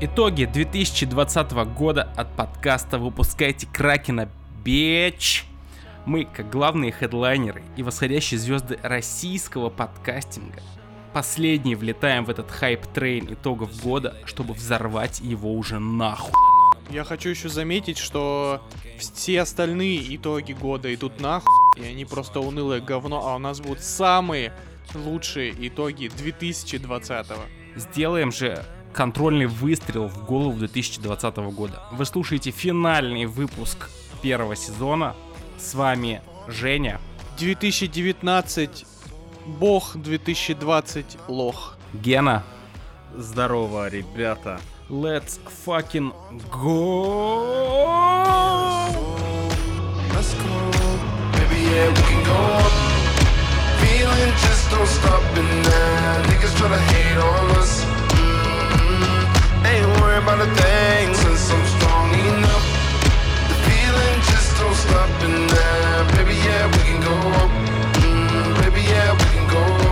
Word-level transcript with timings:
Итоги 0.00 0.44
2020 0.44 1.52
года 1.76 2.08
от 2.16 2.30
подкаста 2.36 2.98
«Выпускайте 2.98 3.66
Кракена, 3.66 4.28
bitch!» 4.62 5.44
Мы, 6.06 6.24
как 6.24 6.50
главные 6.50 6.92
хедлайнеры 6.92 7.64
и 7.76 7.82
восходящие 7.82 8.38
звезды 8.38 8.78
российского 8.84 9.70
подкастинга, 9.70 10.62
последние 11.12 11.74
влетаем 11.74 12.24
в 12.24 12.30
этот 12.30 12.48
hype 12.48 12.86
train 12.86 13.34
итогов 13.34 13.82
года, 13.82 14.16
чтобы 14.24 14.54
взорвать 14.54 15.18
его 15.18 15.52
уже 15.52 15.80
нахуй. 15.80 16.32
Я 16.90 17.02
хочу 17.02 17.30
еще 17.30 17.48
заметить, 17.48 17.98
что 17.98 18.62
все 19.00 19.40
остальные 19.40 20.14
итоги 20.14 20.52
года 20.52 20.94
идут 20.94 21.20
нахуй, 21.20 21.50
и 21.76 21.82
они 21.84 22.04
просто 22.04 22.38
унылое 22.38 22.80
говно, 22.80 23.26
а 23.26 23.34
у 23.34 23.40
нас 23.40 23.60
будут 23.60 23.82
самые 23.82 24.52
лучшие 24.94 25.52
итоги 25.66 26.06
2020 26.06 27.26
Сделаем 27.74 28.30
же 28.30 28.64
контрольный 28.98 29.46
выстрел 29.46 30.08
в 30.08 30.24
голову 30.24 30.58
2020 30.58 31.36
года. 31.54 31.80
Вы 31.92 32.04
слушаете 32.04 32.50
финальный 32.50 33.26
выпуск 33.26 33.88
первого 34.22 34.56
сезона. 34.56 35.14
С 35.56 35.74
вами 35.74 36.20
Женя. 36.48 37.00
2019 37.38 38.84
Бог, 39.46 39.92
2020 39.94 41.16
лох. 41.28 41.76
Гена. 41.94 42.42
Здорово, 43.16 43.88
ребята. 43.88 44.60
Let's 44.90 45.38
fucking 45.64 46.12
go! 46.50 47.68
Let's 50.12 50.34
go. 50.42 50.54
Baby, 51.34 51.60
yeah, 51.70 51.88
we 51.88 52.02
can 52.02 52.24
go 52.24 52.38
up. 52.64 52.72
Feeling 53.78 54.32
just 54.42 54.68
don't 54.72 54.88
stop 54.88 55.22
and 55.36 55.62
now 55.62 56.22
niggas 56.26 56.52
try 56.58 56.68
to 56.68 56.78
hate 56.90 57.18
on 57.18 57.50
us. 57.62 57.97
Mm-hmm. 59.68 59.98
Mm, 68.02 68.62
oh. 69.50 69.88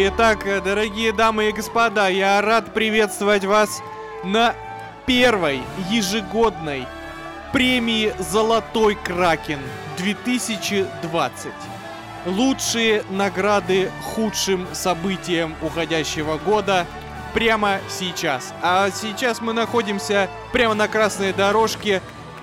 Итак, 0.00 0.46
э, 0.46 0.60
дорогие 0.60 1.12
дамы 1.12 1.48
и 1.48 1.52
господа, 1.52 2.08
я 2.08 2.40
рад 2.42 2.74
приветствовать 2.74 3.44
вас 3.44 3.82
на 4.24 4.54
первой 5.06 5.62
ежегодной 5.90 6.86
премии 7.52 8.12
«Золотой 8.18 8.94
Кракен» 8.94 9.60
2020. 9.96 11.52
Лучшие 12.26 13.04
награды 13.10 13.90
худшим 14.02 14.66
событиям 14.72 15.54
уходящего 15.62 16.36
года 16.38 16.86
прямо 17.32 17.78
сейчас. 17.88 18.52
А 18.62 18.90
сейчас 18.90 19.40
мы 19.40 19.52
находимся 19.52 20.28
прямо 20.52 20.74
на 20.74 20.88
красной 20.88 21.32
дорожке 21.32 22.02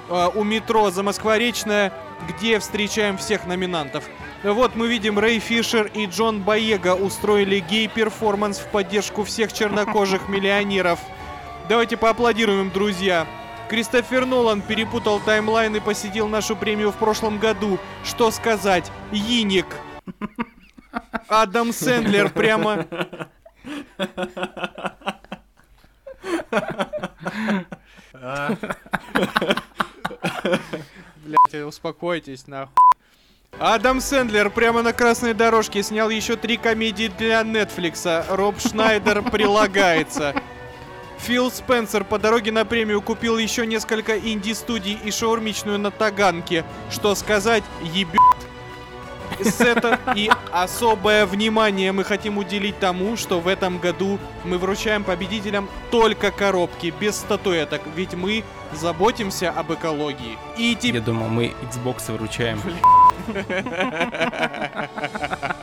э, 0.09 0.29
у 0.33 0.43
метро 0.43 0.89
Замоскворечная, 0.89 1.91
где 2.27 2.59
встречаем 2.59 3.17
всех 3.17 3.45
номинантов. 3.45 4.05
Вот 4.43 4.75
мы 4.75 4.87
видим, 4.87 5.19
Рэй 5.19 5.39
Фишер 5.39 5.89
и 5.93 6.05
Джон 6.05 6.41
Боега 6.41 6.95
устроили 6.95 7.59
гей-перформанс 7.59 8.59
в 8.59 8.67
поддержку 8.67 9.23
всех 9.23 9.51
чернокожих 9.53 10.27
миллионеров. 10.29 10.99
Давайте 11.67 11.97
поаплодируем, 11.97 12.69
друзья. 12.69 13.25
Кристофер 13.69 14.27
Нолан 14.27 14.61
перепутал 14.61 15.19
таймлайн 15.19 15.75
и 15.75 15.79
посетил 15.79 16.27
нашу 16.27 16.55
премию 16.55 16.91
в 16.91 16.95
прошлом 16.95 17.39
году. 17.39 17.79
Что 18.03 18.29
сказать? 18.29 18.91
Циник. 19.11 19.65
Адам 21.27 21.73
Сэндлер 21.73 22.29
прямо... 22.29 22.85
Блять, 31.17 31.65
успокойтесь, 31.65 32.45
нахуй. 32.45 32.75
Адам 33.57 34.01
Сэндлер 34.01 34.49
прямо 34.51 34.83
на 34.83 34.93
красной 34.93 35.33
дорожке 35.33 35.81
снял 35.81 36.09
еще 36.09 36.35
три 36.35 36.57
комедии 36.57 37.11
для 37.17 37.41
Нетфликса. 37.41 38.25
Роб 38.29 38.59
Шнайдер 38.59 39.23
прилагается. 39.23 40.35
Фил 41.25 41.51
Спенсер 41.51 42.03
по 42.03 42.19
дороге 42.19 42.51
на 42.51 42.65
премию 42.65 43.01
купил 43.01 43.39
еще 43.39 43.65
несколько 43.65 44.15
инди-студий 44.15 44.99
и 45.03 45.09
шаурмичную 45.09 45.79
на 45.79 45.89
Таганке. 45.89 46.63
Что 46.91 47.15
сказать, 47.15 47.63
ебет. 47.81 48.21
Сета 49.41 49.99
и 50.15 50.29
особое 50.51 51.25
внимание 51.25 51.91
мы 51.91 52.03
хотим 52.03 52.37
уделить 52.37 52.77
тому, 52.77 53.17
что 53.17 53.39
в 53.39 53.47
этом 53.47 53.79
году 53.79 54.19
мы 54.43 54.59
вручаем 54.59 55.03
победителям 55.03 55.67
только 55.89 56.29
коробки, 56.29 56.93
без 56.99 57.15
статуэток, 57.15 57.81
ведь 57.95 58.13
мы 58.13 58.43
заботимся 58.71 59.49
об 59.49 59.73
экологии. 59.73 60.37
И 60.57 60.69
Я 60.69 60.75
теперь... 60.75 61.01
думал, 61.01 61.27
мы 61.27 61.55
Xbox 61.73 62.11
выручаем. 62.11 62.61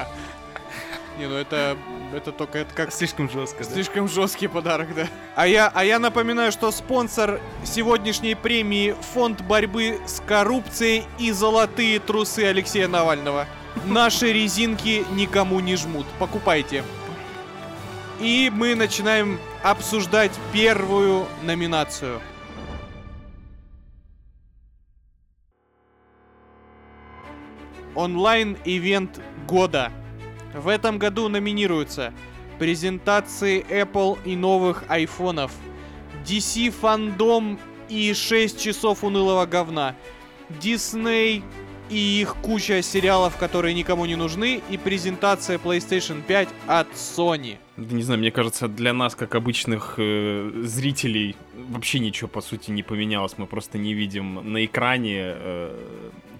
Не, 1.23 1.29
ну 1.29 1.37
это, 1.37 1.79
это 2.13 2.33
только 2.33 2.59
это 2.59 2.75
как 2.75 2.93
Слишком 2.93 3.31
жестко, 3.31 3.63
Слишком 3.63 4.09
жесткий 4.09 4.49
подарок, 4.49 4.93
да. 4.93 5.07
А 5.37 5.47
я, 5.47 5.71
а 5.73 5.85
я 5.85 6.01
напоминаю, 6.01 6.51
что 6.51 6.73
спонсор 6.73 7.41
сегодняшней 7.63 8.35
премии 8.35 8.97
Фонд 9.15 9.41
борьбы 9.43 10.01
с 10.05 10.21
коррупцией 10.21 11.05
и 11.21 11.31
золотые 11.31 12.01
трусы 12.01 12.41
Алексея 12.41 12.89
Навального. 12.89 13.47
Наши 13.87 14.33
резинки 14.33 15.05
никому 15.13 15.61
не 15.61 15.77
жмут. 15.77 16.07
Покупайте. 16.19 16.83
И 18.19 18.51
мы 18.53 18.75
начинаем 18.75 19.39
обсуждать 19.63 20.33
первую 20.53 21.27
номинацию. 21.45 22.21
Онлайн-ивент 27.95 29.21
года. 29.47 29.93
В 30.55 30.69
этом 30.69 30.99
году 30.99 31.29
номинируются 31.29 32.13
презентации 32.59 33.65
Apple 33.69 34.19
и 34.25 34.37
новых 34.37 34.85
айфонов, 34.89 35.53
DC 36.27 36.71
фандом 36.71 37.59
и 37.89 38.13
6 38.13 38.61
часов 38.61 39.03
унылого 39.03 39.47
говна, 39.47 39.97
Disney 40.61 41.43
и 41.89 42.21
их 42.21 42.37
куча 42.37 42.83
сериалов, 42.83 43.37
которые 43.37 43.75
никому 43.75 44.07
не 44.07 44.17
нужны, 44.17 44.63
и 44.71 44.77
презентация 44.77 45.59
PlayStation 45.59 46.23
5 46.23 46.49
от 46.67 46.89
Sony. 46.93 47.57
Да 47.77 47.95
не 47.95 48.03
знаю, 48.03 48.21
мне 48.21 48.31
кажется, 48.31 48.69
для 48.69 48.93
нас, 48.93 49.15
как 49.15 49.35
обычных 49.35 49.95
э, 49.99 50.51
зрителей, 50.63 51.37
вообще 51.55 51.99
ничего, 51.99 52.29
по 52.29 52.41
сути, 52.41 52.71
не 52.71 52.83
поменялось. 52.83 53.35
Мы 53.37 53.47
просто 53.47 53.79
не 53.79 53.95
видим 53.95 54.53
на 54.53 54.65
экране, 54.65 55.35
э, 55.35 55.77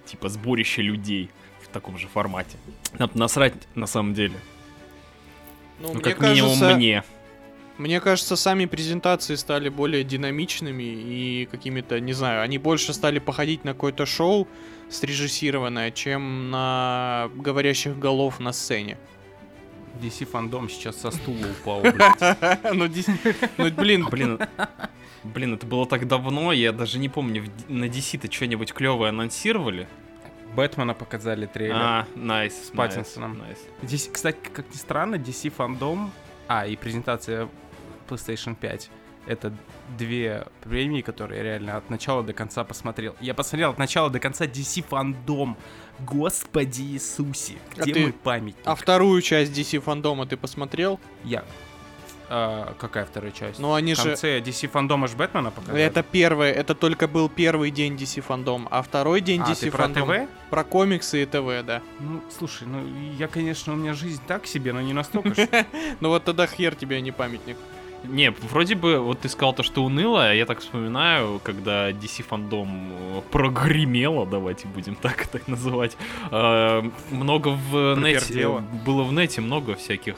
типа, 0.05 0.29
сборище 0.29 0.81
людей 0.81 1.29
таком 1.73 1.97
же 1.97 2.07
формате. 2.07 2.57
Нам 2.99 3.09
насрать, 3.13 3.53
на 3.75 3.87
самом 3.87 4.13
деле. 4.13 4.35
Ну, 5.79 5.93
Ну, 5.93 6.01
как 6.01 6.21
минимум 6.21 6.57
мне. 6.75 7.03
Мне 7.77 7.99
кажется, 7.99 8.35
сами 8.35 8.65
презентации 8.65 9.35
стали 9.35 9.67
более 9.67 10.03
динамичными 10.03 10.83
и 10.83 11.47
какими-то, 11.49 11.99
не 11.99 12.13
знаю, 12.13 12.43
они 12.43 12.59
больше 12.59 12.93
стали 12.93 13.17
походить 13.17 13.63
на 13.63 13.73
какое-то 13.73 14.05
шоу 14.05 14.47
срежиссированное, 14.89 15.89
чем 15.89 16.51
на 16.51 17.31
говорящих 17.35 17.97
голов 17.97 18.39
на 18.39 18.53
сцене. 18.53 18.97
DC 20.01 20.25
фандом 20.25 20.69
сейчас 20.69 20.97
со 21.01 21.11
стула 21.11 21.45
упал, 21.47 21.81
блядь. 21.81 22.63
Ну, 22.73 22.87
ну, 23.57 23.71
блин, 23.71 24.07
Блин, 24.09 24.39
блин, 25.23 25.53
это 25.55 25.65
было 25.65 25.87
так 25.87 26.07
давно, 26.07 26.51
я 26.51 26.71
даже 26.71 26.99
не 26.99 27.09
помню, 27.09 27.45
на 27.67 27.85
DC-то 27.85 28.31
что-нибудь 28.31 28.73
клевое 28.73 29.09
анонсировали? 29.09 29.87
Бэтмена 30.55 30.93
показали 30.93 31.45
трейлер. 31.45 31.75
А, 31.75 32.07
найс. 32.15 32.67
С 32.67 32.69
Паттинсоном. 32.71 33.41
Здесь, 33.81 34.09
кстати, 34.11 34.37
как 34.53 34.69
ни 34.69 34.75
странно, 34.77 35.15
DC 35.15 35.49
фандом, 35.49 36.11
а, 36.47 36.67
и 36.67 36.75
презентация 36.75 37.49
PlayStation 38.07 38.55
5, 38.55 38.89
это 39.25 39.53
две 39.97 40.45
премии, 40.61 41.01
которые 41.01 41.37
я 41.37 41.43
реально 41.43 41.77
от 41.77 41.89
начала 41.89 42.23
до 42.23 42.33
конца 42.33 42.63
посмотрел. 42.63 43.15
Я 43.21 43.33
посмотрел 43.33 43.71
от 43.71 43.77
начала 43.77 44.09
до 44.09 44.19
конца 44.19 44.45
DC 44.45 44.83
фандом. 44.83 45.57
Господи 45.99 46.81
Иисусе, 46.81 47.53
А 47.77 47.83
где 47.83 47.93
ты- 47.93 47.99
мой 48.01 48.13
памятник? 48.13 48.61
а 48.65 48.75
вторую 48.75 49.21
часть 49.21 49.53
DC 49.57 49.79
фандома 49.79 50.25
ты 50.25 50.35
посмотрел? 50.37 50.99
Я. 51.23 51.43
А, 52.29 52.73
какая 52.79 53.05
вторая 53.05 53.31
часть? 53.31 53.59
Ну, 53.59 53.73
они 53.73 53.93
В 53.93 53.97
же... 53.97 54.03
конце 54.09 54.39
DC 54.39 54.67
фандома 54.67 55.07
ж 55.07 55.13
Бэтмена 55.15 55.51
показали? 55.51 55.83
Это 55.83 56.03
первое, 56.03 56.51
это 56.51 56.73
только 56.75 57.07
был 57.07 57.29
первый 57.29 57.69
день 57.71 57.95
DC 57.95 58.21
фандом, 58.21 58.67
а 58.71 58.81
второй 58.81 59.21
день 59.21 59.41
А, 59.41 59.51
DC 59.51 59.59
ты 59.61 59.71
про 59.71 59.83
фандом 59.83 60.07
ТВ? 60.09 60.29
про 60.49 60.63
комиксы 60.63 61.23
и 61.23 61.25
ТВ, 61.25 61.65
да. 61.65 61.81
Ну, 61.99 62.21
слушай, 62.37 62.67
ну 62.67 62.81
я, 63.17 63.27
конечно, 63.27 63.73
у 63.73 63.75
меня 63.75 63.93
жизнь 63.93 64.21
так 64.27 64.45
себе, 64.47 64.73
но 64.73 64.81
не 64.81 64.93
настолько. 64.93 65.47
Ну 65.99 66.09
вот 66.09 66.23
тогда 66.23 66.47
хер 66.47 66.75
тебе, 66.75 66.97
а 66.97 67.01
не 67.01 67.11
памятник. 67.11 67.57
Не, 68.03 68.31
вроде 68.31 68.75
бы, 68.75 68.99
вот 68.99 69.21
ты 69.21 69.29
сказал 69.29 69.53
то, 69.53 69.63
что 69.63 69.83
уныло, 69.83 70.27
а 70.29 70.33
я 70.33 70.45
так 70.45 70.59
вспоминаю, 70.59 71.39
когда 71.41 71.89
DC 71.91 72.23
фандом 72.23 72.91
э, 72.91 73.21
прогремело, 73.31 74.25
давайте 74.25 74.67
будем 74.67 74.95
так 74.95 75.25
это 75.25 75.39
называть. 75.49 75.95
э, 76.29 76.83
много 77.11 77.47
в 77.49 77.95
нете, 77.95 78.49
было 78.85 79.03
в 79.03 79.13
нете 79.13 79.39
много 79.39 79.75
всяких 79.75 80.15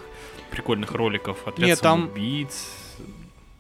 прикольных 0.56 0.92
роликов. 0.92 1.38
Отряд 1.46 1.68
Не, 1.68 1.75
там- 1.75 2.02
самоубийц. 2.02 2.68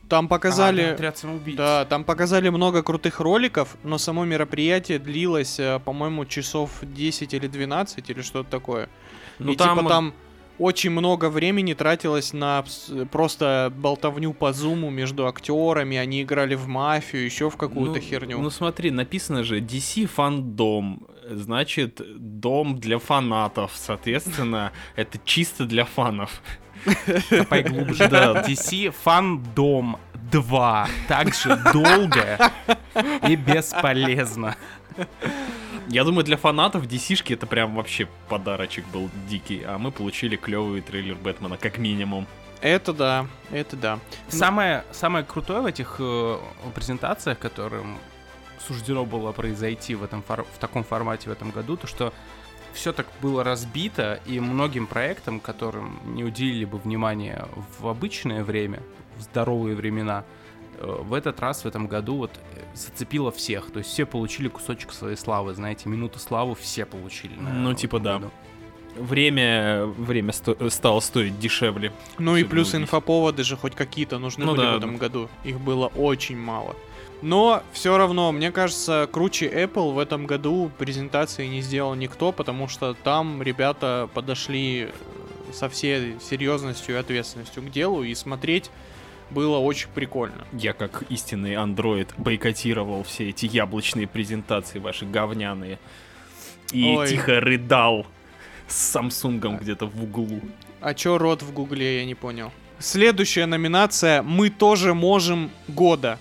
Там 0.07 0.27
показали... 0.27 0.81
А, 0.81 0.87
да, 0.87 0.93
отряд 0.93 1.17
самоубийц. 1.17 1.57
Да, 1.57 1.85
там 1.85 2.03
показали 2.03 2.49
много 2.49 2.83
крутых 2.83 3.19
роликов, 3.19 3.75
но 3.83 3.97
само 3.97 4.23
мероприятие 4.23 4.99
длилось, 4.99 5.59
э, 5.59 5.79
по-моему, 5.83 6.25
часов 6.25 6.69
10 6.81 7.33
или 7.33 7.47
12 7.47 8.09
или 8.09 8.21
что-то 8.21 8.49
такое. 8.49 8.87
Ну, 9.39 9.51
и 9.51 9.55
там- 9.55 9.77
типа 9.77 9.89
там 9.89 10.13
очень 10.57 10.91
много 10.91 11.29
времени 11.29 11.73
тратилось 11.73 12.33
на 12.33 12.63
просто 13.11 13.73
болтовню 13.75 14.33
по 14.33 14.53
зуму 14.53 14.89
между 14.89 15.27
актерами, 15.27 15.97
они 15.97 16.21
играли 16.21 16.55
в 16.55 16.67
мафию, 16.67 17.25
еще 17.25 17.49
в 17.49 17.57
какую-то 17.57 17.99
ну, 17.99 18.01
херню. 18.01 18.39
Ну 18.39 18.49
смотри, 18.49 18.91
написано 18.91 19.43
же 19.43 19.59
DC 19.59 20.05
фандом, 20.05 21.07
значит 21.29 22.01
дом 22.15 22.79
для 22.79 22.99
фанатов, 22.99 23.71
соответственно, 23.75 24.71
это 24.95 25.19
чисто 25.25 25.65
для 25.65 25.85
фанов. 25.85 26.41
Копай 27.29 27.63
глубже. 27.63 28.07
Да. 28.07 28.41
DC 28.41 28.91
Фандом 29.03 29.97
2. 30.31 30.87
Также 31.07 31.55
долго 31.73 32.51
и 33.27 33.35
бесполезно. 33.35 34.55
Я 35.87 36.03
думаю, 36.03 36.23
для 36.23 36.37
фанатов 36.37 36.85
DC-шки 36.87 37.33
это 37.33 37.45
прям 37.45 37.75
вообще 37.75 38.07
подарочек 38.27 38.85
был 38.87 39.09
дикий, 39.29 39.61
а 39.63 39.77
мы 39.77 39.91
получили 39.91 40.35
клевый 40.35 40.81
трейлер 40.81 41.15
Бэтмена, 41.15 41.57
как 41.57 41.77
минимум. 41.77 42.25
Это 42.61 42.93
да, 42.93 43.27
это 43.51 43.75
да. 43.75 43.99
Самое, 44.27 44.83
самое 44.91 45.23
крутое 45.23 45.61
в 45.61 45.65
этих 45.67 45.97
э, 45.99 46.37
презентациях, 46.73 47.37
которым 47.37 47.99
суждено 48.65 49.05
было 49.05 49.31
произойти 49.31 49.93
в, 49.93 50.03
этом 50.03 50.23
фор- 50.27 50.47
в 50.55 50.57
таком 50.57 50.83
формате 50.83 51.29
в 51.29 51.31
этом 51.31 51.51
году, 51.51 51.77
то 51.77 51.85
что 51.85 52.13
все 52.75 52.93
так 52.93 53.07
было 53.21 53.43
разбито, 53.43 54.19
и 54.27 54.39
многим 54.39 54.85
проектам, 54.87 55.39
которым 55.39 55.99
не 56.05 56.23
уделили 56.23 56.65
бы 56.65 56.77
внимания 56.77 57.47
в 57.79 57.87
обычное 57.87 58.43
время, 58.43 58.81
в 59.17 59.21
здоровые 59.23 59.75
времена, 59.75 60.23
э, 60.79 60.85
в 61.01 61.13
этот 61.13 61.39
раз, 61.39 61.63
в 61.63 61.67
этом 61.67 61.87
году, 61.87 62.17
вот 62.17 62.31
э, 62.53 62.61
зацепило 62.75 63.31
всех. 63.31 63.71
То 63.71 63.79
есть 63.79 63.89
все 63.91 64.05
получили 64.05 64.47
кусочек 64.49 64.91
своей 64.93 65.15
славы, 65.17 65.53
знаете, 65.53 65.89
минуту 65.89 66.19
славы 66.19 66.53
все 66.55 66.85
получили. 66.85 67.35
наверное, 67.35 67.61
Ну, 67.63 67.73
типа, 67.73 67.99
да. 67.99 68.13
году. 68.19 68.31
Время, 68.97 69.85
время 69.85 70.31
сто- 70.31 70.69
стало 70.69 71.01
стоить 71.01 71.37
дешевле. 71.39 71.91
Ну 72.17 72.37
и 72.37 72.43
плюс 72.45 72.73
инфоповоды 72.75 73.43
же 73.43 73.57
хоть 73.57 73.75
какие-то 73.75 74.19
нужны 74.19 74.45
Ну 74.45 74.51
были 74.55 74.61
да, 74.65 74.73
в 74.73 74.77
этом 74.77 74.95
году. 74.97 75.29
Их 75.43 75.59
было 75.59 75.87
очень 75.87 76.37
мало. 76.37 76.75
Но 77.21 77.63
все 77.71 77.97
равно, 77.97 78.31
мне 78.31 78.51
кажется, 78.51 79.09
круче 79.11 79.47
Apple 79.47 79.93
в 79.93 79.99
этом 79.99 80.25
году 80.25 80.71
презентации 80.77 81.47
не 81.47 81.61
сделал 81.61 81.95
никто, 81.95 82.31
потому 82.31 82.67
что 82.67 82.93
там 82.93 83.41
ребята 83.41 84.09
подошли 84.13 84.89
э, 84.89 85.53
со 85.53 85.69
всей 85.69 86.19
серьезностью 86.19 86.95
и 86.95 86.97
ответственностью 86.99 87.63
к 87.63 87.71
делу, 87.71 88.03
и 88.03 88.13
смотреть 88.13 88.69
было 89.31 89.57
очень 89.57 89.89
прикольно. 89.89 90.45
Я 90.53 90.73
как 90.73 91.03
истинный 91.09 91.55
андроид 91.55 92.13
бойкотировал 92.17 93.03
все 93.03 93.29
эти 93.29 93.45
яблочные 93.45 94.07
презентации 94.07 94.79
ваши 94.79 95.05
говняные. 95.05 95.79
И 96.71 96.83
Ой. 96.83 97.07
тихо 97.07 97.39
рыдал 97.39 98.05
с 98.67 98.75
Самсунгом 98.75 99.57
где-то 99.57 99.85
в 99.85 100.03
углу. 100.03 100.41
А 100.81 100.93
чё 100.93 101.17
рот 101.17 101.41
в 101.41 101.53
гугле, 101.53 101.99
я 101.99 102.05
не 102.05 102.15
понял. 102.15 102.51
Следующая 102.79 103.45
номинация 103.45 104.21
«Мы 104.21 104.49
тоже 104.49 104.93
можем 104.93 105.49
года». 105.67 106.19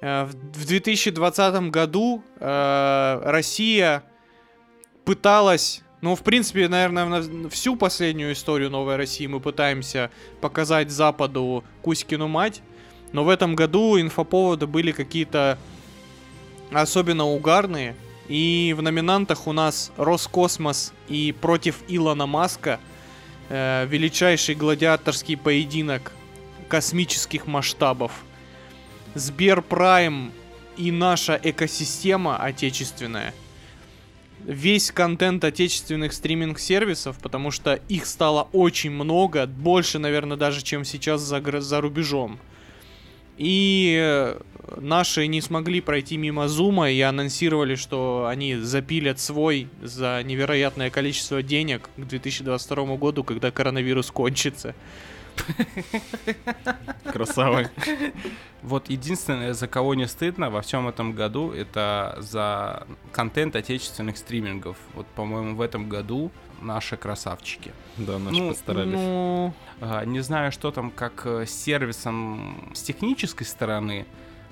В 0.00 0.30
в 0.32 0.66
2020 0.66 1.70
году 1.70 2.22
э, 2.38 3.20
Россия 3.24 4.04
пыталась, 5.04 5.82
ну, 6.02 6.14
в 6.14 6.22
принципе, 6.22 6.68
наверное, 6.68 7.06
на 7.06 7.48
всю 7.48 7.74
последнюю 7.74 8.32
историю 8.32 8.70
Новой 8.70 8.96
России 8.96 9.26
мы 9.26 9.40
пытаемся 9.40 10.10
показать 10.40 10.90
Западу 10.90 11.64
Кузькину 11.82 12.28
мать, 12.28 12.62
но 13.12 13.24
в 13.24 13.28
этом 13.28 13.56
году 13.56 14.00
инфоповоды 14.00 14.66
были 14.66 14.92
какие-то 14.92 15.58
особенно 16.70 17.24
угарные. 17.24 17.96
И 18.28 18.74
в 18.76 18.82
номинантах 18.82 19.46
у 19.46 19.52
нас 19.52 19.90
Роскосмос 19.96 20.92
и 21.08 21.32
против 21.32 21.82
Илона 21.88 22.26
Маска. 22.26 22.78
э, 23.48 23.86
величайший 23.86 24.54
гладиаторский 24.54 25.36
поединок 25.36 26.12
космических 26.68 27.46
масштабов. 27.46 28.12
Сберпрайм 29.18 30.32
и 30.76 30.90
наша 30.90 31.38
экосистема 31.42 32.36
отечественная. 32.36 33.34
Весь 34.44 34.92
контент 34.92 35.44
отечественных 35.44 36.12
стриминг-сервисов, 36.12 37.18
потому 37.20 37.50
что 37.50 37.74
их 37.88 38.06
стало 38.06 38.48
очень 38.52 38.92
много, 38.92 39.46
больше, 39.46 39.98
наверное, 39.98 40.36
даже, 40.36 40.62
чем 40.62 40.84
сейчас 40.84 41.20
за, 41.20 41.42
за 41.60 41.80
рубежом. 41.80 42.38
И 43.36 43.96
э, 44.00 44.40
наши 44.76 45.26
не 45.26 45.40
смогли 45.40 45.80
пройти 45.80 46.16
мимо 46.16 46.48
Зума 46.48 46.90
и 46.90 47.00
анонсировали, 47.00 47.74
что 47.74 48.26
они 48.28 48.56
запилят 48.56 49.20
свой 49.20 49.68
за 49.82 50.22
невероятное 50.24 50.90
количество 50.90 51.42
денег 51.42 51.88
к 51.96 52.00
2022 52.00 52.96
году, 52.96 53.24
когда 53.24 53.50
коронавирус 53.50 54.10
кончится. 54.10 54.74
Красавы. 57.04 57.70
Вот 58.62 58.90
единственное, 58.90 59.54
за 59.54 59.68
кого 59.68 59.94
не 59.94 60.06
стыдно 60.06 60.50
во 60.50 60.60
всем 60.60 60.88
этом 60.88 61.12
году, 61.12 61.52
это 61.52 62.16
за 62.18 62.86
контент 63.12 63.56
отечественных 63.56 64.16
стримингов. 64.16 64.76
Вот, 64.94 65.06
по-моему, 65.06 65.56
в 65.56 65.60
этом 65.60 65.88
году 65.88 66.30
наши 66.60 66.96
красавчики. 66.96 67.72
Да, 67.96 68.18
наши 68.18 68.36
Ну, 68.40 68.48
постарались. 68.48 68.92
Ну, 68.92 69.54
А, 69.80 70.04
Не 70.04 70.20
знаю, 70.20 70.52
что 70.52 70.70
там 70.70 70.90
как 70.90 71.22
э, 71.24 71.46
с 71.46 71.50
сервисом 71.50 72.70
с 72.74 72.82
технической 72.82 73.46
стороны. 73.46 74.06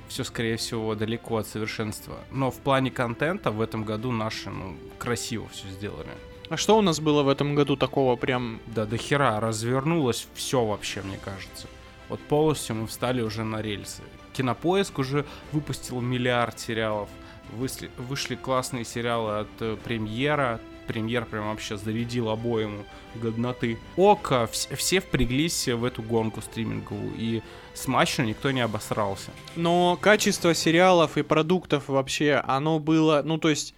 Все, 0.08 0.22
скорее 0.22 0.56
всего, 0.56 0.94
далеко 0.94 1.38
от 1.38 1.48
совершенства. 1.48 2.14
Но 2.30 2.52
в 2.52 2.58
плане 2.58 2.92
контента 2.92 3.50
в 3.50 3.60
этом 3.60 3.84
году 3.84 4.12
наши, 4.12 4.50
ну, 4.50 4.76
красиво 4.98 5.48
все 5.48 5.68
сделали. 5.68 6.10
А 6.48 6.56
что 6.56 6.78
у 6.78 6.82
нас 6.82 7.00
было 7.00 7.22
в 7.22 7.28
этом 7.28 7.54
году 7.54 7.76
такого 7.76 8.16
прям... 8.16 8.60
Да 8.66 8.84
до 8.86 8.96
хера 8.96 9.40
развернулось 9.40 10.26
все 10.34 10.64
вообще, 10.64 11.02
мне 11.02 11.18
кажется. 11.22 11.66
Вот 12.08 12.20
полностью 12.20 12.76
мы 12.76 12.86
встали 12.86 13.20
уже 13.20 13.44
на 13.44 13.62
рельсы. 13.62 14.02
Кинопоиск 14.32 14.98
уже 14.98 15.24
выпустил 15.52 16.00
миллиард 16.00 16.58
сериалов. 16.58 17.08
Вышли, 17.52 17.90
вышли 17.96 18.34
классные 18.34 18.84
сериалы 18.84 19.40
от 19.40 19.48
э, 19.60 19.76
премьера. 19.82 20.60
Премьер 20.86 21.24
прям 21.24 21.48
вообще 21.48 21.76
зарядил 21.76 22.28
обоему 22.28 22.84
годноты. 23.14 23.78
Ока, 23.96 24.44
вс- 24.44 24.74
все 24.76 25.00
впряглись 25.00 25.66
в 25.68 25.84
эту 25.84 26.02
гонку 26.02 26.42
стриминговую. 26.42 27.12
И 27.16 27.42
смачно 27.74 28.22
никто 28.22 28.50
не 28.52 28.60
обосрался. 28.60 29.30
Но 29.56 29.98
качество 30.00 30.54
сериалов 30.54 31.16
и 31.16 31.22
продуктов 31.22 31.88
вообще, 31.88 32.42
оно 32.46 32.78
было... 32.78 33.22
Ну, 33.24 33.38
то 33.38 33.48
есть... 33.48 33.74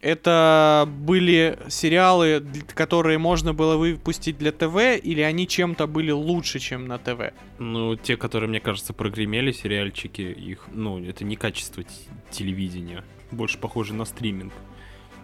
Это 0.00 0.88
были 0.88 1.58
сериалы, 1.68 2.44
которые 2.74 3.18
можно 3.18 3.54
было 3.54 3.76
выпустить 3.76 4.38
для 4.38 4.50
ТВ, 4.52 4.76
или 5.02 5.20
они 5.20 5.46
чем-то 5.46 5.86
были 5.86 6.10
лучше, 6.10 6.58
чем 6.58 6.86
на 6.88 6.98
ТВ? 6.98 7.32
Ну, 7.58 7.96
те, 7.96 8.16
которые, 8.16 8.48
мне 8.48 8.60
кажется, 8.60 8.92
прогремели, 8.92 9.52
сериальчики, 9.52 10.22
их, 10.22 10.66
ну, 10.72 11.04
это 11.04 11.24
не 11.24 11.36
качество 11.36 11.84
телевидения. 12.30 13.04
Больше 13.30 13.58
похоже 13.58 13.94
на 13.94 14.04
стриминг. 14.04 14.52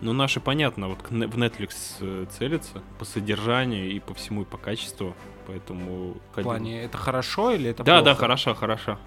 Но 0.01 0.13
наши, 0.13 0.39
понятно, 0.39 0.89
вот 0.89 0.99
в 1.11 1.13
Netflix 1.39 1.71
э, 2.01 2.27
целятся 2.39 2.83
по 3.01 3.05
содержанию 3.05 3.91
и 3.91 3.99
по 3.99 4.15
всему, 4.15 4.43
и 4.43 4.45
по 4.45 4.57
качеству. 4.57 5.17
Поэтому... 5.49 6.17
В 6.37 6.43
плане, 6.43 6.83
это 6.85 6.97
хорошо 6.97 7.51
или 7.51 7.71
это 7.71 7.83
Да, 7.83 7.95
плохо? 7.97 8.05
да, 8.05 8.15
хорошо, 8.15 8.55
хорошо. 8.55 8.99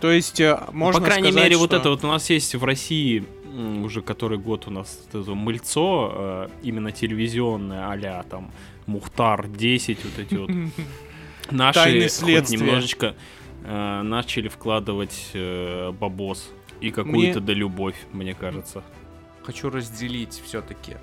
То 0.00 0.10
есть, 0.10 0.40
э, 0.40 0.58
можно 0.72 0.98
Ну, 1.00 1.04
По 1.06 1.10
крайней 1.12 1.28
сказать, 1.30 1.44
мере, 1.44 1.56
вот 1.56 1.70
что- 1.70 1.76
это 1.76 1.90
вот 1.90 2.02
у 2.04 2.08
нас 2.08 2.28
есть 2.28 2.54
в 2.56 2.64
России 2.64 3.24
уже 3.56 4.02
который 4.02 4.38
год 4.38 4.66
у 4.66 4.70
нас 4.70 5.06
это 5.08 5.34
мыльцо, 5.34 6.12
э, 6.14 6.48
именно 6.62 6.92
телевизионное, 6.92 7.90
а 7.90 8.22
там 8.22 8.50
Мухтар 8.86 9.48
10, 9.48 9.98
вот 10.04 10.18
эти 10.18 10.34
вот. 10.34 10.50
Наши 11.50 12.08
хоть 12.08 12.50
немножечко 12.50 13.14
э, 13.64 14.02
начали 14.02 14.48
вкладывать 14.48 15.30
э, 15.34 15.92
бабос 15.92 16.50
и 16.80 16.90
какую-то 16.90 17.40
Мне- 17.40 17.46
да 17.46 17.52
любовь, 17.52 17.96
мне 18.12 18.34
кажется. 18.34 18.82
хочу 19.42 19.70
разделить 19.70 20.42
все-таки. 20.44 20.96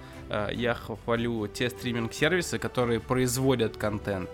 Я 0.53 0.74
хвалю 0.74 1.48
те 1.48 1.69
стриминг-сервисы, 1.69 2.57
которые 2.57 3.00
производят 3.00 3.77
контент, 3.77 4.29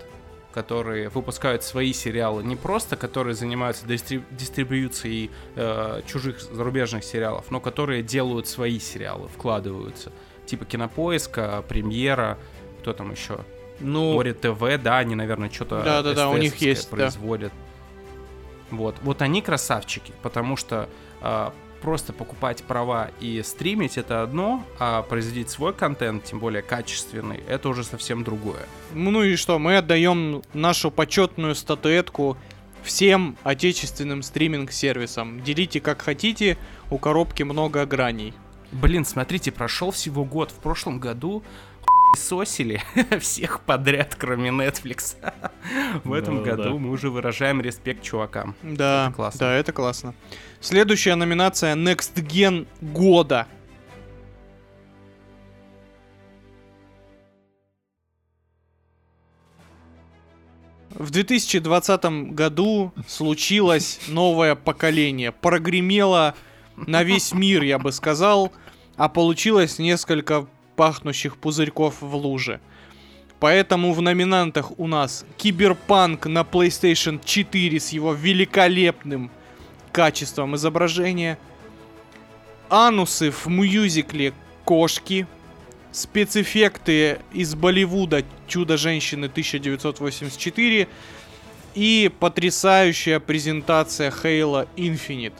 которые 0.52 1.08
выпускают 1.08 1.62
свои 1.62 1.92
сериалы, 1.92 2.42
не 2.42 2.56
просто 2.56 2.96
которые 2.96 3.34
занимаются 3.34 3.86
дистри- 3.86 4.24
дистрибьюцией 4.30 5.30
э, 5.56 6.02
чужих 6.06 6.40
зарубежных 6.40 7.04
сериалов, 7.04 7.50
но 7.50 7.60
которые 7.60 8.02
делают 8.02 8.48
свои 8.48 8.78
сериалы, 8.78 9.28
вкладываются. 9.28 10.12
Типа 10.46 10.64
кинопоиска, 10.64 11.64
премьера, 11.68 12.38
кто 12.80 12.92
там 12.92 13.12
еще? 13.12 13.38
Ну, 13.78 14.12
Море 14.12 14.34
ТВ, 14.34 14.60
да, 14.82 14.98
они, 14.98 15.14
наверное, 15.14 15.50
что-то 15.50 15.82
Да-да-да, 15.82 16.28
у 16.28 16.36
них 16.36 16.56
есть, 16.56 16.90
да. 16.90 16.96
производят. 16.96 17.52
Вот, 18.70 18.96
вот 19.02 19.22
они 19.22 19.42
красавчики, 19.42 20.12
потому 20.22 20.56
что 20.56 20.88
а, 21.20 21.52
просто 21.80 22.12
покупать 22.12 22.62
права 22.62 23.10
и 23.20 23.42
стримить 23.42 23.98
это 23.98 24.22
одно, 24.22 24.64
а 24.78 25.02
производить 25.02 25.50
свой 25.50 25.72
контент, 25.72 26.24
тем 26.24 26.38
более 26.38 26.62
качественный, 26.62 27.42
это 27.48 27.68
уже 27.68 27.84
совсем 27.84 28.24
другое. 28.24 28.66
Ну 28.92 29.22
и 29.22 29.36
что, 29.36 29.58
мы 29.58 29.76
отдаем 29.76 30.42
нашу 30.54 30.90
почетную 30.90 31.54
статуэтку 31.54 32.36
всем 32.82 33.36
отечественным 33.42 34.22
стриминг-сервисам. 34.22 35.42
Делите 35.42 35.80
как 35.80 36.02
хотите, 36.02 36.56
у 36.90 36.98
коробки 36.98 37.42
много 37.42 37.84
граней. 37.86 38.34
Блин, 38.72 39.04
смотрите, 39.04 39.50
прошел 39.50 39.90
всего 39.90 40.24
год. 40.24 40.50
В 40.50 40.56
прошлом 40.56 41.00
году 41.00 41.42
сосили 42.16 42.82
всех 43.20 43.60
подряд, 43.60 44.14
кроме 44.18 44.50
Netflix. 44.50 45.16
В 46.04 46.12
этом 46.12 46.42
Да-да-да. 46.42 46.64
году 46.64 46.78
мы 46.78 46.90
уже 46.90 47.10
выражаем 47.10 47.60
респект 47.60 48.02
чувакам. 48.02 48.54
Да, 48.62 49.06
Это 49.06 49.14
классно. 49.16 49.40
да, 49.40 49.54
это 49.54 49.72
классно. 49.72 50.14
Следующая 50.60 51.14
номинация 51.14 51.74
Next 51.74 52.14
Gen 52.16 52.66
года. 52.80 53.46
В 60.94 61.10
2020 61.10 62.04
году 62.34 62.92
случилось 63.06 64.00
новое 64.08 64.54
поколение. 64.54 65.32
Прогремело 65.32 66.34
на 66.76 67.02
весь 67.04 67.32
мир, 67.32 67.62
я 67.62 67.78
бы 67.78 67.92
сказал, 67.92 68.52
а 68.96 69.08
получилось 69.08 69.78
несколько 69.78 70.46
пахнущих 70.76 71.36
пузырьков 71.36 72.00
в 72.00 72.14
луже. 72.14 72.60
Поэтому 73.38 73.92
в 73.92 74.02
номинантах 74.02 74.78
у 74.78 74.86
нас 74.86 75.24
Киберпанк 75.38 76.26
на 76.26 76.40
PlayStation 76.40 77.20
4 77.24 77.80
с 77.80 77.90
его 77.90 78.12
великолепным 78.12 79.30
качеством 79.92 80.56
изображения, 80.56 81.38
анусы 82.68 83.30
в 83.30 83.46
мюзикле 83.46 84.34
«Кошки», 84.64 85.26
спецэффекты 85.90 87.18
из 87.32 87.54
Болливуда 87.54 88.24
«Чудо-женщины 88.46 89.24
1984» 89.26 90.86
и 91.74 92.10
потрясающая 92.20 93.20
презентация 93.20 94.10
Halo 94.10 94.68
Infinite. 94.76 95.34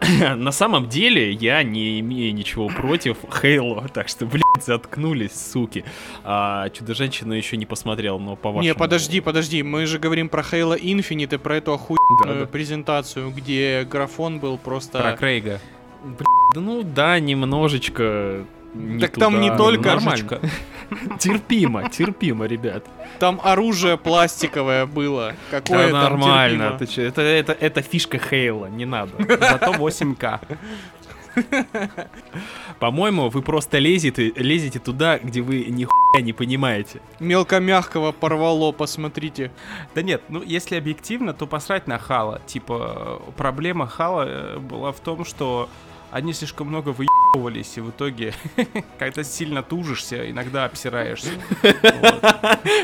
на 0.36 0.52
самом 0.52 0.88
деле 0.88 1.32
я 1.32 1.62
не 1.62 2.00
имею 2.00 2.34
ничего 2.34 2.68
против 2.68 3.16
Хейло, 3.30 3.88
так 3.88 4.08
что, 4.08 4.26
блядь, 4.26 4.42
заткнулись, 4.64 5.32
суки. 5.32 5.84
А, 6.24 6.68
Чудо-женщину 6.70 7.32
еще 7.32 7.56
не 7.56 7.66
посмотрел, 7.66 8.18
но 8.18 8.36
по 8.36 8.50
вашему... 8.50 8.62
Не, 8.64 8.74
подожди, 8.74 9.20
подожди, 9.20 9.62
мы 9.62 9.86
же 9.86 9.98
говорим 9.98 10.28
про 10.28 10.42
Halo 10.42 10.78
Infinite 10.80 11.34
и 11.34 11.38
про 11.38 11.56
эту 11.56 11.72
охуенную 11.72 12.40
Да-да. 12.40 12.46
презентацию, 12.46 13.30
где 13.30 13.86
графон 13.90 14.38
был 14.38 14.58
просто... 14.58 15.00
Про 15.00 15.12
Крейга. 15.16 15.60
Да 16.54 16.60
ну 16.60 16.82
да, 16.82 17.18
немножечко... 17.18 18.44
не 18.74 19.00
Так 19.00 19.12
там 19.12 19.40
не 19.40 19.48
туда. 19.50 19.56
только- 19.58 19.88
Нормально. 19.88 20.40
Терпимо, 21.18 21.88
терпимо, 21.90 22.46
ребят. 22.46 22.84
Там 23.18 23.40
оружие 23.42 23.96
пластиковое 23.96 24.86
было. 24.86 25.34
Какое 25.50 25.90
Да 25.90 26.02
нормально. 26.02 26.76
Ты 26.78 26.86
чё, 26.86 27.02
это, 27.02 27.22
это, 27.22 27.52
это 27.52 27.82
фишка 27.82 28.18
Хейла, 28.18 28.66
не 28.66 28.84
надо. 28.84 29.12
Зато 29.18 29.72
8К. 29.72 30.40
По-моему, 32.78 33.28
вы 33.28 33.42
просто 33.42 33.78
лезете, 33.78 34.32
лезете 34.36 34.78
туда, 34.78 35.18
где 35.18 35.42
вы 35.42 35.64
нихуя 35.64 36.22
не 36.22 36.32
понимаете. 36.32 37.00
Мелкомягкого 37.20 38.12
порвало, 38.12 38.72
посмотрите. 38.72 39.50
Да 39.94 40.02
нет, 40.02 40.22
ну 40.28 40.42
если 40.42 40.76
объективно, 40.76 41.34
то 41.34 41.46
посрать 41.46 41.86
на 41.86 41.98
Хала. 41.98 42.40
Типа, 42.46 43.22
проблема 43.36 43.86
Хала 43.86 44.24
э, 44.26 44.58
была 44.58 44.92
в 44.92 45.00
том, 45.00 45.24
что 45.24 45.68
они 46.10 46.32
слишком 46.32 46.68
много 46.68 46.90
выебывались, 46.90 47.72
и 47.76 47.80
в 47.80 47.90
итоге, 47.90 48.32
когда 48.98 49.22
сильно 49.24 49.62
тужишься, 49.62 50.30
иногда 50.30 50.64
обсираешься. 50.64 51.30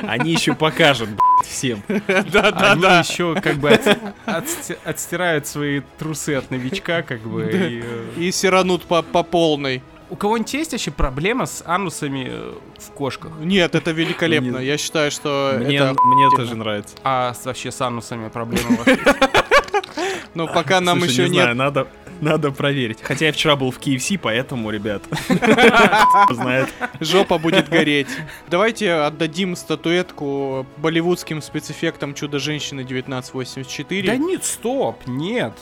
Они 0.03 0.33
еще 0.33 0.55
покажут, 0.55 1.09
всем. 1.45 1.83
Они 1.89 2.01
Да-да-да. 2.31 3.01
еще 3.01 3.35
как 3.41 3.57
бы 3.57 3.71
от- 3.71 3.99
отсти- 4.27 4.79
отстирают 4.85 5.47
свои 5.47 5.81
трусы 5.99 6.35
от 6.35 6.51
новичка, 6.51 7.03
как 7.03 7.21
бы. 7.21 7.45
и, 7.45 7.83
э, 7.85 8.07
И 8.17 8.33
сиранут 8.33 8.85
по, 8.85 9.03
по 9.03 9.23
полной. 9.23 9.83
У 10.11 10.17
кого-нибудь 10.17 10.53
есть 10.53 10.73
вообще 10.73 10.91
проблема 10.91 11.47
с 11.47 11.63
анусами 11.67 12.27
э, 12.29 12.53
в 12.79 12.91
кошках? 12.91 13.33
Нет, 13.41 13.75
это 13.75 13.93
великолепно. 13.93 14.59
Я 14.59 14.77
считаю, 14.77 15.11
что 15.11 15.55
Мне, 15.59 15.77
это... 15.79 15.95
мне 16.03 16.29
тоже 16.37 16.55
нравится. 16.55 16.97
А 17.03 17.35
вообще 17.45 17.71
с 17.71 17.81
анусами 17.81 18.29
проблемы 18.29 18.77
ваши? 18.77 18.99
Но 20.35 20.47
пока 20.47 20.81
нам 20.81 21.03
еще 21.03 21.25
не 21.25 21.31
нет. 21.37 21.43
знаю, 21.43 21.57
надо, 21.57 21.89
надо 22.23 22.51
проверить. 22.53 23.03
Хотя 23.03 23.27
я 23.27 23.33
вчера 23.33 23.57
был 23.57 23.71
в 23.71 23.79
KFC, 23.79 24.19
поэтому, 24.19 24.71
ребят, 24.71 25.03
знает. 26.31 26.69
Жопа 27.01 27.39
будет 27.39 27.69
гореть. 27.69 28.09
Давайте 28.49 28.93
отдадим 28.93 29.57
статуэтку 29.57 30.67
болливудским 30.79 31.43
спецэффектам 31.43 32.15
Чудо-женщины 32.15 32.83
1984. 32.83 34.07
Да 34.09 34.17
нет, 34.17 34.45
стоп, 34.45 35.07
нет, 35.07 35.53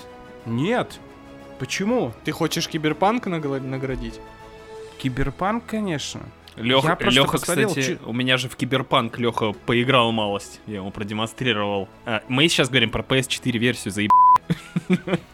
нет. 0.46 1.00
Почему? 1.58 2.12
Ты 2.24 2.32
хочешь 2.32 2.68
киберпанк 2.68 3.26
наградить? 3.26 4.20
Киберпанк, 5.02 5.64
конечно. 5.66 6.20
Леха, 6.56 6.96
Леха, 7.00 7.32
посмотрел, 7.32 7.68
кстати, 7.70 7.94
чё- 7.94 7.98
у 8.06 8.12
меня 8.12 8.36
же 8.36 8.48
в 8.48 8.56
Киберпанк 8.56 9.18
Леха 9.18 9.52
поиграл 9.52 10.12
малость. 10.12 10.60
Я 10.66 10.76
ему 10.76 10.90
продемонстрировал. 10.90 11.88
А, 12.04 12.22
мы 12.28 12.48
сейчас 12.48 12.68
говорим 12.68 12.90
про 12.90 13.02
PS4 13.02 13.56
версию, 13.56 13.92
заеб... 13.92 14.10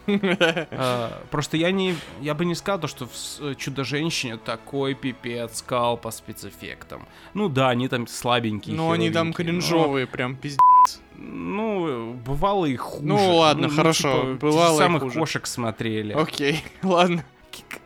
А, 0.08 1.22
Просто 1.30 1.56
я 1.56 1.70
не, 1.70 1.94
я 2.20 2.34
бы 2.34 2.44
не 2.44 2.54
сказал 2.54 2.80
то, 2.80 2.86
что 2.86 3.06
в 3.06 3.10
э, 3.40 3.54
Чудо-женщине 3.54 4.36
такой 4.36 4.94
пипец 4.94 5.58
скал 5.58 5.96
по 5.96 6.10
спецэффектам. 6.10 7.06
Ну 7.34 7.48
да, 7.48 7.70
они 7.70 7.88
там 7.88 8.06
слабенькие. 8.06 8.76
Ну, 8.76 8.92
они 8.92 9.10
там 9.10 9.32
кринжовые, 9.32 10.06
прям 10.06 10.36
пиздец. 10.36 11.00
Ну, 11.16 12.12
бывало 12.14 12.66
и 12.66 12.76
хуже. 12.76 13.04
Ну, 13.04 13.36
ладно, 13.36 13.68
хорошо, 13.68 14.20
типа, 14.20 14.46
бывало 14.46 14.76
и 14.76 14.78
самых 14.78 15.02
хуже. 15.02 15.18
кошек 15.18 15.46
смотрели. 15.46 16.12
Окей, 16.12 16.62
ладно. 16.82 17.24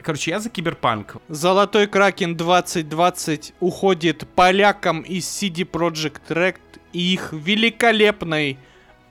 Короче, 0.03 0.33
я 0.33 0.41
за 0.41 0.51
Киберпанк. 0.51 1.17
Золотой 1.29 1.87
Кракен 1.87 2.37
2020 2.37 3.55
уходит 3.61 4.27
полякам 4.35 5.03
из 5.03 5.27
CD 5.27 5.65
Projekt 5.65 6.29
Red 6.29 6.57
и 6.93 7.13
их 7.13 7.33
великолепной 7.33 8.59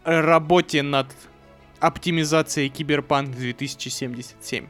э, 0.03 0.19
работе 0.19 0.83
над 0.83 1.07
оптимизацией 1.79 2.69
Киберпанк 2.69 3.31
2077. 3.31 4.67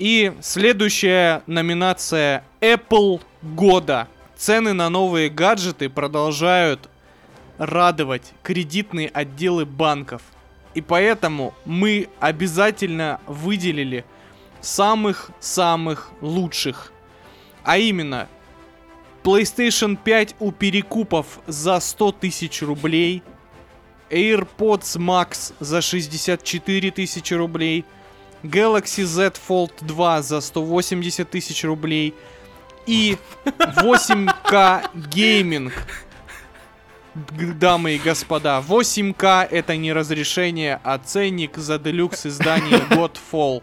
И 0.00 0.32
следующая 0.40 1.42
номинация 1.46 2.42
Apple 2.62 3.20
года. 3.42 4.08
Цены 4.34 4.72
на 4.72 4.88
новые 4.88 5.28
гаджеты 5.28 5.90
продолжают 5.90 6.88
радовать 7.58 8.32
кредитные 8.42 9.08
отделы 9.08 9.66
банков. 9.66 10.22
И 10.72 10.80
поэтому 10.80 11.52
мы 11.66 12.08
обязательно 12.18 13.20
выделили 13.26 14.06
самых-самых 14.62 16.10
лучших. 16.22 16.94
А 17.62 17.76
именно, 17.76 18.26
PlayStation 19.22 19.96
5 19.96 20.36
у 20.40 20.50
перекупов 20.52 21.40
за 21.46 21.78
100 21.80 22.12
тысяч 22.12 22.62
рублей, 22.62 23.22
AirPods 24.10 24.96
Max 24.98 25.52
за 25.60 25.80
64 25.80 26.90
тысячи 26.90 27.34
рублей, 27.34 27.84
Galaxy 28.42 29.04
Z 29.04 29.34
Fold 29.48 29.72
2 29.82 30.22
за 30.22 30.40
180 30.40 31.30
тысяч 31.30 31.64
рублей. 31.64 32.14
И 32.86 33.18
8К 33.44 34.88
гейминг 34.94 35.74
Г- 37.14 37.52
Дамы 37.52 37.96
и 37.96 37.98
господа, 37.98 38.62
8К 38.66 39.46
это 39.50 39.76
не 39.76 39.92
разрешение, 39.92 40.80
а 40.82 40.98
ценник 40.98 41.56
за 41.58 41.78
делюкс 41.78 42.24
издание 42.26 42.78
Godfall. 42.90 43.62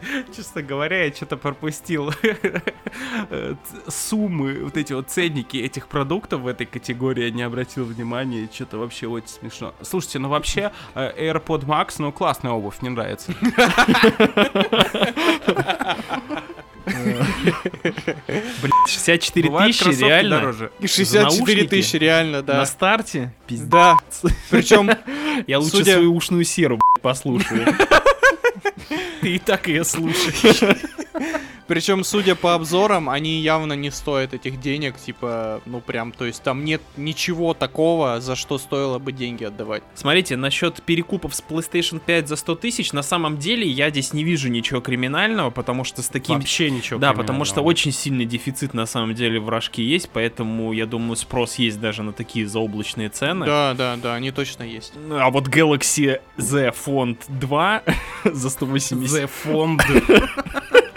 Честно 0.36 0.62
говоря, 0.62 1.04
я 1.04 1.12
что-то 1.12 1.36
пропустил 1.36 2.12
суммы, 3.88 4.64
вот 4.64 4.76
эти 4.76 4.92
вот 4.92 5.10
ценники 5.10 5.56
этих 5.56 5.88
продуктов 5.88 6.40
в 6.42 6.46
этой 6.46 6.66
категории, 6.66 7.24
я 7.24 7.30
не 7.30 7.42
обратил 7.42 7.84
внимания, 7.84 8.48
что-то 8.52 8.78
вообще 8.78 9.06
очень 9.06 9.28
смешно. 9.28 9.74
Слушайте, 9.82 10.18
ну 10.18 10.28
вообще, 10.28 10.72
э, 10.94 11.30
AirPod 11.32 11.64
Max, 11.66 11.96
ну 11.98 12.12
классная 12.12 12.52
обувь, 12.52 12.80
мне 12.80 12.90
нравится. 12.90 13.32
Блин, 18.62 18.72
64 18.86 19.48
Бывают 19.48 19.76
тысячи, 19.76 19.98
реально? 20.02 20.36
дороже. 20.38 20.70
И 20.80 20.86
64 20.86 21.22
наушники? 21.24 21.66
тысячи, 21.68 21.96
реально, 21.96 22.42
да. 22.42 22.58
На 22.58 22.66
старте? 22.66 23.32
Пиздец. 23.46 23.68
Да. 23.68 23.96
Причем, 24.50 24.90
Я 25.46 25.58
лучше 25.58 25.78
Судя- 25.78 25.92
свою 25.94 26.14
ушную 26.14 26.44
серу 26.44 26.76
блядь, 26.78 27.02
послушаю. 27.02 27.66
Ты 28.88 29.28
и 29.34 29.38
так 29.38 29.68
ее 29.68 29.84
слушаешь. 29.84 30.78
причем, 31.68 32.02
судя 32.02 32.34
по 32.34 32.54
обзорам, 32.54 33.10
они 33.10 33.40
явно 33.40 33.74
не 33.74 33.90
стоят 33.90 34.32
этих 34.32 34.58
денег, 34.58 34.96
типа, 34.96 35.60
ну 35.66 35.80
прям, 35.80 36.12
то 36.12 36.24
есть 36.24 36.42
там 36.42 36.64
нет 36.64 36.80
ничего 36.96 37.52
такого, 37.52 38.20
за 38.20 38.36
что 38.36 38.58
стоило 38.58 38.98
бы 38.98 39.12
деньги 39.12 39.44
отдавать. 39.44 39.82
Смотрите, 39.94 40.36
насчет 40.36 40.82
перекупов 40.82 41.34
с 41.34 41.44
PlayStation 41.46 42.00
5 42.04 42.28
за 42.28 42.36
100 42.36 42.54
тысяч, 42.56 42.92
на 42.92 43.02
самом 43.02 43.36
деле 43.36 43.68
я 43.68 43.90
здесь 43.90 44.14
не 44.14 44.24
вижу 44.24 44.48
ничего 44.48 44.80
криминального, 44.80 45.50
потому 45.50 45.84
что 45.84 46.02
с 46.02 46.08
таким... 46.08 46.36
Вообще 46.36 46.70
ничего 46.70 46.98
Да, 46.98 47.12
потому 47.12 47.44
что 47.44 47.60
очень 47.60 47.92
сильный 47.92 48.24
дефицит 48.24 48.72
на 48.72 48.86
самом 48.86 49.14
деле 49.14 49.38
в 49.38 49.48
рожке 49.50 49.84
есть, 49.84 50.08
поэтому 50.10 50.72
я 50.72 50.86
думаю 50.86 51.16
спрос 51.16 51.56
есть 51.56 51.78
даже 51.80 52.02
на 52.02 52.14
такие 52.14 52.46
заоблачные 52.46 53.10
цены. 53.10 53.44
Да, 53.44 53.74
да, 53.74 53.96
да, 53.96 54.14
они 54.14 54.30
точно 54.30 54.62
есть. 54.62 54.94
А 55.10 55.30
вот 55.30 55.48
Galaxy 55.48 56.20
Z 56.38 56.72
Font 56.86 57.18
2 57.28 57.82
за 58.24 58.50
180 58.50 59.20
The 59.20 59.30
Fond. 59.44 60.87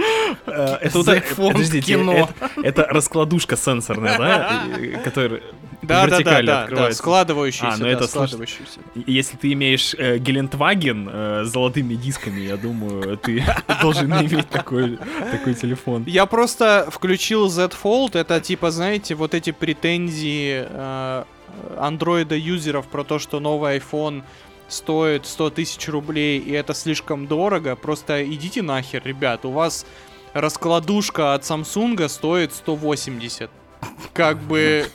Э, 0.45 0.77
это 0.81 0.97
вот- 0.99 1.23
подождите, 1.35 1.93
кино. 1.93 2.29
Это, 2.63 2.85
раскладушка 2.85 3.55
сенсорная, 3.57 4.17
да? 4.17 4.63
Которая 5.03 5.41
Да, 5.81 6.05
да, 6.05 6.07
да, 6.07 6.17
вертикально 6.17 6.45
да, 6.45 6.53
да, 6.57 6.63
открывается. 6.63 6.97
складывающийся, 6.99 7.67
А, 7.73 7.77
ну 7.77 7.83
да, 7.85 7.89
это 7.89 8.07
складывающийся. 8.07 8.79
Если 9.07 9.37
ты 9.37 9.51
имеешь 9.53 9.95
э, 9.97 10.17
Гелендваген 10.19 11.09
э, 11.11 11.43
с 11.45 11.49
золотыми 11.49 11.95
дисками, 11.95 12.41
я 12.41 12.57
думаю, 12.57 13.17
ты 13.17 13.43
должен 13.81 14.11
иметь 14.13 14.49
такой, 14.49 14.99
такой 15.31 15.53
телефон. 15.55 16.03
Я 16.05 16.25
просто 16.27 16.87
включил 16.91 17.49
Z 17.49 17.71
Fold, 17.83 18.17
это 18.19 18.39
типа, 18.39 18.71
знаете, 18.71 19.15
вот 19.15 19.33
эти 19.33 19.51
претензии 19.51 20.65
э, 20.67 21.23
андроида-юзеров 21.77 22.87
про 22.87 23.03
то, 23.03 23.19
что 23.19 23.39
новый 23.39 23.77
iPhone 23.77 24.23
стоит 24.67 25.25
100 25.25 25.49
тысяч 25.51 25.87
рублей, 25.89 26.39
и 26.39 26.51
это 26.51 26.73
слишком 26.73 27.27
дорого. 27.27 27.75
Просто 27.75 28.23
идите 28.23 28.61
нахер, 28.61 29.01
ребят, 29.03 29.45
у 29.45 29.51
вас 29.51 29.85
раскладушка 30.33 31.33
от 31.33 31.43
Samsung 31.43 32.07
стоит 32.09 32.53
180. 32.53 33.49
Как 34.13 34.39
бы... 34.39 34.87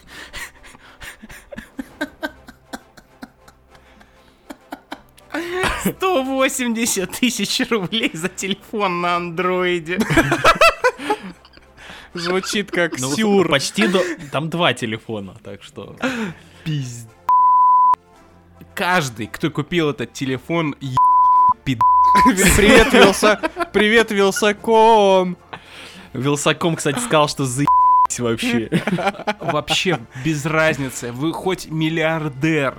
180 5.84 7.10
тысяч 7.10 7.70
рублей 7.70 8.10
за 8.14 8.28
телефон 8.28 9.00
на 9.00 9.16
андроиде. 9.16 9.98
Звучит 12.14 12.70
как 12.70 12.98
Ну, 12.98 13.14
сюр. 13.14 13.48
Почти 13.48 13.86
до... 13.86 14.00
Там 14.32 14.48
два 14.48 14.72
телефона, 14.72 15.36
так 15.42 15.62
что... 15.62 15.96
Пиздец. 16.64 17.08
Каждый, 18.74 19.26
кто 19.26 19.50
купил 19.50 19.90
этот 19.90 20.12
телефон, 20.12 20.74
е- 20.80 20.96
Привет, 22.56 22.92
Вилса... 22.92 23.40
Привет, 23.72 24.10
Вилсаком. 24.10 25.36
Вилсаком, 26.12 26.76
кстати, 26.76 26.98
сказал, 26.98 27.28
что 27.28 27.44
за 27.44 27.64
вообще. 28.18 28.70
вообще 29.40 29.98
без 30.24 30.46
разницы. 30.46 31.12
Вы 31.12 31.32
хоть 31.32 31.68
миллиардер. 31.68 32.78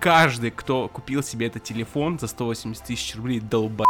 Каждый, 0.00 0.50
кто 0.50 0.88
купил 0.88 1.22
себе 1.22 1.48
этот 1.48 1.64
телефон 1.64 2.18
за 2.18 2.28
180 2.28 2.84
тысяч 2.84 3.14
рублей, 3.16 3.40
долба. 3.40 3.84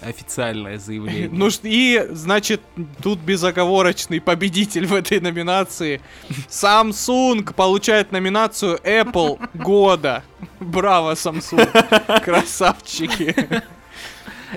Официальное 0.00 0.78
заявление. 0.78 1.28
Ну 1.30 1.48
и, 1.62 2.06
значит, 2.10 2.60
тут 3.02 3.18
безоговорочный 3.20 4.20
победитель 4.20 4.86
в 4.86 4.94
этой 4.94 5.20
номинации. 5.20 6.00
Samsung 6.48 7.52
получает 7.54 8.12
номинацию 8.12 8.78
Apple 8.84 9.40
года. 9.54 10.22
Браво, 10.60 11.12
Samsung. 11.12 12.20
Красавчики. 12.24 13.62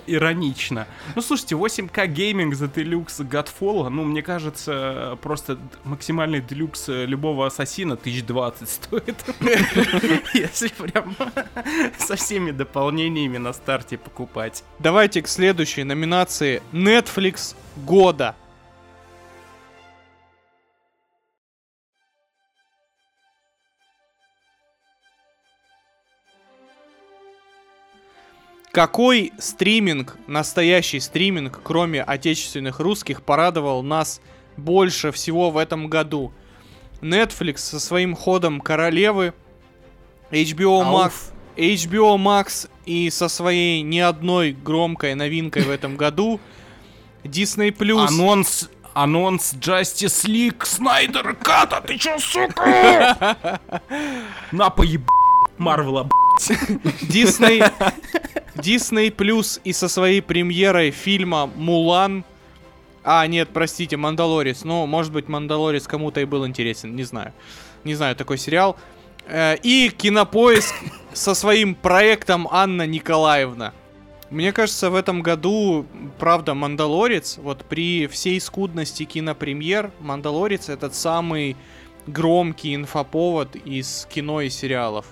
Иронично. 0.06 0.88
Ну, 1.16 1.22
слушайте, 1.22 1.56
8К 1.56 2.08
гейминг 2.08 2.56
за 2.56 2.68
делюкс 2.68 3.20
Godfall, 3.22 3.90
ну, 3.90 4.04
мне 4.04 4.22
кажется, 4.22 5.18
просто 5.22 5.58
максимальный 5.84 6.42
делюкс 6.42 6.86
любого 6.88 7.48
ассасина 7.48 7.94
1020 7.94 8.70
стоит. 8.70 9.16
Если 10.34 10.70
прям 10.70 11.16
со 11.98 12.16
всеми 12.16 12.52
дополнениями 12.52 13.38
на 13.38 13.54
старте 13.54 13.98
покупать. 13.98 14.64
Давайте 14.80 15.22
к 15.22 15.28
следующей 15.28 15.84
номинации. 15.84 16.62
Netflix 16.72 17.56
года. 17.78 18.36
Какой 28.78 29.34
стриминг, 29.40 30.18
настоящий 30.28 31.00
стриминг, 31.00 31.62
кроме 31.64 32.04
отечественных 32.04 32.80
русских, 32.80 33.24
порадовал 33.24 33.82
нас 33.82 34.22
больше 34.56 35.12
всего 35.12 35.50
в 35.50 35.58
этом 35.58 35.88
году? 35.88 36.32
Netflix 37.02 37.58
со 37.58 37.80
своим 37.80 38.14
ходом 38.14 38.62
королевы, 38.62 39.34
HBO 40.30 40.84
Max. 40.84 41.32
HBO 41.56 42.18
Max 42.18 42.70
и 42.86 43.10
со 43.10 43.30
своей 43.30 43.82
не 43.82 44.02
одной 44.02 44.52
громкой 44.52 45.16
новинкой 45.16 45.64
в 45.64 45.72
этом 45.72 45.98
году, 45.98 46.40
Disney 47.24 47.76
Plus, 47.76 48.10
Анонс 48.10 48.70
Анонс 48.94 49.56
Justice 49.56 50.28
League 50.28 50.64
Снайдер 50.64 51.34
Ката, 51.34 51.82
ты 51.82 51.98
чё, 51.98 52.20
сука? 52.20 53.60
На 54.52 54.70
поеб... 54.70 55.02
Марвела. 55.58 56.10
Disney, 57.10 57.72
Disney 58.56 59.10
Plus 59.16 59.60
и 59.64 59.74
со 59.74 59.88
своей 59.88 60.22
премьерой 60.22 60.92
фильма 60.92 61.48
Мулан. 61.48 62.24
А, 63.04 63.26
нет, 63.28 63.50
простите, 63.54 63.98
Мандалорец. 63.98 64.64
Ну, 64.64 64.86
может 64.86 65.12
быть, 65.14 65.28
Мандалорец 65.30 65.88
кому-то 65.88 66.20
и 66.20 66.26
был 66.26 66.46
интересен, 66.46 66.96
не 66.96 67.04
знаю. 67.04 67.34
Не 67.84 67.96
знаю, 67.96 68.16
такой 68.16 68.38
сериал. 68.38 68.76
Э, 69.28 69.56
И 69.64 69.90
Кинопоиск 69.90 70.76
со 71.14 71.34
своим 71.34 71.74
проектом 71.74 72.48
Анна 72.52 72.86
Николаевна. 72.86 73.74
Мне 74.30 74.52
кажется, 74.52 74.90
в 74.90 74.96
этом 74.96 75.22
году, 75.22 75.86
правда, 76.20 76.54
Мандалорец, 76.54 77.38
вот 77.38 77.64
при 77.64 78.08
всей 78.08 78.42
скудности 78.42 79.06
кинопремьер, 79.06 79.92
Мандалорец 80.02 80.68
этот 80.68 80.94
самый 80.96 81.56
громкий 82.08 82.76
инфоповод 82.76 83.56
из 83.56 84.06
кино 84.12 84.42
и 84.42 84.50
сериалов 84.50 85.06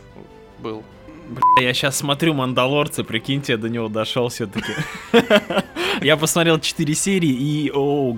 был. 0.65 0.83
Бля, 1.29 1.67
я 1.67 1.73
сейчас 1.73 1.97
смотрю 1.97 2.33
Мандалорцы, 2.33 3.03
прикиньте, 3.03 3.53
я 3.53 3.57
до 3.57 3.69
него 3.69 3.87
дошел 3.87 4.29
все-таки. 4.29 4.73
Я 6.01 6.17
посмотрел 6.17 6.59
4 6.59 6.93
серии 6.93 7.29
и 7.29 7.71
о, 7.73 8.17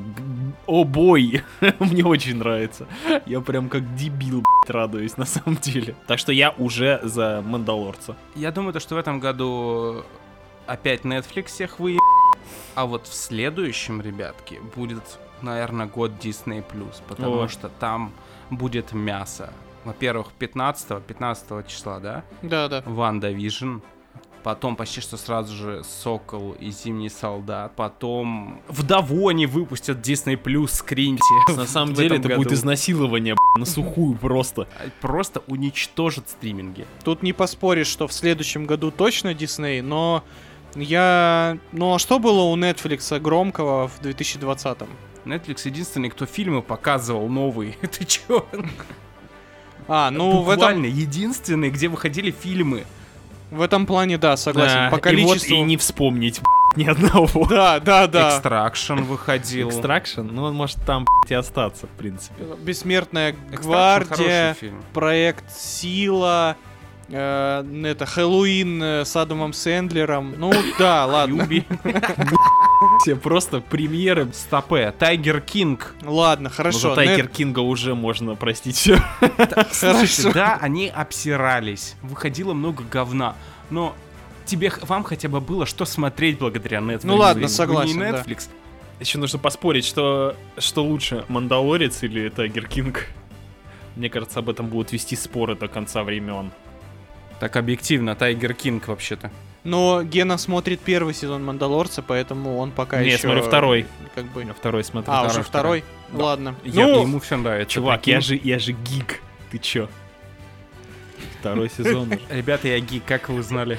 о 0.66 0.84
бой, 0.84 1.44
мне 1.80 2.04
очень 2.04 2.38
нравится. 2.38 2.88
Я 3.28 3.40
прям 3.42 3.70
как 3.70 3.96
дебил, 3.96 4.42
блядь, 4.42 4.76
радуюсь 4.76 5.16
на 5.16 5.26
самом 5.26 5.58
деле. 5.58 5.96
Так 6.08 6.18
что 6.18 6.32
я 6.32 6.56
уже 6.58 7.00
за 7.04 7.44
Мандалорца. 7.46 8.16
Я 8.36 8.52
думаю, 8.52 8.74
то, 8.74 8.80
что 8.80 8.96
в 8.96 8.98
этом 8.98 9.20
году 9.20 10.04
опять 10.66 11.02
Netflix 11.02 11.46
всех 11.46 11.80
вы... 11.80 12.00
А 12.74 12.86
вот 12.88 13.06
в 13.06 13.14
следующем, 13.14 14.02
ребятки, 14.02 14.60
будет, 14.76 15.20
наверное, 15.44 15.86
год 15.86 16.12
Disney+, 16.20 16.64
потому 17.08 17.42
О. 17.42 17.48
что 17.48 17.70
там 17.70 18.12
будет 18.50 18.92
мясо. 18.92 19.54
Во-первых, 19.84 20.28
15 20.38 21.04
15 21.04 21.68
числа, 21.68 22.00
да? 22.00 22.24
Да-да. 22.42 22.84
WandaVision. 22.86 23.78
Потом 24.44 24.78
почти 24.78 25.02
что 25.02 25.18
сразу 25.18 25.54
же 25.54 25.84
Сокол 25.84 26.54
и 26.54 26.72
Зимний 26.72 27.10
Солдат. 27.10 27.76
Потом 27.76 28.62
Вдову 28.70 29.28
они 29.28 29.46
выпустят 29.46 29.98
Disney 29.98 30.42
Plus 30.42 30.68
скриньте. 30.68 31.22
На 31.50 31.66
самом 31.66 31.94
в 31.94 31.98
деле 31.98 32.18
это 32.18 32.30
будет 32.30 32.46
году. 32.46 32.56
изнасилование 32.56 33.36
блядь, 33.36 33.60
на 33.60 33.66
сухую 33.66 34.18
просто. 34.18 34.68
Просто 35.02 35.42
уничтожат 35.48 36.30
стриминги. 36.30 36.86
Тут 37.04 37.24
не 37.24 37.34
поспоришь, 37.34 37.88
что 37.88 38.08
в 38.08 38.14
следующем 38.14 38.66
году 38.66 38.90
точно 38.90 39.34
Дисней, 39.34 39.82
но 39.82 40.24
я... 40.76 41.58
Ну 41.74 41.96
а 41.96 42.00
что 42.00 42.20
было 42.20 42.44
у 42.44 42.56
Netflix 42.56 43.20
громкого 43.20 43.90
в 43.90 44.00
2020-м? 44.02 44.88
Netflix 45.26 45.62
единственный, 45.66 46.10
кто 46.10 46.26
фильмы 46.26 46.62
показывал 46.62 47.28
новые. 47.28 47.74
Ты 47.82 48.06
чё? 48.06 48.46
А, 49.88 50.12
ну 50.12 50.42
в 50.42 50.50
этом, 50.50 50.84
единственный, 50.84 51.70
где 51.70 51.88
выходили 51.88 52.32
фильмы. 52.32 52.84
в 53.52 53.62
этом 53.62 53.86
плане, 53.86 54.18
да, 54.18 54.36
согласен. 54.38 54.76
Да, 54.76 54.90
По 54.90 54.96
И 54.96 54.98
вот 54.98 55.02
количеству... 55.02 55.56
и 55.56 55.62
не 55.62 55.78
вспомнить 55.78 56.42
ни 56.76 56.86
одного. 56.86 57.46
Да, 57.48 57.80
да, 57.80 58.08
да. 58.08 58.40
Extraction 58.40 59.04
выходил. 59.04 59.70
Extraction, 59.70 60.22
ну 60.22 60.44
он 60.44 60.56
может 60.56 60.78
там 60.86 61.06
и 61.28 61.34
остаться, 61.34 61.88
в 61.88 61.92
принципе. 61.92 62.44
Бессмертная 62.60 63.36
гвардия, 63.52 64.56
проект 64.94 65.52
Сила, 65.52 66.56
э, 66.56 66.77
это 67.10 68.06
Хэллоуин 68.06 68.84
э, 68.84 69.06
с 69.06 69.16
Адамом 69.16 69.54
Сэндлером. 69.54 70.36
Ну 70.38 70.52
да, 70.78 71.06
ладно. 71.08 71.48
Все 73.02 73.16
просто 73.16 73.62
премьеры. 73.62 74.28
Стопе. 74.34 74.92
Тайгер 74.92 75.42
Кинг. 75.42 75.96
Ладно, 76.04 76.50
Но 76.50 76.56
хорошо. 76.56 76.90
за 76.90 76.96
Тайгер 76.96 77.28
Кинга 77.28 77.60
уже 77.60 77.96
можно 77.96 78.36
простить 78.36 78.76
все. 78.76 79.00
Слушайте, 79.72 80.32
да, 80.34 80.58
они 80.62 80.90
обсирались. 80.90 81.96
Выходило 82.02 82.54
много 82.54 82.84
говна. 82.84 83.36
Но 83.70 83.96
тебе, 84.46 84.72
вам 84.82 85.04
хотя 85.04 85.30
бы 85.30 85.40
было 85.40 85.66
что 85.66 85.86
смотреть 85.86 86.40
благодаря 86.40 86.80
Netflix. 86.80 87.02
Ну 87.04 87.16
ладно, 87.16 87.48
согласен. 87.48 88.02
Netflix. 88.02 88.50
Еще 89.00 89.18
нужно 89.20 89.38
поспорить, 89.40 89.86
что, 89.86 90.36
что 90.58 90.84
лучше, 90.84 91.24
Мандалорец 91.28 92.02
или 92.04 92.30
Тайгер 92.30 92.68
Кинг. 92.68 93.08
Мне 93.96 94.10
кажется, 94.10 94.40
об 94.40 94.50
этом 94.50 94.68
будут 94.68 94.92
вести 94.92 95.16
споры 95.16 95.56
до 95.56 95.68
конца 95.68 96.04
времен. 96.04 96.52
Так 97.40 97.56
объективно, 97.56 98.16
Тайгер 98.16 98.54
Кинг 98.54 98.88
вообще-то. 98.88 99.32
Но 99.64 100.02
Гена 100.02 100.38
смотрит 100.38 100.80
первый 100.80 101.14
сезон 101.14 101.44
Мандалорца, 101.44 102.02
поэтому 102.02 102.58
он 102.58 102.72
пока 102.72 103.02
Не, 103.02 103.10
еще... 103.10 103.18
смотрю 103.20 103.44
второй. 103.44 103.86
Как 104.16 104.26
бы... 104.26 104.44
Я 104.44 104.54
второй 104.54 104.84
смотрю. 104.84 105.12
А, 105.12 105.18
второй, 105.24 105.32
уже 105.32 105.44
второй? 105.44 105.84
Да. 106.12 106.24
Ладно. 106.24 106.56
Я- 106.64 106.88
ну, 106.88 107.02
Ему 107.02 107.20
все 107.20 107.38
нравится. 107.38 107.74
Чувак, 107.74 108.08
я 108.08 108.22
же, 108.22 108.40
я 108.42 108.60
же 108.60 108.72
гик. 108.72 109.22
Ты 109.52 109.58
чё? 109.60 109.90
Второй 111.40 111.70
сезон. 111.70 112.12
Ребята, 112.30 112.68
я 112.70 112.80
гик, 112.80 113.04
как 113.06 113.30
вы 113.30 113.36
узнали? 113.40 113.78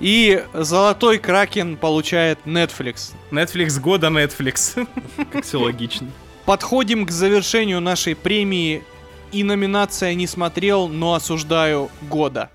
и 0.00 0.44
Золотой 0.52 1.18
Кракен 1.18 1.76
получает 1.76 2.38
Netflix. 2.44 3.12
Netflix 3.30 3.80
года 3.80 4.08
Netflix. 4.08 4.86
Как 5.32 5.44
все 5.44 5.58
логично. 5.60 6.08
Подходим 6.44 7.06
к 7.06 7.10
завершению 7.10 7.80
нашей 7.80 8.14
премии. 8.16 8.82
И 9.30 9.44
номинация 9.44 10.14
«Не 10.14 10.26
смотрел, 10.26 10.88
но 10.88 11.12
осуждаю 11.12 11.90
года». 12.00 12.50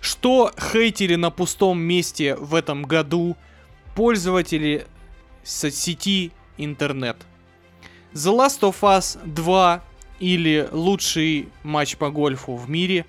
Что 0.00 0.52
хейтили 0.56 1.16
на 1.16 1.30
пустом 1.30 1.80
месте 1.80 2.36
в 2.36 2.54
этом 2.54 2.84
году 2.84 3.36
пользователи 3.96 4.86
соцсети 5.42 6.30
интернет? 6.56 7.16
The 8.12 8.32
Last 8.32 8.60
of 8.60 8.76
Us 8.82 9.18
2 9.26 9.82
или 10.20 10.68
лучший 10.70 11.48
матч 11.64 11.96
по 11.96 12.10
гольфу 12.10 12.54
в 12.54 12.70
мире? 12.70 13.04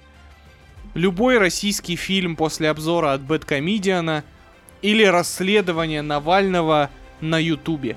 Любой 0.96 1.38
российский 1.38 1.96
фильм 1.96 2.36
после 2.36 2.70
обзора 2.70 3.13
от 3.13 3.22
Бэткомедиана 3.22 4.24
или 4.82 5.04
расследование 5.04 6.02
Навального 6.02 6.89
на 7.22 7.38
Ютубе? 7.38 7.96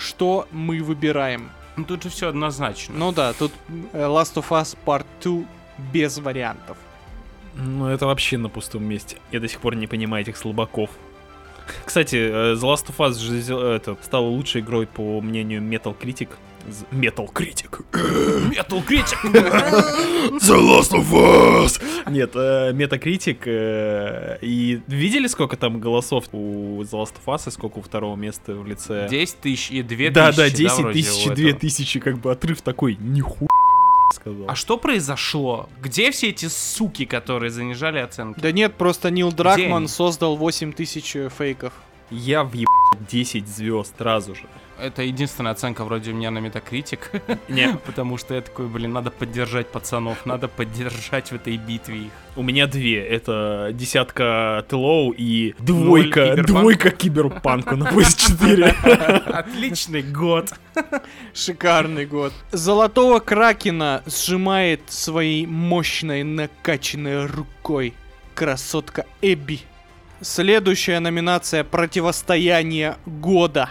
Что 0.00 0.48
мы 0.50 0.82
выбираем? 0.82 1.50
Ну 1.76 1.84
тут 1.84 2.02
же 2.02 2.08
все 2.08 2.28
однозначно. 2.28 2.94
Ну 2.96 3.12
да, 3.12 3.32
тут 3.34 3.52
э, 3.92 4.06
Last 4.06 4.34
of 4.36 4.48
Us 4.48 4.76
Part 4.86 5.04
2 5.22 5.44
без 5.92 6.18
вариантов. 6.18 6.76
Ну, 7.54 7.86
это 7.86 8.06
вообще 8.06 8.38
на 8.38 8.48
пустом 8.48 8.84
месте. 8.84 9.16
Я 9.32 9.40
до 9.40 9.48
сих 9.48 9.60
пор 9.60 9.74
не 9.76 9.86
понимаю 9.86 10.22
этих 10.22 10.36
слабаков. 10.36 10.90
Кстати, 11.84 12.16
э, 12.16 12.54
The 12.54 12.60
Last 12.62 12.86
of 12.88 12.96
Us 12.98 13.18
же 13.18 13.34
взял- 13.36 13.60
это, 13.60 13.96
стала 14.02 14.24
лучшей 14.26 14.62
игрой 14.62 14.86
по 14.86 15.20
мнению 15.20 15.60
Metal 15.62 15.94
Critic. 15.98 16.28
Metal 16.90 17.28
Critic. 17.32 17.70
Metal 17.92 18.84
Critic! 18.86 19.18
The 20.40 20.56
Last 20.56 20.92
of 20.92 21.10
Us! 21.12 21.80
Нет, 22.10 22.30
э, 22.34 22.72
Metacritic. 22.72 23.38
э, 23.46 24.38
И 24.42 24.80
видели, 24.86 25.26
сколько 25.26 25.56
там 25.56 25.80
голосов 25.80 26.24
у 26.32 26.82
The 26.82 26.90
Last 26.92 27.14
of 27.24 27.26
Us 27.26 27.48
и 27.48 27.50
сколько 27.50 27.78
у 27.78 27.82
второго 27.82 28.16
места 28.16 28.54
в 28.54 28.66
лице? 28.66 29.08
10 29.10 29.40
тысяч 29.40 29.70
и 29.70 29.82
2 29.82 29.88
тысячи. 29.96 30.12
Да, 30.12 30.32
да, 30.32 30.50
10 30.50 30.78
вроде 30.78 30.92
тысяч 31.02 31.26
и 31.26 31.30
2 31.30 31.34
этого. 31.48 31.60
тысячи, 31.60 32.00
как 32.00 32.18
бы 32.18 32.32
отрыв 32.32 32.62
такой, 32.62 32.96
нихуя 33.00 33.48
сказал. 34.12 34.46
А 34.48 34.54
что 34.54 34.76
произошло? 34.76 35.68
Где 35.80 36.10
все 36.10 36.30
эти 36.30 36.46
суки, 36.46 37.04
которые 37.04 37.50
занижали 37.50 37.98
оценки? 37.98 38.40
Да 38.40 38.52
нет, 38.52 38.74
просто 38.74 39.10
Нил 39.10 39.32
Дракман 39.32 39.88
создал 39.88 40.36
8000 40.36 41.16
э, 41.16 41.28
фейков. 41.36 41.72
Я 42.10 42.42
въеб 42.44 42.68
10 43.08 43.48
звезд 43.48 43.94
сразу 43.98 44.34
же. 44.34 44.42
Это 44.80 45.02
единственная 45.02 45.52
оценка 45.52 45.84
вроде 45.84 46.10
у 46.10 46.14
меня 46.14 46.30
на 46.30 46.38
Metacritic. 46.38 47.00
Не, 47.48 47.78
Потому 47.86 48.16
что 48.18 48.34
я 48.34 48.40
такой, 48.40 48.66
блин, 48.66 48.92
надо 48.92 49.10
поддержать 49.10 49.68
пацанов, 49.68 50.24
надо 50.24 50.48
поддержать 50.48 51.28
в 51.30 51.34
этой 51.34 51.56
битве 51.56 51.98
их. 51.98 52.12
у 52.36 52.42
меня 52.42 52.66
две. 52.66 53.04
Это 53.06 53.70
десятка 53.72 54.64
Тлоу 54.68 55.12
и 55.16 55.54
двойка, 55.58 56.42
двойка 56.42 56.90
Киберпанку 56.90 57.76
на 57.76 57.84
PS4. 57.84 59.26
Отличный 59.32 60.02
год. 60.02 60.52
Шикарный 61.34 62.06
год. 62.06 62.32
Золотого 62.52 63.20
Кракена 63.20 64.02
сжимает 64.06 64.80
своей 64.88 65.46
мощной 65.46 66.22
накачанной 66.22 67.26
рукой 67.26 67.94
красотка 68.34 69.04
Эбби. 69.20 69.60
Следующая 70.22 71.00
номинация 71.00 71.64
«Противостояние 71.64 72.98
года». 73.06 73.70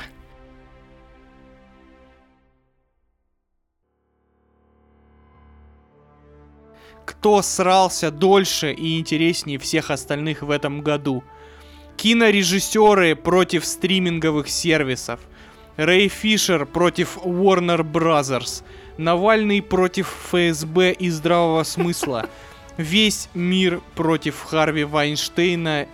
Кто 7.05 7.43
срался 7.43 8.09
дольше 8.09 8.71
и 8.71 8.99
интереснее 8.99 9.59
всех 9.59 9.91
остальных 9.91 10.41
в 10.41 10.49
этом 10.49 10.81
году? 10.81 11.23
Кинорежиссеры 11.97 13.15
против 13.15 13.63
стриминговых 13.63 14.49
сервисов. 14.49 15.19
Рэй 15.77 16.07
Фишер 16.07 16.65
против 16.65 17.17
Warner 17.17 17.83
Brothers. 17.83 18.63
Навальный 18.97 19.61
против 19.61 20.07
ФСБ 20.31 20.93
и 20.93 21.11
здравого 21.11 21.61
смысла. 21.61 22.27
Весь 22.77 23.29
мир 23.35 23.81
против 23.93 24.41
Харви 24.41 24.83
Вайнштейна 24.83 25.87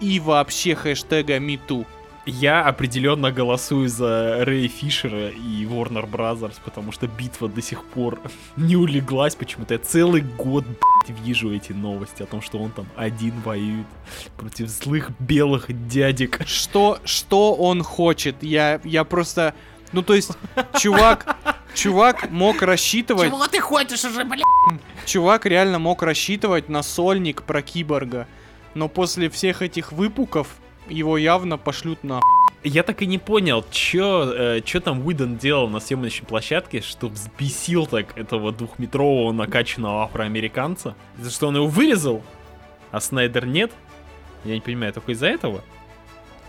и 0.00 0.20
вообще 0.20 0.74
хэштега 0.74 1.38
МИТУ. 1.38 1.86
Я 2.26 2.62
определенно 2.62 3.32
голосую 3.32 3.88
за 3.88 4.44
Рэя 4.44 4.68
Фишера 4.68 5.30
и 5.30 5.64
Warner 5.64 6.08
Brothers, 6.08 6.56
потому 6.64 6.92
что 6.92 7.06
битва 7.06 7.48
до 7.48 7.62
сих 7.62 7.82
пор 7.84 8.20
не 8.56 8.76
улеглась. 8.76 9.34
Почему-то 9.34 9.74
я 9.74 9.80
целый 9.80 10.20
год, 10.20 10.64
блядь, 10.64 11.18
вижу 11.20 11.52
эти 11.54 11.72
новости 11.72 12.22
о 12.22 12.26
том, 12.26 12.42
что 12.42 12.58
он 12.58 12.70
там 12.72 12.86
один 12.94 13.40
воюет 13.40 13.86
против 14.36 14.68
злых 14.68 15.10
белых 15.18 15.66
дядек. 15.88 16.40
Что, 16.46 16.98
что 17.04 17.54
он 17.54 17.82
хочет? 17.82 18.42
Я, 18.42 18.80
я 18.84 19.04
просто... 19.04 19.54
Ну, 19.92 20.02
то 20.02 20.14
есть, 20.14 20.30
чувак, 20.78 21.36
чувак 21.74 22.30
мог 22.30 22.62
рассчитывать... 22.62 23.28
Чего 23.28 23.48
ты 23.48 23.60
хочешь 23.60 24.04
уже, 24.04 24.24
блин? 24.24 24.44
Чувак 25.06 25.46
реально 25.46 25.78
мог 25.78 26.02
рассчитывать 26.02 26.68
на 26.68 26.82
сольник 26.82 27.42
про 27.42 27.62
киборга. 27.62 28.28
Но 28.74 28.88
после 28.88 29.28
всех 29.28 29.62
этих 29.62 29.92
выпуков 29.92 30.48
его 30.88 31.18
явно 31.18 31.58
пошлют 31.58 32.02
на 32.04 32.20
Я 32.62 32.82
так 32.82 33.02
и 33.02 33.06
не 33.06 33.18
понял, 33.18 33.64
чё, 33.70 34.32
э, 34.32 34.60
чё 34.62 34.80
там 34.80 35.06
Уидон 35.06 35.36
делал 35.36 35.68
на 35.68 35.80
съемочной 35.80 36.26
площадке, 36.26 36.80
что 36.80 37.08
взбесил 37.08 37.86
так 37.86 38.16
этого 38.18 38.52
двухметрового 38.52 39.32
накачанного 39.32 40.04
афроамериканца. 40.04 40.94
За 41.18 41.30
что 41.30 41.48
он 41.48 41.56
его 41.56 41.66
вырезал, 41.66 42.22
а 42.90 43.00
Снайдер 43.00 43.46
нет? 43.46 43.72
Я 44.44 44.54
не 44.54 44.60
понимаю, 44.60 44.92
только 44.92 45.12
из-за 45.12 45.26
этого? 45.26 45.62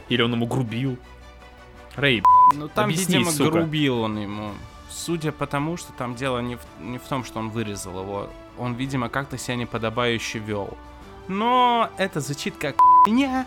Или 0.09 0.21
он 0.21 0.33
ему 0.33 0.45
грубил? 0.45 0.97
Рэй, 1.95 2.23
Ну 2.55 2.67
там, 2.69 2.85
Объясни, 2.85 3.17
видимо, 3.17 3.31
сука. 3.31 3.51
грубил 3.51 4.01
он 4.01 4.17
ему. 4.17 4.51
Судя 4.89 5.31
по 5.31 5.47
тому, 5.47 5.77
что 5.77 5.93
там 5.93 6.15
дело 6.15 6.39
не 6.39 6.55
в, 6.55 6.61
не 6.79 6.97
в 6.97 7.03
том, 7.03 7.23
что 7.23 7.39
он 7.39 7.49
вырезал 7.49 8.01
его. 8.01 8.29
Он, 8.57 8.73
видимо, 8.75 9.07
как-то 9.09 9.37
себя 9.37 9.55
неподобающе 9.55 10.39
вел. 10.39 10.77
Но 11.27 11.89
это 11.97 12.19
звучит 12.19 12.55
как 12.57 12.75
меня. 13.07 13.45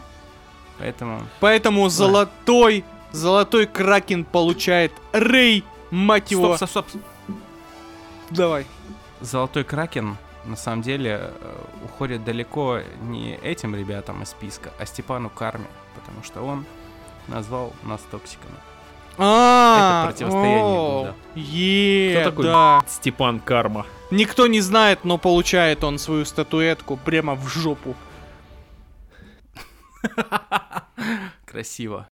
Поэтому... 0.78 1.22
Поэтому 1.40 1.88
золотой, 1.88 2.84
золотой 3.12 3.66
кракен 3.66 4.24
получает 4.24 4.92
Рэй, 5.12 5.64
мать 5.90 6.30
его. 6.30 6.56
Стоп, 6.56 6.70
стоп, 6.70 6.88
стоп. 6.88 7.02
Давай. 8.30 8.66
Золотой 9.20 9.64
Кракен, 9.64 10.16
на 10.44 10.56
самом 10.56 10.82
деле, 10.82 11.20
э, 11.22 11.56
уходит 11.84 12.24
далеко 12.24 12.80
не 13.02 13.36
этим 13.36 13.74
ребятам 13.76 14.22
из 14.22 14.30
списка, 14.30 14.72
а 14.78 14.86
Степану 14.86 15.30
Карме. 15.30 15.66
Потому 15.94 16.22
что 16.24 16.42
он 16.42 16.64
назвал 17.28 17.72
нас 17.84 18.00
токсиками. 18.10 18.54
А, 19.16 20.08
Это 20.10 20.12
противостояние 20.24 21.14
Кто 22.20 22.30
такой? 22.30 22.44
да. 22.44 22.82
Степан 22.88 23.40
Карма. 23.40 23.86
Никто 24.10 24.46
не 24.46 24.60
знает, 24.60 25.04
но 25.04 25.18
получает 25.18 25.82
он 25.84 25.98
свою 25.98 26.24
статуэтку 26.24 26.96
прямо 26.96 27.34
в 27.34 27.48
жопу. 27.48 27.96
Красиво. 31.46 32.08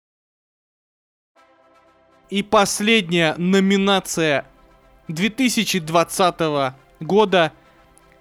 И 2.29 2.43
последняя 2.43 3.33
номинация 3.37 4.45
2020 5.07 6.73
года 6.99 7.51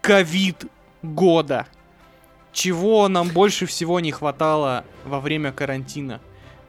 ковид 0.01 0.65
года. 1.03 1.67
Чего 2.53 3.07
нам 3.09 3.29
больше 3.29 3.67
всего 3.67 4.01
не 4.01 4.11
хватало 4.11 4.85
во 5.05 5.21
время 5.21 5.53
карантина? 5.53 6.21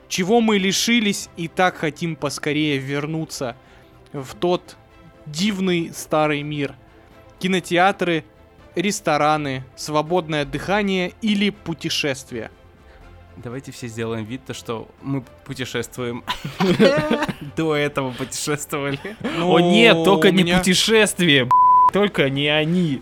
Чего 0.09 0.41
мы 0.41 0.57
лишились 0.57 1.29
и 1.37 1.47
так 1.47 1.77
хотим 1.77 2.15
поскорее 2.15 2.77
вернуться 2.77 3.55
в 4.11 4.35
тот 4.35 4.75
дивный 5.25 5.91
старый 5.93 6.41
мир. 6.41 6.75
Кинотеатры, 7.39 8.23
рестораны, 8.75 9.63
свободное 9.75 10.45
дыхание 10.45 11.13
или 11.21 11.49
путешествия. 11.49 12.51
Давайте 13.37 13.71
все 13.71 13.87
сделаем 13.87 14.25
вид, 14.25 14.41
то, 14.45 14.53
что 14.53 14.89
мы 15.01 15.23
путешествуем. 15.45 16.23
До 17.55 17.75
этого 17.75 18.11
путешествовали. 18.11 18.99
Ну, 19.37 19.55
О 19.55 19.59
нет, 19.61 20.03
только 20.03 20.31
не 20.31 20.43
путешествие, 20.43 21.49
только 21.93 22.29
не 22.29 22.47
они. 22.47 23.01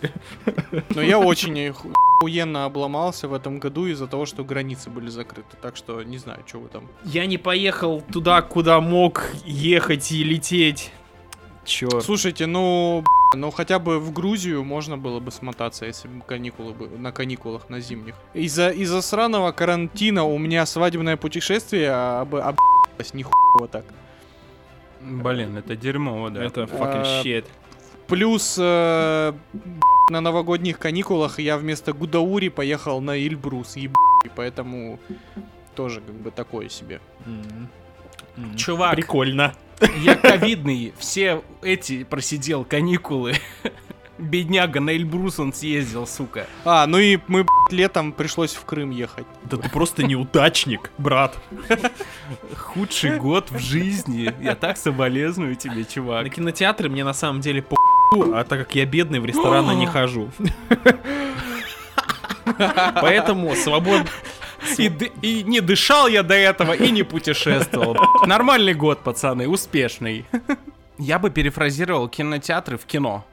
Но 0.93 1.01
я 1.01 1.17
очень 1.17 1.57
оху- 1.69 1.91
охуенно 2.17 2.65
обломался 2.65 3.27
в 3.27 3.33
этом 3.33 3.59
году 3.59 3.87
из-за 3.87 4.07
того, 4.07 4.25
что 4.25 4.43
границы 4.43 4.89
были 4.89 5.09
закрыты. 5.09 5.57
Так 5.61 5.75
что 5.75 6.03
не 6.03 6.17
знаю, 6.17 6.43
что 6.45 6.59
вы 6.59 6.67
там. 6.67 6.87
Я 7.03 7.25
не 7.25 7.37
поехал 7.37 8.01
туда, 8.01 8.41
куда 8.41 8.81
мог 8.81 9.23
ехать 9.45 10.11
и 10.11 10.23
лететь. 10.23 10.91
Черт. 11.65 12.03
Слушайте, 12.03 12.45
ну, 12.45 13.03
б***ь, 13.31 13.37
ну 13.37 13.51
хотя 13.51 13.79
бы 13.79 13.99
в 13.99 14.11
Грузию 14.11 14.63
можно 14.63 14.97
было 14.97 15.19
бы 15.19 15.31
смотаться, 15.31 15.85
если 15.85 16.07
бы 16.07 16.21
каникулы 16.21 16.73
бы 16.73 16.87
на 16.97 17.11
каникулах 17.11 17.69
на 17.69 17.79
зимних. 17.79 18.15
Из-за 18.33 18.69
из-за 18.69 19.01
сраного 19.01 19.51
карантина 19.51 20.23
у 20.23 20.37
меня 20.37 20.65
свадебное 20.65 21.17
путешествие 21.17 21.91
об, 21.91 22.35
объебалось 22.35 23.13
нихуево 23.13 23.67
так. 23.67 23.85
Блин, 25.01 25.57
это 25.57 25.75
дерьмово, 25.75 26.29
да. 26.29 26.43
Это 26.43 26.61
fucking 26.63 27.03
А, 27.05 27.21
shit. 27.23 27.45
Плюс 28.07 28.57
э, 28.57 29.33
на 30.09 30.21
новогодних 30.21 30.79
каникулах 30.79 31.39
я 31.39 31.57
вместо 31.57 31.93
Гудаури 31.93 32.49
поехал 32.49 33.01
на 33.01 33.17
Эльбрус, 33.17 33.75
еб***ь, 33.75 34.29
поэтому 34.35 34.99
тоже 35.75 36.01
как 36.01 36.15
бы 36.15 36.31
такое 36.31 36.69
себе. 36.69 36.99
М. 37.25 37.67
Чувак. 38.55 38.95
Прикольно. 38.95 39.53
Я 40.01 40.15
ковидный, 40.15 40.93
все 40.97 41.43
эти 41.61 42.03
просидел 42.03 42.63
каникулы. 42.63 43.35
Бедняга 44.17 44.79
на 44.79 44.89
Эльбрус 44.89 45.39
он 45.39 45.53
съездил, 45.53 46.07
сука. 46.07 46.47
А, 46.65 46.87
ну 46.87 46.97
и 46.97 47.19
мы 47.27 47.45
летом 47.69 48.11
пришлось 48.11 48.55
в 48.55 48.65
Крым 48.65 48.89
ехать. 48.89 49.27
Да 49.43 49.57
ты 49.57 49.69
просто 49.69 50.01
неудачник, 50.03 50.89
брат. 50.97 51.37
Худший 52.55 53.19
год 53.19 53.51
в 53.51 53.59
жизни. 53.59 54.33
Я 54.41 54.55
так 54.55 54.77
соболезную 54.77 55.55
тебе, 55.55 55.75
На 55.77 55.85
чувак. 55.85 56.33
кинотеатры 56.33 56.89
мне 56.89 57.03
на 57.03 57.13
самом 57.13 57.41
деле 57.41 57.61
по 57.61 57.75
а 58.33 58.43
так 58.43 58.59
как 58.59 58.75
я 58.75 58.85
бедный, 58.85 59.19
в 59.19 59.25
рестораны 59.25 59.73
не 59.73 59.85
хожу. 59.87 60.31
Поэтому 63.01 63.53
свобод... 63.55 64.01
И, 64.77 64.91
и 65.21 65.43
не 65.43 65.61
дышал 65.61 66.07
я 66.07 66.23
до 66.23 66.33
этого, 66.35 66.73
и 66.73 66.91
не 66.91 67.03
путешествовал. 67.03 67.95
Нормальный 68.25 68.73
год, 68.73 68.99
пацаны, 68.99 69.47
успешный. 69.47 70.25
Я 70.97 71.19
бы 71.19 71.29
перефразировал 71.29 72.07
кинотеатры 72.09 72.77
в 72.77 72.85
кино. 72.85 73.25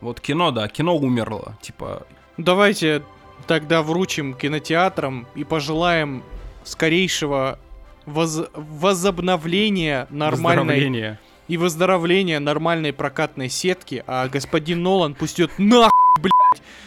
Вот 0.00 0.20
кино, 0.20 0.50
да, 0.50 0.68
кино 0.68 0.96
умерло. 0.96 1.56
Типа, 1.62 2.06
Давайте 2.36 3.02
тогда 3.46 3.82
вручим 3.82 4.34
кинотеатрам 4.34 5.26
и 5.34 5.44
пожелаем 5.44 6.22
скорейшего 6.64 7.58
воз- 8.06 8.48
возобновления 8.54 10.06
нормальной 10.10 11.18
и 11.48 11.56
выздоровления 11.56 12.40
нормальной 12.40 12.92
прокатной 12.92 13.48
сетки, 13.48 14.02
а 14.06 14.28
господин 14.28 14.82
Нолан 14.82 15.14
пустит 15.14 15.50
нахуй, 15.58 15.90
блядь. 16.20 16.32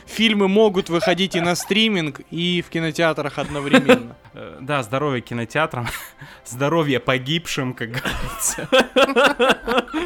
Фильмы 0.06 0.48
могут 0.48 0.90
выходить 0.90 1.36
и 1.36 1.42
на 1.42 1.56
стриминг, 1.56 2.22
и 2.32 2.62
в 2.62 2.70
кинотеатрах 2.70 3.38
одновременно. 3.40 4.16
Э, 4.38 4.58
Да, 4.60 4.84
здоровье 4.84 5.22
кинотеатрам. 5.22 5.88
Здоровье 6.46 7.00
погибшим, 7.00 7.74
как 7.74 7.90
говорится. 7.92 8.68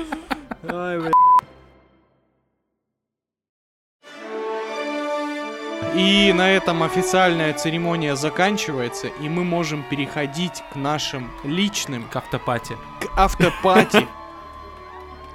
И 5.96 6.32
на 6.34 6.52
этом 6.52 6.84
официальная 6.84 7.54
церемония 7.54 8.16
заканчивается, 8.16 9.08
и 9.08 9.28
мы 9.28 9.44
можем 9.44 9.84
переходить 9.90 10.64
к 10.72 10.76
нашим 10.76 11.32
личным 11.44 12.04
К 12.10 12.18
автопате. 12.18 12.76
к 13.02 13.08
автопати. 13.18 14.08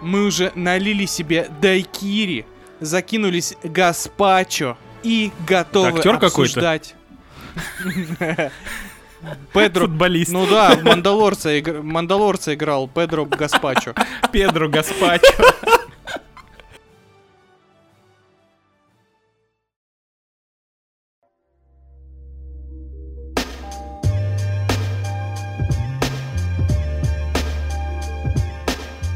Мы 0.01 0.27
уже 0.27 0.53
налили 0.55 1.07
себе 1.07 1.49
дайкири, 1.61 2.47
закинулись 2.81 3.55
гаспачо 3.63 4.77
и 5.03 5.31
готовы 5.47 5.99
актер 5.99 6.17
обсуждать. 6.17 6.95
Педро, 9.53 9.87
Футболист. 9.87 10.33
ну 10.33 10.47
да, 10.47 10.77
Мандалорца, 10.83 11.51
игр- 11.59 11.83
Мандалорца 11.83 12.55
играл 12.55 12.89
Педро 12.89 13.25
Гаспачо. 13.25 13.95
Педро 14.33 14.69
Гаспачо. 14.69 15.45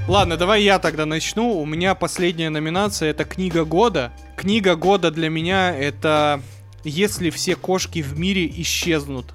Ладно, 0.09 0.39
давай 0.39 0.63
я 0.63 0.79
тогда 0.79 1.05
начну. 1.05 1.61
У 1.61 1.67
меня 1.67 1.95
последняя 1.95 2.49
номинация 2.49 3.11
это 3.11 3.27
книга 3.27 3.67
года. 3.67 4.11
Книга 4.37 4.75
года 4.75 5.11
для 5.11 5.29
меня 5.29 5.77
это 5.77 6.41
если 6.83 7.29
все 7.29 7.57
кошки 7.57 8.01
в 8.01 8.19
мире 8.19 8.51
исчезнут. 8.63 9.35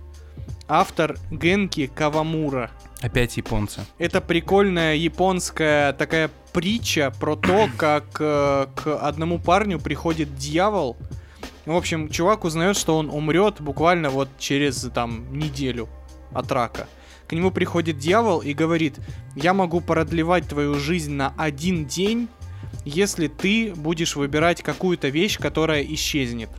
Автор 0.68 1.20
Генки 1.30 1.86
Кавамура. 1.86 2.72
Опять 3.02 3.38
японцы. 3.38 3.82
Это 4.00 4.20
прикольная 4.20 4.96
японская 4.96 5.94
такая 5.94 6.32
притча 6.54 7.14
про 7.20 7.36
то, 7.36 7.70
как 7.78 8.06
э, 8.20 8.66
к 8.76 8.98
одному 9.00 9.38
парню 9.38 9.80
приходит 9.80 10.36
дьявол. 10.38 10.98
В 11.68 11.76
общем, 11.76 12.10
чувак 12.10 12.46
узнает, 12.46 12.78
что 12.78 12.98
он 12.98 13.12
умрет 13.12 13.62
буквально 13.62 14.10
вот 14.10 14.28
через 14.40 14.90
там 14.92 15.38
неделю 15.38 15.88
от 16.34 16.52
рака. 16.52 16.88
К 17.34 17.36
нему 17.36 17.50
приходит 17.50 17.98
дьявол 17.98 18.42
и 18.42 18.54
говорит, 18.54 19.00
я 19.36 19.56
могу 19.56 19.82
продлевать 19.82 20.48
твою 20.48 20.76
жизнь 20.76 21.14
на 21.14 21.34
один 21.36 21.88
день, 21.88 22.28
если 22.86 23.26
ты 23.26 23.74
будешь 23.76 24.16
выбирать 24.16 24.62
какую-то 24.62 25.08
вещь, 25.08 25.40
которая 25.40 25.82
исчезнет 25.84 26.52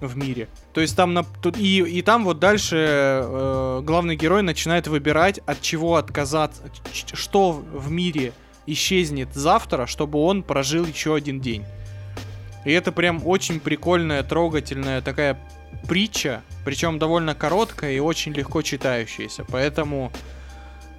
в 0.00 0.16
мире. 0.16 0.48
То 0.72 0.80
есть 0.80 0.96
там 0.96 1.12
на, 1.12 1.22
тут, 1.22 1.58
и, 1.58 1.80
и 1.80 2.00
там 2.00 2.24
вот 2.24 2.38
дальше 2.38 2.76
э, 2.78 3.82
главный 3.84 4.16
герой 4.16 4.40
начинает 4.40 4.88
выбирать, 4.88 5.40
от 5.44 5.60
чего 5.60 5.96
отказаться, 5.96 6.62
что 7.12 7.52
в 7.52 7.90
мире 7.90 8.32
исчезнет 8.66 9.34
завтра, 9.34 9.84
чтобы 9.84 10.18
он 10.20 10.42
прожил 10.42 10.86
еще 10.86 11.14
один 11.14 11.40
день. 11.40 11.62
И 12.64 12.72
это 12.72 12.90
прям 12.90 13.20
очень 13.26 13.60
прикольная, 13.60 14.22
трогательная 14.22 15.02
такая 15.02 15.38
притча, 15.88 16.42
причем 16.64 16.98
довольно 16.98 17.34
короткая 17.34 17.92
и 17.92 17.98
очень 17.98 18.32
легко 18.32 18.62
читающаяся. 18.62 19.44
Поэтому, 19.44 20.12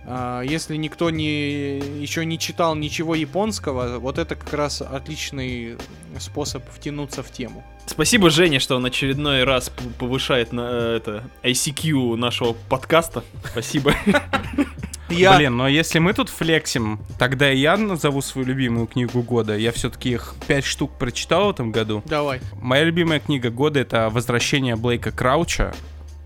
а, 0.05 0.41
если 0.41 0.75
никто 0.75 1.09
не, 1.09 1.79
еще 2.01 2.25
не 2.25 2.39
читал 2.39 2.75
ничего 2.75 3.15
японского, 3.15 3.99
вот 3.99 4.17
это 4.17 4.35
как 4.35 4.53
раз 4.53 4.81
отличный 4.81 5.77
способ 6.19 6.63
втянуться 6.69 7.23
в 7.23 7.31
тему. 7.31 7.63
Спасибо, 7.85 8.29
Женя, 8.29 8.59
что 8.59 8.75
он 8.75 8.85
очередной 8.85 9.43
раз 9.43 9.71
повышает 9.97 10.51
на 10.51 10.69
э, 10.69 10.97
это 10.97 11.23
ICQ 11.43 12.15
нашего 12.15 12.53
подкаста. 12.69 13.23
Спасибо. 13.51 13.93
Я... 15.09 15.37
Блин, 15.37 15.55
но 15.57 15.67
если 15.67 15.99
мы 15.99 16.13
тут 16.13 16.29
флексим, 16.29 16.99
тогда 17.17 17.47
я 17.49 17.77
назову 17.77 18.21
свою 18.21 18.47
любимую 18.47 18.87
книгу 18.87 19.21
года. 19.21 19.55
Я 19.57 19.71
все-таки 19.71 20.11
их 20.11 20.35
пять 20.47 20.65
штук 20.65 20.91
прочитал 20.97 21.47
в 21.47 21.49
этом 21.51 21.71
году. 21.71 22.03
Давай. 22.05 22.41
Моя 22.61 22.83
любимая 22.83 23.19
книга 23.19 23.49
года 23.49 23.79
это 23.79 24.09
«Возвращение 24.09 24.75
Блейка 24.75 25.11
Крауча». 25.11 25.73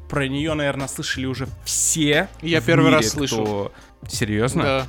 Про 0.10 0.28
нее, 0.28 0.54
наверное, 0.56 0.88
слышали 0.88 1.26
уже 1.26 1.48
все. 1.64 2.28
Я 2.42 2.60
первый 2.60 2.86
мире, 2.86 2.98
раз 2.98 3.10
слышу. 3.10 3.36
кто- 3.36 3.72
Серьезно? 4.10 4.64
Да. 4.64 4.88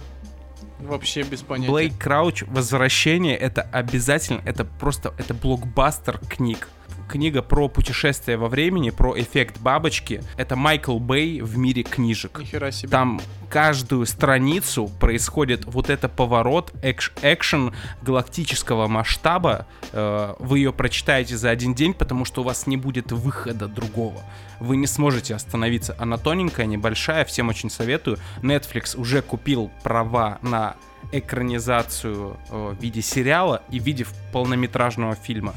Вообще 0.81 1.23
без 1.23 1.43
понятия. 1.43 1.71
Блейк 1.71 1.97
Крауч 1.97 2.43
«Возвращение»— 2.49 3.37
это 3.39 3.63
обязательно, 3.63 4.41
это 4.45 4.65
просто, 4.65 5.15
это 5.17 5.33
блокбастер 5.33 6.19
книг. 6.29 6.69
Книга 7.13 7.43
про 7.43 7.69
путешествие 7.69 8.39
во 8.39 8.49
времени, 8.49 8.89
про 8.89 9.21
эффект 9.21 9.61
бабочки. 9.61 10.23
Это 10.39 10.57
Майкл 10.57 10.99
Бэй 10.99 11.43
в 11.43 11.59
мире 11.59 11.83
книжек. 11.83 12.39
Нихера 12.39 12.71
себе. 12.71 12.89
Там 12.89 13.21
каждую 13.51 14.07
страницу 14.07 14.91
происходит 14.99 15.67
вот 15.67 15.91
это 15.91 16.09
поворот, 16.09 16.73
экш- 16.83 17.13
экшен 17.21 17.75
галактического 18.01 18.89
масштаба. 18.89 19.67
Э, 19.93 20.37
Вы 20.39 20.61
ее 20.61 20.73
прочитаете 20.73 21.37
за 21.37 21.51
один 21.51 21.75
день, 21.75 21.93
потому 21.93 22.25
что 22.25 22.41
у 22.41 22.45
вас 22.45 22.67
не 22.67 22.79
будет 22.79 23.13
выхода 23.13 23.69
другого. 23.69 24.23
Вы 24.59 24.77
не 24.79 24.87
сможете 24.87 25.35
остановиться. 25.35 25.95
Она 25.99 26.17
тоненькая, 26.17 26.65
небольшая, 26.65 27.27
всем 27.27 27.51
очень 27.51 27.69
советую. 27.69 28.17
Netflix 28.41 28.99
уже 28.99 29.21
купил 29.21 29.71
права 29.83 30.39
на 30.41 30.77
экранизацию 31.13 32.39
э, 32.49 32.75
в 32.79 32.83
виде 32.83 33.03
сериала 33.03 33.61
и 33.71 33.79
в 33.81 33.83
виде 33.83 34.07
полнометражного 34.33 35.15
фильма. 35.15 35.55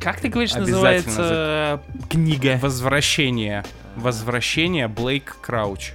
Как 0.00 0.18
ты 0.20 0.28
говоришь, 0.28 0.54
называется 0.54 1.82
книга? 2.08 2.58
Возвращение. 2.60 3.64
Возвращение 3.96 4.88
Блейк 4.88 5.36
Крауч. 5.42 5.92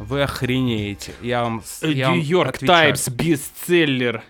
Вы 0.00 0.22
охренеете. 0.22 1.14
Я 1.22 1.44
вам, 1.44 1.62
вам 1.80 1.90
Нью-Йорк. 1.90 2.58
Таймс 2.58 3.08
бестселлер. 3.08 4.22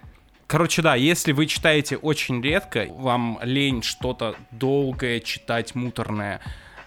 Короче, 0.47 0.83
да, 0.83 0.95
если 0.95 1.33
вы 1.33 1.47
читаете 1.47 1.97
очень 1.97 2.41
редко, 2.41 2.87
вам 2.91 3.41
лень 3.43 3.83
что-то 3.83 4.37
долгое 4.53 5.19
читать, 5.21 5.75
муторное, 5.75 6.41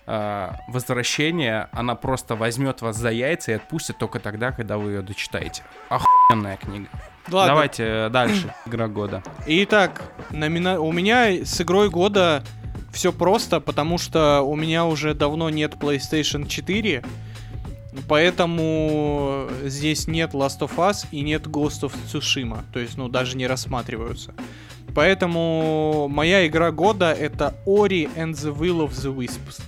э, 0.05 0.51
возвращение, 0.69 1.67
она 1.73 1.95
просто 1.95 2.35
возьмет 2.35 2.81
вас 2.81 2.95
за 2.95 3.09
яйца 3.09 3.51
и 3.51 3.55
отпустит 3.55 3.97
только 3.97 4.19
тогда, 4.19 4.51
когда 4.51 4.77
вы 4.77 4.91
ее 4.91 5.01
дочитаете. 5.01 5.63
Охуенная 5.89 6.55
книга. 6.55 6.87
Ладно. 7.31 7.53
Давайте 7.53 7.83
э, 7.83 8.09
дальше. 8.09 8.53
Игра 8.65 8.87
года. 8.87 9.23
Итак, 9.45 10.13
номина... 10.31 10.79
у 10.79 10.91
меня 10.91 11.45
с 11.45 11.61
игрой 11.61 11.89
года 11.89 12.43
все 12.91 13.11
просто, 13.11 13.59
потому 13.59 13.97
что 13.97 14.41
у 14.41 14.55
меня 14.55 14.85
уже 14.85 15.13
давно 15.13 15.49
нет 15.49 15.75
PlayStation 15.75 16.47
4, 16.47 17.03
поэтому 18.07 19.47
здесь 19.63 20.07
нет 20.07 20.33
Last 20.33 20.59
of 20.59 20.75
Us 20.77 21.05
и 21.11 21.21
нет 21.21 21.45
Ghost 21.47 21.81
of 21.83 21.93
Tsushima, 22.07 22.63
то 22.73 22.79
есть, 22.79 22.97
ну, 22.97 23.09
даже 23.09 23.37
не 23.37 23.47
рассматриваются. 23.47 24.33
Поэтому 24.95 26.07
моя 26.09 26.47
игра 26.47 26.71
года 26.71 27.13
это 27.13 27.55
Ori 27.65 28.09
and 28.15 28.33
the 28.33 28.55
Will 28.55 28.87
of 28.87 28.91
the 28.91 29.15
Wisps. 29.15 29.61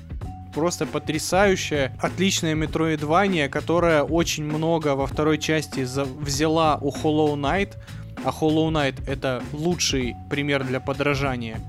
Просто 0.54 0.86
потрясающая, 0.86 1.96
отличная 2.02 2.56
метроидвания, 2.56 3.48
которая 3.48 4.04
очень 4.04 4.44
много 4.44 4.96
во 4.96 5.08
второй 5.08 5.38
части 5.38 5.88
взяла 6.20 6.78
у 6.82 6.90
Hollow 6.90 7.36
Knight, 7.36 7.76
а 8.24 8.30
Hollow 8.30 8.70
Knight 8.70 9.02
это 9.08 9.42
лучший 9.54 10.16
пример 10.30 10.64
для 10.64 10.80
подражания. 10.80 11.60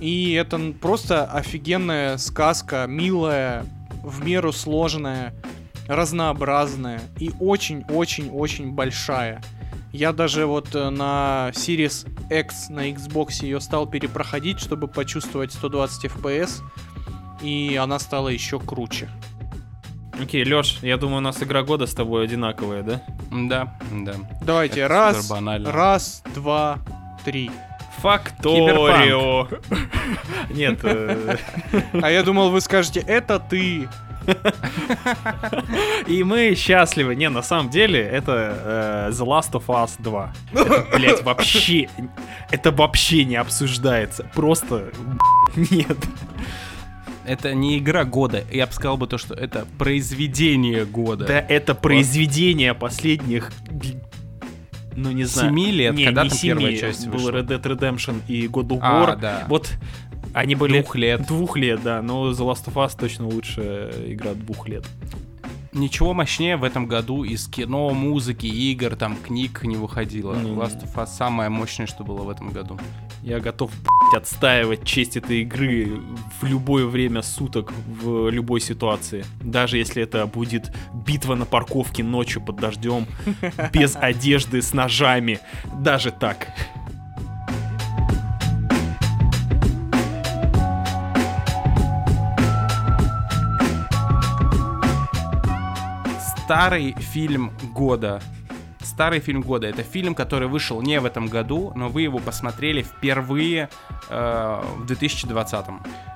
И 0.00 0.32
это 0.34 0.58
просто 0.80 1.24
офигенная 1.24 2.18
сказка, 2.18 2.86
милая, 2.86 3.66
в 4.02 4.24
меру 4.24 4.52
сложная, 4.52 5.34
разнообразная 5.88 7.00
и 7.18 7.32
очень-очень-очень 7.40 8.72
большая. 8.72 9.42
Я 9.92 10.12
даже 10.12 10.46
вот 10.46 10.74
э, 10.74 10.90
на 10.90 11.50
Series 11.54 12.06
X 12.30 12.68
на 12.68 12.90
Xbox 12.90 13.42
ее 13.42 13.58
стал 13.58 13.86
перепроходить, 13.86 14.60
чтобы 14.60 14.86
почувствовать 14.86 15.52
120 15.52 16.04
FPS, 16.04 16.60
и 17.42 17.78
она 17.80 17.98
стала 17.98 18.28
еще 18.28 18.58
круче. 18.58 19.08
Окей, 20.20 20.42
Лёш, 20.42 20.78
я 20.82 20.96
думаю, 20.96 21.18
у 21.18 21.20
нас 21.20 21.40
игра 21.42 21.62
года 21.62 21.86
с 21.86 21.94
тобой 21.94 22.24
одинаковая, 22.24 22.82
да? 22.82 23.02
Да, 23.30 23.78
да. 23.92 24.14
Давайте, 24.42 24.80
Это 24.80 24.88
раз, 24.88 25.30
раз, 25.64 26.22
два, 26.34 26.78
три. 27.24 27.50
Факторио. 27.98 29.48
Нет, 30.50 30.80
э, 30.82 31.36
А 32.00 32.10
я 32.10 32.22
думал, 32.22 32.50
вы 32.50 32.60
скажете, 32.60 33.00
это 33.00 33.38
ты. 33.40 33.88
и 36.06 36.22
мы 36.22 36.54
счастливы. 36.54 37.16
Не, 37.16 37.28
на 37.28 37.42
самом 37.42 37.70
деле, 37.70 38.00
это 38.00 39.08
э, 39.08 39.10
The 39.12 39.26
Last 39.26 39.52
of 39.52 39.66
Us 39.66 39.92
2. 39.98 40.32
Это, 40.52 40.86
блядь, 40.92 41.22
вообще... 41.24 41.88
Это 42.50 42.70
вообще 42.70 43.24
не 43.24 43.36
обсуждается. 43.36 44.24
Просто... 44.34 44.90
Нет. 45.56 45.96
Это 47.28 47.54
не 47.54 47.78
игра 47.78 48.04
года. 48.04 48.42
Я 48.50 48.66
бы 48.66 48.72
сказал 48.72 48.96
бы 48.96 49.06
то, 49.06 49.18
что 49.18 49.34
это 49.34 49.66
произведение 49.76 50.86
года. 50.86 51.26
Да 51.26 51.38
это 51.38 51.74
произведение 51.74 52.74
последних... 52.74 53.52
Ну, 54.96 55.12
не 55.12 55.24
знаю. 55.24 55.50
Семи 55.50 55.70
лет, 55.70 55.94
не, 55.94 56.06
когда 56.06 56.24
не 56.24 56.30
там 56.30 56.38
первая 56.40 56.66
семи. 56.70 56.80
часть 56.80 57.06
Был 57.06 57.18
вышла? 57.18 57.30
Red 57.30 57.46
Dead 57.46 57.62
Redemption 57.62 58.22
и 58.26 58.46
God 58.46 58.68
of 58.68 58.78
А, 58.82 59.04
War. 59.04 59.16
да. 59.20 59.44
Вот 59.48 59.70
они 60.32 60.54
были... 60.54 60.80
Двух 60.80 60.96
лет. 60.96 61.26
Двух 61.26 61.56
лет, 61.56 61.82
да. 61.84 62.02
Но 62.02 62.30
The 62.30 62.38
Last 62.38 62.64
of 62.66 62.74
Us 62.74 62.96
точно 62.98 63.28
лучшая 63.28 63.92
игра 64.12 64.34
двух 64.34 64.66
лет. 64.68 64.84
Ничего 65.72 66.14
мощнее 66.14 66.56
в 66.56 66.64
этом 66.64 66.86
году 66.86 67.24
из 67.24 67.46
кино, 67.46 67.90
музыки, 67.90 68.46
игр, 68.46 68.96
там, 68.96 69.16
книг 69.16 69.62
не 69.64 69.76
выходило. 69.76 70.34
Не-не. 70.34 70.56
Last 70.56 70.82
of 70.82 70.94
Us 70.94 71.08
самое 71.08 71.50
мощное, 71.50 71.86
что 71.86 72.04
было 72.04 72.22
в 72.22 72.30
этом 72.30 72.50
году. 72.50 72.78
Я 73.22 73.40
готов 73.40 73.70
отстаивать 74.14 74.84
честь 74.84 75.16
этой 75.16 75.42
игры 75.42 76.00
в 76.40 76.44
любое 76.46 76.86
время 76.86 77.22
суток, 77.22 77.72
в 77.86 78.30
любой 78.30 78.60
ситуации. 78.60 79.24
Даже 79.42 79.76
если 79.76 80.02
это 80.02 80.26
будет 80.26 80.72
битва 80.92 81.34
на 81.34 81.44
парковке 81.44 82.02
ночью 82.02 82.40
под 82.40 82.56
дождем, 82.56 83.06
без 83.72 83.96
одежды, 83.96 84.62
с 84.62 84.72
ножами. 84.72 85.40
Даже 85.80 86.10
так. 86.10 86.48
Старый 96.48 96.94
фильм 96.98 97.52
года. 97.74 98.22
Старый 98.80 99.20
фильм 99.20 99.42
года. 99.42 99.66
Это 99.66 99.82
фильм, 99.82 100.14
который 100.14 100.48
вышел 100.48 100.80
не 100.80 100.98
в 100.98 101.04
этом 101.04 101.26
году, 101.26 101.72
но 101.76 101.90
вы 101.90 102.00
его 102.00 102.20
посмотрели 102.20 102.80
впервые 102.80 103.68
э, 104.08 104.62
в 104.78 104.86
2020. 104.86 105.66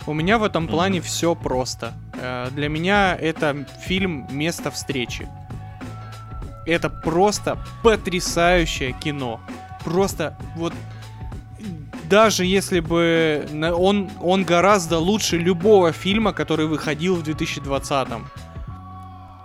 У 0.06 0.14
меня 0.14 0.38
в 0.38 0.44
этом 0.44 0.68
плане 0.68 1.02
все 1.02 1.34
просто. 1.34 1.92
Э, 2.14 2.48
Для 2.50 2.70
меня 2.70 3.14
это 3.14 3.66
фильм 3.86 4.26
«Место 4.30 4.70
встречи». 4.70 5.28
Это 6.64 6.88
просто 6.88 7.58
потрясающее 7.82 8.92
кино. 8.92 9.38
Просто 9.84 10.34
вот 10.56 10.72
даже 12.08 12.46
если 12.46 12.80
бы 12.80 13.46
он, 13.76 14.10
он 14.22 14.44
гораздо 14.44 14.96
лучше 14.96 15.36
любого 15.36 15.92
фильма, 15.92 16.32
который 16.32 16.64
выходил 16.64 17.16
в 17.16 17.22
2020 17.22 18.08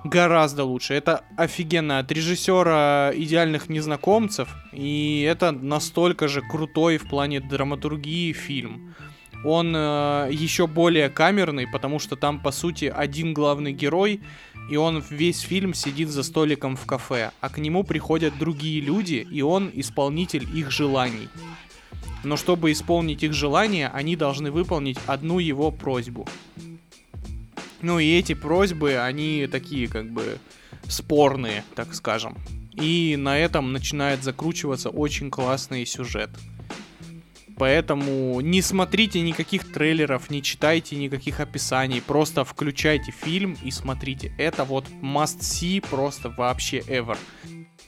Гораздо 0.04 0.64
лучше. 0.64 0.94
Это 0.94 1.24
офигенно 1.36 2.00
от 2.00 2.12
режиссера 2.12 3.12
идеальных 3.14 3.70
незнакомцев. 3.70 4.50
И 4.72 5.22
это 5.22 5.52
настолько 5.52 6.28
же 6.28 6.42
крутой 6.42 6.98
в 6.98 7.10
плане 7.10 7.40
драматургии 7.40 8.32
фильм. 8.34 8.96
Он 9.44 9.74
э, 9.76 10.30
еще 10.32 10.68
более 10.68 11.10
камерный, 11.10 11.68
потому 11.68 12.00
что 12.00 12.16
там, 12.16 12.40
по 12.40 12.52
сути, 12.52 12.86
один 12.86 13.34
главный 13.34 13.72
герой, 13.72 14.22
и 14.70 14.76
он 14.76 15.04
весь 15.10 15.42
фильм 15.42 15.74
сидит 15.74 16.10
за 16.10 16.24
столиком 16.24 16.76
в 16.76 16.86
кафе, 16.86 17.32
а 17.40 17.50
к 17.50 17.60
нему 17.60 17.84
приходят 17.84 18.38
другие 18.38 18.82
люди, 18.82 19.28
и 19.32 19.42
он 19.42 19.70
исполнитель 19.74 20.48
их 20.58 20.72
желаний. 20.72 21.30
Но 22.24 22.36
чтобы 22.36 22.72
исполнить 22.72 23.24
их 23.24 23.34
желания, 23.34 23.90
они 23.94 24.16
должны 24.16 24.52
выполнить 24.52 24.98
одну 25.06 25.40
его 25.40 25.72
просьбу. 25.72 26.28
Ну 27.82 28.00
и 28.00 28.18
эти 28.18 28.34
просьбы, 28.34 28.98
они 28.98 29.48
такие 29.52 29.88
как 29.88 30.10
бы 30.10 30.40
спорные, 30.88 31.64
так 31.76 31.94
скажем. 31.94 32.38
И 32.74 33.16
на 33.18 33.38
этом 33.38 33.74
начинает 33.74 34.24
закручиваться 34.24 34.90
очень 34.90 35.30
классный 35.30 35.86
сюжет. 35.86 36.30
Поэтому 37.58 38.40
не 38.40 38.62
смотрите 38.62 39.20
никаких 39.22 39.72
трейлеров, 39.72 40.30
не 40.30 40.44
читайте 40.44 40.96
никаких 40.96 41.40
описаний, 41.40 42.02
просто 42.02 42.46
включайте 42.46 43.12
фильм 43.12 43.58
и 43.64 43.72
смотрите. 43.72 44.32
Это 44.38 44.64
вот 44.64 44.86
must 45.02 45.40
see 45.40 45.82
просто 45.82 46.30
вообще 46.30 46.80
ever. 46.82 47.18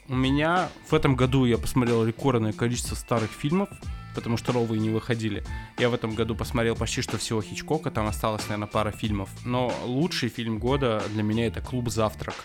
У 0.07 0.15
меня 0.15 0.69
в 0.89 0.95
этом 0.95 1.15
году 1.15 1.45
я 1.45 1.59
посмотрел 1.59 2.03
рекордное 2.03 2.51
количество 2.51 2.95
старых 2.95 3.29
фильмов, 3.29 3.69
потому 4.15 4.37
что 4.37 4.53
новые 4.53 4.79
не 4.79 4.89
выходили. 4.89 5.43
Я 5.77 5.89
в 5.89 5.93
этом 5.93 6.15
году 6.15 6.35
посмотрел 6.35 6.75
почти 6.75 7.01
что 7.01 7.17
всего 7.17 7.41
Хичкока, 7.41 7.91
там 7.91 8.07
осталось, 8.07 8.43
наверное, 8.43 8.67
пара 8.67 8.91
фильмов. 8.91 9.29
Но 9.45 9.73
лучший 9.85 10.29
фильм 10.29 10.59
года 10.59 11.03
для 11.09 11.23
меня 11.23 11.47
это 11.47 11.61
«Клуб 11.61 11.89
завтрак», 11.89 12.35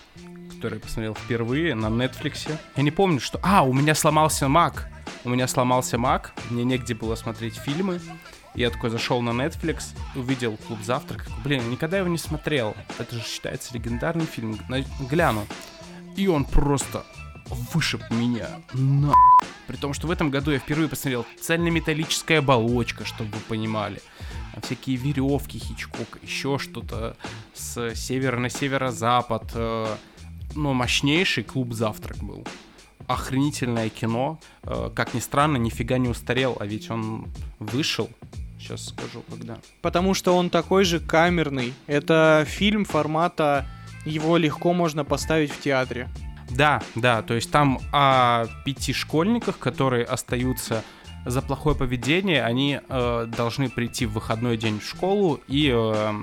который 0.54 0.74
я 0.74 0.80
посмотрел 0.80 1.14
впервые 1.14 1.74
на 1.74 1.86
Netflix. 1.86 2.50
Я 2.76 2.82
не 2.82 2.90
помню, 2.90 3.20
что... 3.20 3.38
А, 3.42 3.62
у 3.62 3.72
меня 3.72 3.94
сломался 3.94 4.46
Mac. 4.46 4.82
У 5.24 5.30
меня 5.30 5.48
сломался 5.48 5.96
Mac, 5.96 6.28
мне 6.50 6.64
негде 6.64 6.94
было 6.94 7.14
смотреть 7.14 7.56
фильмы. 7.56 8.00
Я 8.54 8.70
такой 8.70 8.90
зашел 8.90 9.20
на 9.20 9.30
Netflix, 9.30 9.96
увидел 10.14 10.56
«Клуб 10.56 10.78
завтрак». 10.82 11.26
Блин, 11.42 11.68
никогда 11.70 11.98
его 11.98 12.08
не 12.08 12.18
смотрел. 12.18 12.76
Это 12.98 13.16
же 13.16 13.22
считается 13.22 13.74
легендарный 13.74 14.26
фильм. 14.26 14.60
На- 14.68 14.84
Гляну. 15.00 15.46
И 16.16 16.28
он 16.28 16.44
просто 16.44 17.04
вышиб 17.46 18.02
меня 18.10 18.48
на 18.72 19.14
при 19.66 19.76
том, 19.76 19.94
что 19.94 20.06
в 20.06 20.10
этом 20.10 20.30
году 20.30 20.50
я 20.50 20.58
впервые 20.58 20.88
посмотрел 20.88 21.24
цельнометаллическая 21.40 22.40
оболочка, 22.40 23.04
чтобы 23.04 23.30
вы 23.30 23.40
понимали. 23.48 24.00
Всякие 24.62 24.96
веревки 24.96 25.58
Хичкока, 25.58 26.18
еще 26.22 26.58
что-то 26.58 27.16
с 27.54 27.94
севера 27.94 28.38
на 28.38 28.50
северо-запад. 28.50 29.50
э, 29.54 29.96
Но 30.54 30.74
мощнейший 30.74 31.44
клуб 31.44 31.72
«Завтрак» 31.72 32.18
был. 32.18 32.46
Охренительное 33.06 33.88
кино. 33.88 34.38
Э, 34.62 34.90
Как 34.94 35.14
ни 35.14 35.20
странно, 35.20 35.56
нифига 35.56 35.98
не 35.98 36.08
устарел, 36.08 36.56
а 36.60 36.66
ведь 36.66 36.90
он 36.90 37.26
вышел. 37.58 38.08
Сейчас 38.58 38.88
скажу, 38.88 39.22
когда. 39.28 39.58
Потому 39.82 40.14
что 40.14 40.36
он 40.36 40.50
такой 40.50 40.84
же 40.84 41.00
камерный. 41.00 41.74
Это 41.86 42.44
фильм 42.46 42.84
формата, 42.84 43.66
его 44.04 44.36
легко 44.36 44.72
можно 44.72 45.04
поставить 45.04 45.50
в 45.50 45.60
театре. 45.60 46.08
Да, 46.50 46.82
да, 46.94 47.22
то 47.22 47.34
есть 47.34 47.50
там 47.50 47.80
о 47.92 48.46
пяти 48.64 48.92
школьниках, 48.92 49.58
которые 49.58 50.04
остаются 50.04 50.84
за 51.24 51.40
плохое 51.40 51.74
поведение, 51.74 52.44
они 52.44 52.80
э, 52.86 53.26
должны 53.36 53.70
прийти 53.70 54.06
в 54.06 54.12
выходной 54.12 54.56
день 54.56 54.78
в 54.78 54.84
школу 54.86 55.40
и, 55.48 55.70
в 55.70 56.22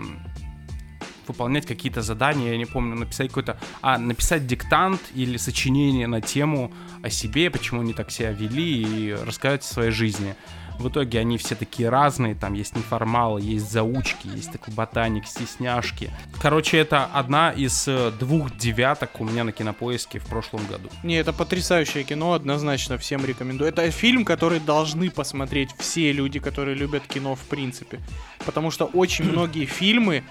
выполнять 1.32 1.66
какие-то 1.66 2.02
задания, 2.02 2.52
я 2.52 2.58
не 2.58 2.66
помню, 2.66 2.96
написать 2.96 3.30
какой-то, 3.30 3.58
а, 3.82 3.98
написать 3.98 4.46
диктант 4.48 5.02
или 5.16 5.38
сочинение 5.38 6.08
на 6.08 6.22
тему 6.22 6.72
о 7.02 7.10
себе, 7.10 7.50
почему 7.50 7.82
они 7.82 7.94
так 7.94 8.12
себя 8.12 8.32
вели 8.32 8.82
и 8.82 9.14
рассказать 9.14 9.62
о 9.62 9.66
своей 9.66 9.92
жизни. 9.92 10.36
В 10.80 10.90
итоге 10.90 11.20
они 11.20 11.38
все 11.38 11.56
такие 11.56 11.90
разные, 11.90 12.36
там 12.36 12.54
есть 12.54 12.76
неформалы, 12.76 13.42
есть 13.42 13.72
заучки, 13.72 14.28
есть 14.28 14.52
такой 14.52 14.74
ботаник, 14.74 15.26
стесняшки. 15.26 16.12
Короче, 16.42 16.78
это 16.78 17.06
одна 17.06 17.52
из 17.52 17.88
э, 17.88 18.12
двух 18.20 18.56
девяток 18.58 19.22
у 19.22 19.26
меня 19.26 19.44
на 19.44 19.52
кинопоиске 19.52 20.20
в 20.20 20.26
прошлом 20.26 20.66
году. 20.68 20.90
Не, 21.04 21.16
это 21.16 21.34
потрясающее 21.34 22.04
кино, 22.04 22.34
однозначно 22.34 22.98
всем 22.98 23.26
рекомендую. 23.26 23.70
Это 23.70 23.90
фильм, 23.92 24.26
который 24.26 24.60
должны 24.60 25.10
посмотреть 25.10 25.70
все 25.78 26.12
люди, 26.12 26.40
которые 26.40 26.76
любят 26.76 27.04
кино 27.08 27.36
в 27.36 27.42
принципе. 27.42 28.00
Потому 28.46 28.72
что 28.72 28.86
очень 28.86 29.26
многие 29.26 29.66
фильмы 29.66 30.24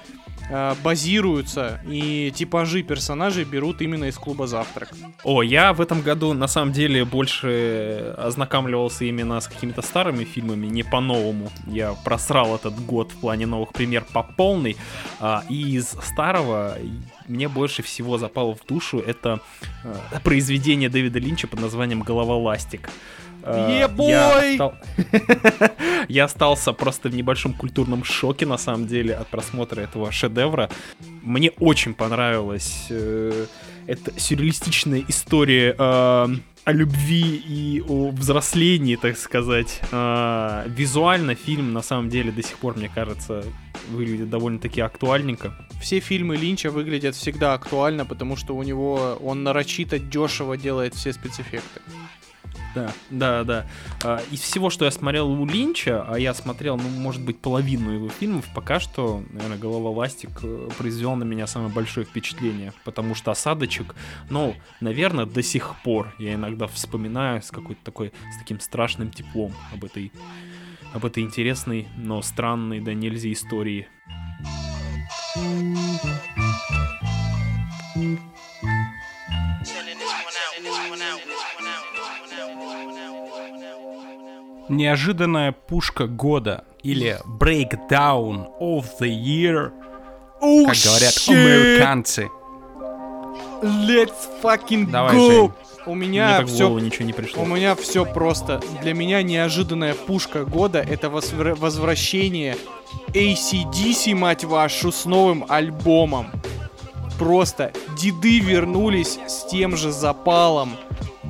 базируются 0.83 1.81
и 1.89 2.33
типажи 2.35 2.83
персонажей 2.83 3.45
берут 3.45 3.81
именно 3.83 4.05
из 4.05 4.17
клуба 4.17 4.47
«Завтрак». 4.47 4.91
О, 5.25 5.43
я 5.43 5.73
в 5.73 5.81
этом 5.81 6.03
году 6.03 6.33
на 6.33 6.49
самом 6.49 6.73
деле 6.73 7.05
больше 7.05 8.15
ознакомливался 8.19 9.05
именно 9.05 9.41
с 9.41 9.49
какими-то 9.49 9.83
старыми 9.83 10.25
фильмами, 10.25 10.67
не 10.67 10.83
по-новому. 10.83 11.51
Я 11.67 11.95
просрал 12.05 12.57
этот 12.57 12.79
год 12.85 13.13
в 13.13 13.21
плане 13.21 13.47
новых 13.47 13.73
премьер 13.73 14.05
по 14.13 14.23
полной. 14.23 14.77
А, 15.21 15.45
и 15.49 15.77
из 15.77 15.91
старого 16.03 16.77
мне 17.29 17.49
больше 17.49 17.83
всего 17.83 18.19
запало 18.19 18.55
в 18.55 18.67
душу 18.67 18.99
это 18.99 19.41
э, 19.85 20.21
произведение 20.25 20.89
Дэвида 20.89 21.19
Линча 21.19 21.47
под 21.47 21.61
названием 21.61 22.01
«Голова 22.03 22.37
ластик». 22.37 22.91
Э, 23.43 23.67
Я, 23.71 23.83
Ебой! 23.85 24.53
остал- 24.53 24.75
Я 26.09 26.25
остался 26.25 26.73
просто 26.73 27.09
в 27.09 27.15
небольшом 27.15 27.53
культурном 27.55 28.05
шоке, 28.05 28.47
на 28.47 28.59
самом 28.59 28.87
деле, 28.87 29.15
от 29.15 29.29
просмотра 29.29 29.81
этого 29.81 30.11
шедевра. 30.13 30.71
Мне 31.23 31.51
очень 31.59 31.95
понравилась 31.95 32.87
э, 32.91 33.47
эта 33.87 34.19
сюрреалистичная 34.19 35.05
история 35.09 35.75
э, 35.77 35.77
о 35.79 36.73
любви 36.73 37.37
и 37.49 37.83
о 37.89 38.11
взрослении, 38.11 38.97
так 38.97 39.17
сказать. 39.19 39.81
Э, 39.93 40.65
визуально 40.67 41.35
фильм, 41.35 41.73
на 41.73 41.83
самом 41.83 42.09
деле, 42.11 42.33
до 42.33 42.43
сих 42.43 42.57
пор, 42.59 42.77
мне 42.77 42.91
кажется, 42.95 43.45
выглядит 43.91 44.31
довольно-таки 44.31 44.81
актуальненько. 44.81 45.53
Все 45.81 46.01
фильмы 46.01 46.37
Линча 46.37 46.71
выглядят 46.71 47.15
всегда 47.15 47.55
актуально, 47.55 48.05
потому 48.05 48.37
что 48.37 48.55
у 48.55 48.63
него 48.63 49.19
он 49.23 49.43
нарочито 49.43 49.99
дешево 49.99 50.57
делает 50.57 50.95
все 50.95 51.13
спецэффекты. 51.13 51.81
Да, 52.75 52.93
да, 53.11 53.45
да. 53.45 53.67
А, 54.05 54.21
Из 54.31 54.41
всего, 54.41 54.71
что 54.71 54.85
я 54.85 54.91
смотрел 54.91 55.29
у 55.31 55.45
Линча, 55.45 56.05
а 56.07 56.19
я 56.19 56.35
смотрел, 56.35 56.77
ну, 56.77 56.89
может 56.89 57.23
быть, 57.23 57.39
половину 57.39 57.91
его 57.91 58.09
фильмов, 58.09 58.47
пока 58.55 58.79
что, 58.79 59.23
наверное, 59.31 59.59
«Голова 59.59 59.91
ластик» 59.91 60.31
э, 60.43 60.69
произвел 60.79 61.17
на 61.17 61.25
меня 61.25 61.47
самое 61.47 61.73
большое 61.73 62.07
впечатление, 62.07 62.73
потому 62.85 63.15
что 63.15 63.31
«Осадочек», 63.31 63.95
ну, 64.29 64.55
наверное, 64.81 65.27
до 65.27 65.43
сих 65.43 65.75
пор 65.83 66.15
я 66.19 66.35
иногда 66.35 66.67
вспоминаю 66.69 67.43
с 67.43 67.51
какой-то 67.51 67.81
такой, 67.85 68.13
с 68.35 68.39
таким 68.39 68.61
страшным 68.61 69.11
теплом 69.11 69.53
об 69.73 69.85
этой, 69.85 70.13
об 70.93 71.05
этой 71.05 71.23
интересной, 71.25 71.89
но 71.97 72.23
странной, 72.23 72.81
да 72.81 72.95
нельзя 72.95 73.33
истории. 73.33 73.89
Неожиданная 84.71 85.53
пушка 85.53 86.07
года 86.07 86.65
или 86.83 87.19
Breakdown 87.27 88.47
of 88.61 88.87
the 89.01 89.09
Year, 89.11 89.73
Oh, 90.41 90.65
как 90.65 90.77
говорят 90.77 91.13
shit! 91.13 91.33
американцы. 91.35 92.31
Let's 93.63 94.15
fucking 94.43 94.91
Давай, 94.91 95.15
go! 95.17 95.29
Жень. 95.31 95.53
У 95.87 95.95
Мне 95.95 96.09
меня 96.09 96.43
в 96.43 96.47
все 96.47 96.79
ничего 96.79 97.05
не 97.05 97.13
пришло. 97.13 97.43
У 97.43 97.47
меня 97.47 97.75
все 97.75 98.05
просто. 98.07 98.61
Для 98.81 98.95
меня 98.95 99.23
неожиданная 99.23 99.95
пушка 99.95 100.45
года 100.45 100.79
это 100.81 101.09
возвра- 101.09 101.55
возвращение 101.57 102.57
ACDC, 103.13 104.15
мать 104.15 104.45
вашу, 104.45 104.93
с 104.93 105.05
новым 105.05 105.45
альбомом. 105.49 106.29
Просто 107.19 107.73
деды 107.99 108.39
вернулись 108.39 109.19
с 109.27 109.45
тем 109.47 109.77
же 109.77 109.91
запалом. 109.91 110.77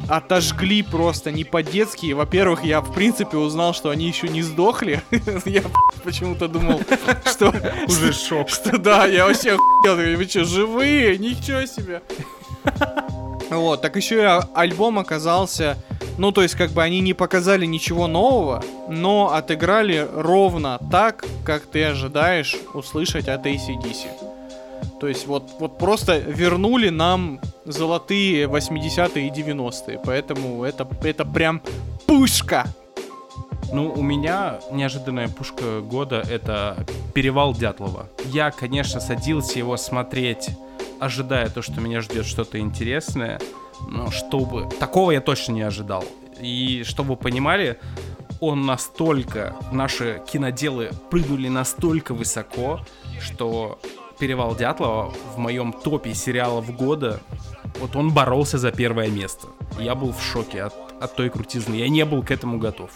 Отожгли 0.09 0.83
просто 0.83 1.31
не 1.31 1.45
по-детски. 1.45 2.13
Во-первых, 2.13 2.65
я 2.65 2.81
в 2.81 2.93
принципе 2.93 3.37
узнал, 3.37 3.75
что 3.75 3.91
они 3.91 4.07
еще 4.07 4.29
не 4.29 4.43
сдохли. 4.43 5.03
Я 5.45 5.63
почему-то 6.05 6.49
думал, 6.49 6.81
что... 7.25 7.55
Уже 7.87 8.13
шок. 8.13 8.49
Что 8.61 8.79
да, 8.79 9.07
я 9.07 9.27
вообще 9.27 9.53
охуел. 9.53 10.17
Вы 10.17 10.25
что, 10.27 10.45
живые? 10.45 11.19
Ничего 11.19 11.65
себе. 11.67 12.03
Вот, 13.51 13.83
так 13.83 13.97
еще 13.97 14.17
и 14.17 14.25
а- 14.25 14.49
альбом 14.55 14.99
оказался... 14.99 15.77
Ну, 16.19 16.33
то 16.33 16.43
есть, 16.43 16.55
как 16.55 16.71
бы 16.73 16.83
они 16.83 17.01
не 17.01 17.15
показали 17.15 17.65
ничего 17.65 18.07
нового, 18.07 18.63
но 18.89 19.33
отыграли 19.33 20.07
ровно 20.15 20.79
так, 20.91 21.25
как 21.45 21.63
ты 21.65 21.85
ожидаешь 21.85 22.57
услышать 22.75 23.27
от 23.29 23.47
ACDC. 23.47 24.30
То 25.01 25.09
есть, 25.09 25.27
вот, 25.27 25.51
вот 25.59 25.79
просто 25.79 26.19
вернули 26.19 26.91
нам 26.91 27.41
золотые 27.65 28.47
80-е 28.47 29.29
и 29.29 29.31
90-е. 29.31 29.99
Поэтому 30.05 30.63
это, 30.63 30.87
это 31.03 31.25
прям 31.25 31.63
пушка. 32.07 32.67
Ну, 33.73 33.91
у 33.93 34.03
меня 34.03 34.61
неожиданная 34.71 35.29
пушка 35.29 35.81
года— 35.81 36.23
это 36.31 36.87
«Перевал 37.15 37.55
Дятлова». 37.55 38.09
Я, 38.27 38.51
конечно, 38.51 39.01
садился 39.01 39.59
его 39.59 39.79
смотреть, 39.79 40.51
ожидая 40.99 41.49
то, 41.49 41.63
что 41.63 41.81
меня 41.81 42.03
ждет 42.03 42.27
что-то 42.27 42.59
интересное, 42.59 43.41
но 43.89 44.11
чтобы... 44.11 44.69
Такого 44.79 45.13
я 45.13 45.23
точно 45.23 45.53
не 45.53 45.63
ожидал. 45.63 46.05
И 46.41 46.83
чтобы 46.85 47.11
вы 47.11 47.17
понимали, 47.17 47.79
он 48.41 48.67
настолько... 48.67 49.55
Наши 49.73 50.21
киноделы 50.31 50.91
прыгнули 51.11 51.49
настолько 51.49 52.13
высоко, 52.13 52.81
что 53.21 53.79
«Перевал 54.21 54.55
Дятлова» 54.55 55.13
в 55.35 55.39
моем 55.39 55.73
топе 55.73 56.13
сериалов 56.15 56.77
года 56.77 57.21
вот 57.79 57.97
он 57.97 58.13
боролся 58.13 58.59
за 58.59 58.71
первое 58.71 59.09
место. 59.09 59.49
Я 59.79 59.95
был 59.95 60.13
в 60.13 60.23
шоке 60.23 60.65
от, 60.65 60.75
от 61.01 61.17
той 61.17 61.31
крутизны. 61.31 61.77
Я 61.77 61.89
не 61.89 62.05
был 62.05 62.23
к 62.23 62.31
этому 62.31 62.59
готов. 62.59 62.91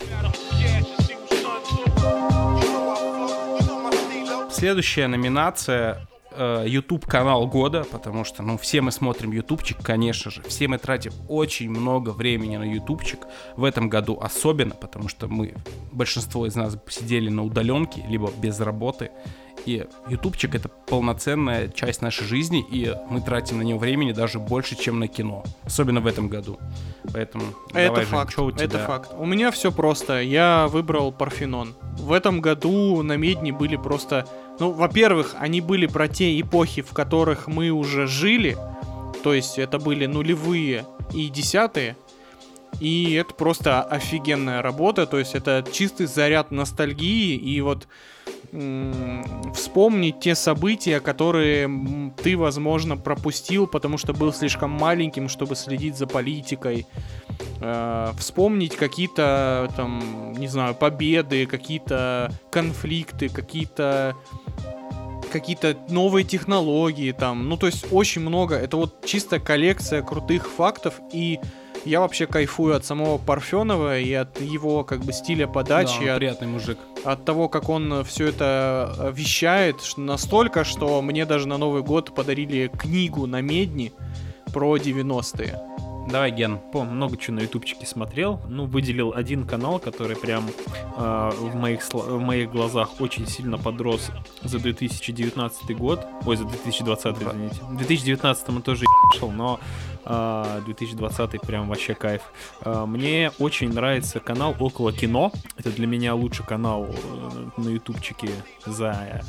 Следующая 4.51 5.07
номинация 5.07 6.07
э, 6.33 6.65
YouTube 6.67 7.07
канал 7.07 7.47
года, 7.47 7.85
потому 7.91 8.25
что, 8.25 8.43
ну, 8.43 8.59
все 8.59 8.83
мы 8.83 8.93
смотрим 8.93 9.33
ютубчик, 9.33 9.79
конечно 9.83 10.31
же, 10.31 10.43
все 10.43 10.69
мы 10.69 10.77
тратим 10.79 11.13
очень 11.29 11.71
много 11.71 12.11
времени 12.11 12.57
на 12.57 12.71
ютубчик, 12.71 13.27
в 13.57 13.65
этом 13.65 13.89
году 13.89 14.19
особенно, 14.21 14.75
потому 14.75 15.09
что 15.09 15.27
мы, 15.27 15.55
большинство 15.93 16.47
из 16.47 16.55
нас 16.55 16.77
сидели 16.89 17.31
на 17.31 17.43
удаленке, 17.43 18.05
либо 18.09 18.31
без 18.31 18.61
работы, 18.61 19.11
и 19.67 19.87
ютубчик 20.09 20.55
это 20.55 20.69
полноценная 20.87 21.69
часть 21.69 22.03
нашей 22.03 22.27
жизни, 22.27 22.65
и 22.71 22.95
мы 23.09 23.21
тратим 23.21 23.59
на 23.59 23.63
него 23.63 23.79
времени 23.79 24.13
даже 24.13 24.39
больше, 24.39 24.77
чем 24.77 24.99
на 25.01 25.09
кино, 25.09 25.45
особенно 25.65 26.01
в 26.01 26.07
этом 26.07 26.29
году. 26.29 26.59
Поэтому 27.13 27.45
Это 27.71 27.87
давай, 27.87 28.05
Жень, 28.05 28.13
факт. 28.13 28.35
чё 28.35 28.45
у 28.45 28.53
тебя? 28.53 28.65
Это 28.65 28.79
факт. 28.79 29.11
У 29.17 29.27
меня 29.27 29.51
все 29.51 29.73
просто. 29.73 30.21
Я 30.21 30.67
выбрал 30.69 31.13
Парфенон. 31.13 31.75
В 31.99 32.13
этом 32.13 32.41
году 32.41 33.03
на 33.03 33.17
Медне 33.17 33.53
были 33.53 33.77
просто... 33.77 34.27
Ну, 34.61 34.71
во-первых, 34.71 35.35
они 35.39 35.61
были 35.61 35.87
про 35.87 36.09
те 36.09 36.41
эпохи, 36.41 36.83
в 36.83 36.93
которых 36.93 37.49
мы 37.49 37.71
уже 37.71 38.07
жили. 38.07 38.57
То 39.23 39.33
есть 39.35 39.59
это 39.59 39.79
были 39.79 40.07
нулевые 40.07 40.85
и 41.13 41.29
десятые. 41.29 41.97
И 42.85 43.15
это 43.15 43.33
просто 43.33 43.83
офигенная 43.83 44.61
работа. 44.61 45.07
То 45.07 45.19
есть 45.19 45.35
это 45.35 45.65
чистый 45.73 46.05
заряд 46.05 46.51
ностальгии. 46.51 47.35
И 47.35 47.63
вот 47.63 47.89
вспомнить 49.55 50.21
те 50.21 50.35
события, 50.35 51.01
которые 51.01 52.13
ты, 52.23 52.37
возможно, 52.37 52.99
пропустил, 52.99 53.67
потому 53.67 53.97
что 53.97 54.13
был 54.13 54.35
слишком 54.35 54.71
маленьким, 54.71 55.31
чтобы 55.31 55.57
следить 55.57 55.97
за 55.97 56.07
политикой. 56.07 56.87
Э, 57.63 58.13
вспомнить 58.19 58.77
какие-то 58.77 59.73
там, 59.77 60.35
не 60.35 60.47
знаю, 60.47 60.75
победы, 60.75 61.47
какие-то 61.47 62.33
конфликты, 62.51 63.31
какие-то 63.31 64.15
какие-то 65.33 65.77
новые 65.89 66.25
технологии 66.25 67.13
там. 67.13 67.49
Ну, 67.49 67.57
то 67.57 67.67
есть 67.67 67.87
очень 67.91 68.21
много. 68.21 68.57
Это 68.57 68.77
вот 68.77 69.05
чисто 69.07 69.41
коллекция 69.41 70.03
крутых 70.03 70.49
фактов. 70.49 71.01
И 71.13 71.41
я 71.85 72.01
вообще 72.01 72.27
кайфую 72.27 72.77
от 72.77 72.85
самого 72.85 73.19
Парфенова 73.19 73.99
и 73.99 74.13
от 74.13 74.41
его 74.41 74.85
как 74.85 75.01
бы 75.01 75.13
стиля 75.13 75.47
Да, 75.47 75.53
подачи, 75.53 76.03
он 76.03 76.09
от 76.11 76.17
приятный 76.19 76.49
мужик. 76.49 76.79
от 77.05 77.25
того, 77.25 77.49
как 77.49 77.69
он 77.69 78.05
все 78.05 78.29
это 78.29 78.95
э, 78.99 79.13
вещает, 79.15 79.77
настолько, 79.97 80.65
что 80.65 81.03
мне 81.03 81.27
даже 81.27 81.49
на 81.49 81.59
Новый 81.59 81.83
год 81.83 82.15
подарили 82.15 82.71
книгу 82.77 83.27
на 83.27 83.41
медни 83.41 83.93
про 84.53 84.77
90-е. 84.77 85.61
Давай, 86.09 86.31
Ген. 86.33 86.59
По 86.59 86.85
много 86.85 87.17
чего 87.17 87.37
на 87.37 87.41
ютубчике 87.41 87.87
смотрел. 87.87 88.39
Ну, 88.49 88.67
выделил 88.67 89.15
один 89.17 89.47
канал, 89.47 89.79
который 89.79 90.17
прям 90.17 90.51
э, 90.97 91.31
в, 91.39 91.55
моих, 91.57 91.83
в 91.93 92.19
моих 92.19 92.51
глазах 92.51 93.01
очень 93.01 93.27
сильно 93.27 93.57
подрос 93.57 94.11
за 94.43 94.59
2019 94.59 95.77
год. 95.77 96.07
Ой, 96.27 96.37
за 96.37 96.45
2020, 96.45 97.17
извините. 97.17 97.57
В 97.63 97.77
2019 97.77 98.49
он 98.51 98.63
тоже 98.63 98.85
шел, 99.19 99.31
но 99.31 99.59
2020 100.05 101.41
прям 101.41 101.69
вообще 101.69 101.95
кайф. 101.95 102.23
Э, 102.63 102.85
мне 102.87 103.31
очень 103.39 103.73
нравится 103.73 104.21
канал 104.21 104.55
Около 104.59 104.93
Кино. 104.93 105.33
Это 105.57 105.71
для 105.71 105.87
меня 105.87 106.15
лучший 106.15 106.45
канал 106.45 106.87
э, 106.89 107.61
на 107.61 107.69
ютубчике 107.69 108.31
за 108.67 109.23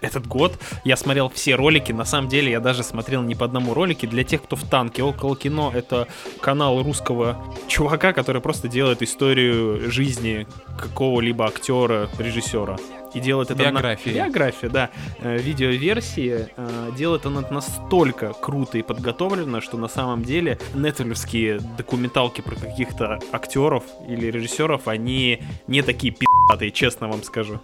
этот 0.00 0.26
год. 0.26 0.58
Я 0.84 0.96
смотрел 0.96 1.28
все 1.28 1.54
ролики. 1.54 1.92
На 1.92 2.04
самом 2.04 2.28
деле 2.28 2.50
я 2.50 2.60
даже 2.60 2.82
смотрел 2.82 3.22
не 3.22 3.34
по 3.34 3.44
одному 3.44 3.74
ролике. 3.74 4.06
Для 4.06 4.24
тех, 4.24 4.42
кто 4.42 4.56
в 4.56 4.64
танке, 4.64 5.02
Около 5.02 5.36
Кино 5.36 5.72
это 5.74 6.08
канал 6.40 6.82
русского 6.82 7.42
чувака, 7.68 8.12
который 8.12 8.40
просто 8.40 8.68
делает 8.68 9.02
историю 9.02 9.90
жизни 9.90 10.46
какого-либо 10.78 11.46
актера, 11.46 12.08
режиссера. 12.18 12.76
И 13.14 13.20
делает 13.20 13.50
это 13.50 13.60
Биографии. 13.62 14.10
на... 14.10 14.14
Биография, 14.14 14.68
да. 14.68 14.90
Э, 15.18 15.36
видеоверсии. 15.36 16.48
Э, 16.56 16.90
делает 16.96 17.26
он 17.26 17.38
это 17.38 17.52
настолько 17.52 18.32
круто 18.32 18.78
и 18.78 18.82
подготовлено, 18.82 19.60
что 19.60 19.76
на 19.76 19.88
самом 19.88 20.22
деле 20.22 20.58
нетфликсские 20.74 21.60
документалки 21.76 22.40
про 22.40 22.54
каких-то 22.56 23.18
актеров 23.32 23.84
или 24.08 24.26
режиссеров, 24.26 24.88
они 24.88 25.42
не 25.66 25.82
такие 25.82 26.12
пи***тые, 26.12 26.70
честно 26.70 27.08
вам 27.08 27.22
скажу. 27.22 27.60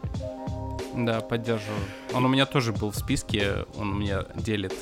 Да, 0.94 1.20
поддерживаю. 1.20 1.78
Он 2.14 2.24
у 2.24 2.28
меня 2.28 2.46
тоже 2.46 2.72
был 2.72 2.90
в 2.90 2.96
списке, 2.96 3.66
он 3.78 3.92
у 3.92 3.94
меня 3.96 4.24
делит 4.34 4.72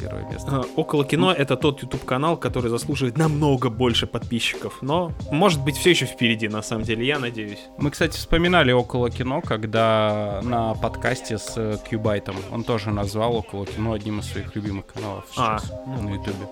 первое 0.00 0.24
место. 0.30 0.64
Э, 0.64 0.68
Около 0.76 1.04
кино 1.04 1.32
это 1.32 1.56
тот 1.56 1.82
YouTube 1.82 2.04
канал, 2.04 2.36
который 2.36 2.70
заслуживает 2.70 3.16
намного 3.18 3.70
больше 3.70 4.06
подписчиков, 4.06 4.78
но 4.82 5.12
может 5.30 5.62
быть 5.62 5.76
все 5.76 5.90
еще 5.90 6.06
впереди, 6.06 6.48
на 6.48 6.62
самом 6.62 6.84
деле, 6.84 7.06
я 7.06 7.18
надеюсь. 7.18 7.60
Мы, 7.76 7.90
кстати, 7.90 8.16
вспоминали 8.16 8.72
около 8.72 9.10
кино, 9.10 9.40
когда 9.40 10.40
на 10.42 10.74
подкасте 10.74 11.38
с 11.38 11.54
э, 11.56 11.76
Кьюбайтом 11.88 12.36
он 12.52 12.64
тоже 12.64 12.90
назвал 12.90 13.36
около 13.36 13.66
кино 13.66 13.92
одним 13.92 14.20
из 14.20 14.26
своих 14.26 14.54
любимых 14.54 14.86
каналов 14.86 15.24
А, 15.36 15.58
сейчас 15.58 15.72
на 15.86 16.10
Ютубе. 16.10 16.48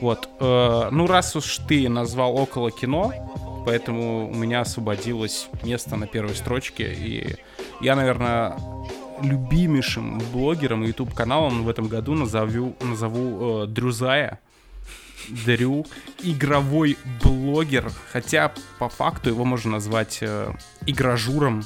Вот, 0.00 0.28
э, 0.40 0.88
ну 0.90 1.06
раз 1.06 1.36
уж 1.36 1.58
ты 1.68 1.88
назвал 1.88 2.36
около 2.36 2.70
кино, 2.70 3.12
поэтому 3.64 4.28
у 4.28 4.34
меня 4.34 4.60
освободилось 4.60 5.48
место 5.62 5.96
на 5.96 6.06
первой 6.06 6.34
строчке, 6.34 6.92
и 6.92 7.36
я, 7.80 7.96
наверное, 7.96 8.56
любимейшим 9.22 10.18
блогером 10.32 10.84
и 10.84 10.88
YouTube 10.88 11.14
каналом 11.14 11.64
в 11.64 11.68
этом 11.68 11.88
году 11.88 12.14
назову, 12.14 12.76
назову 12.80 13.64
э, 13.64 13.66
Дрюзая. 13.66 14.40
Дрю, 15.28 15.84
игровой 16.22 16.96
блогер, 17.22 17.90
хотя 18.12 18.52
по 18.78 18.88
факту 18.88 19.30
его 19.30 19.44
можно 19.44 19.72
назвать 19.72 20.18
э, 20.20 20.52
игражуром, 20.86 21.64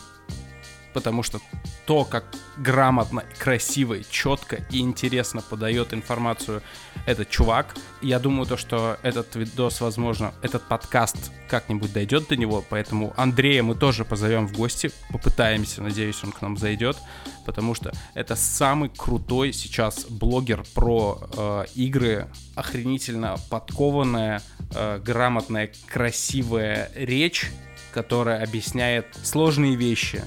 потому 0.92 1.22
что 1.22 1.40
то, 1.86 2.04
как 2.04 2.24
грамотно, 2.56 3.24
красиво, 3.38 4.02
четко 4.04 4.64
и 4.70 4.80
интересно 4.80 5.42
подает 5.42 5.92
информацию 5.92 6.62
этот 7.06 7.28
чувак, 7.30 7.74
я 8.00 8.18
думаю 8.18 8.46
то, 8.46 8.56
что 8.56 8.98
этот 9.02 9.34
видос, 9.36 9.80
возможно, 9.80 10.32
этот 10.42 10.62
подкаст 10.62 11.32
как-нибудь 11.48 11.92
дойдет 11.92 12.28
до 12.28 12.36
него, 12.36 12.64
поэтому 12.68 13.12
Андрея 13.16 13.62
мы 13.62 13.74
тоже 13.74 14.04
позовем 14.04 14.46
в 14.46 14.56
гости, 14.56 14.90
попытаемся, 15.10 15.82
надеюсь, 15.82 16.22
он 16.22 16.32
к 16.32 16.42
нам 16.42 16.56
зайдет, 16.56 16.96
потому 17.44 17.74
что 17.74 17.92
это 18.14 18.36
самый 18.36 18.88
крутой 18.88 19.52
сейчас 19.52 20.04
блогер 20.04 20.64
про 20.74 21.20
э, 21.36 21.64
игры, 21.74 22.28
охренительно 22.54 23.36
подкованная, 23.50 24.42
э, 24.74 25.00
грамотная, 25.04 25.70
красивая 25.86 26.90
речь, 26.94 27.50
которая 27.92 28.42
объясняет 28.42 29.06
сложные 29.22 29.76
вещи 29.76 30.22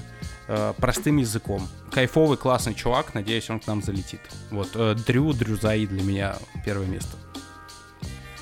э, 0.48 0.74
простым 0.76 1.18
языком. 1.18 1.66
Кайфовый, 1.90 2.36
классный 2.36 2.74
чувак, 2.74 3.14
надеюсь, 3.14 3.48
он 3.50 3.60
к 3.60 3.66
нам 3.66 3.82
залетит. 3.82 4.20
Вот, 4.50 4.70
э, 4.74 4.94
Дрю, 5.06 5.32
Дрюзаи 5.32 5.86
для 5.86 6.02
меня 6.02 6.36
первое 6.64 6.86
место. 6.86 7.16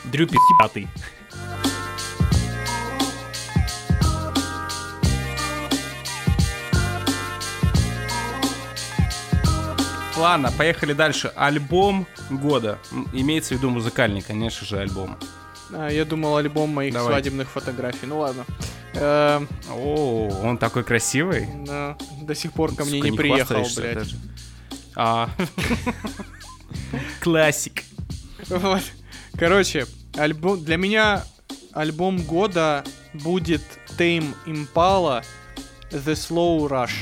Дрю 0.05 0.27
пи***тый. 0.27 0.89
Ладно, 10.23 10.53
поехали 10.57 10.93
дальше. 10.93 11.33
Альбом 11.35 12.07
года. 12.31 12.79
Имеется 13.13 13.55
в 13.55 13.59
виду 13.59 13.71
музыкальный, 13.71 14.23
конечно 14.23 14.65
же, 14.65 14.79
альбом. 14.79 15.19
А, 15.73 15.89
я 15.89 16.05
думал, 16.05 16.37
альбом 16.37 16.71
моих 16.71 16.95
Давай. 16.95 17.09
свадебных 17.09 17.51
фотографий. 17.51 18.07
Ну 18.07 18.21
ладно. 18.21 18.45
Эм, 18.95 19.49
О, 19.69 20.31
он 20.45 20.59
такой 20.59 20.85
красивый. 20.85 21.49
да, 21.67 21.97
до 22.21 22.37
сих 22.37 22.53
пор 22.53 22.73
ко 22.73 22.85
мне 22.85 22.99
Сука, 22.99 23.11
не 23.11 23.17
приехал, 23.17 23.57
хвастаешься 23.57 23.81
блядь. 23.81 23.95
даже. 23.95 24.17
А. 24.95 25.29
Классик. 27.21 27.83
Вот. 28.49 28.83
Короче, 29.37 29.87
альбом 30.17 30.63
для 30.63 30.77
меня 30.77 31.25
альбом 31.73 32.19
года 32.23 32.85
будет 33.13 33.63
Tame 33.99 34.35
Impala 34.47 35.25
The 35.91 36.13
Slow 36.13 36.69
Rush. 36.69 36.93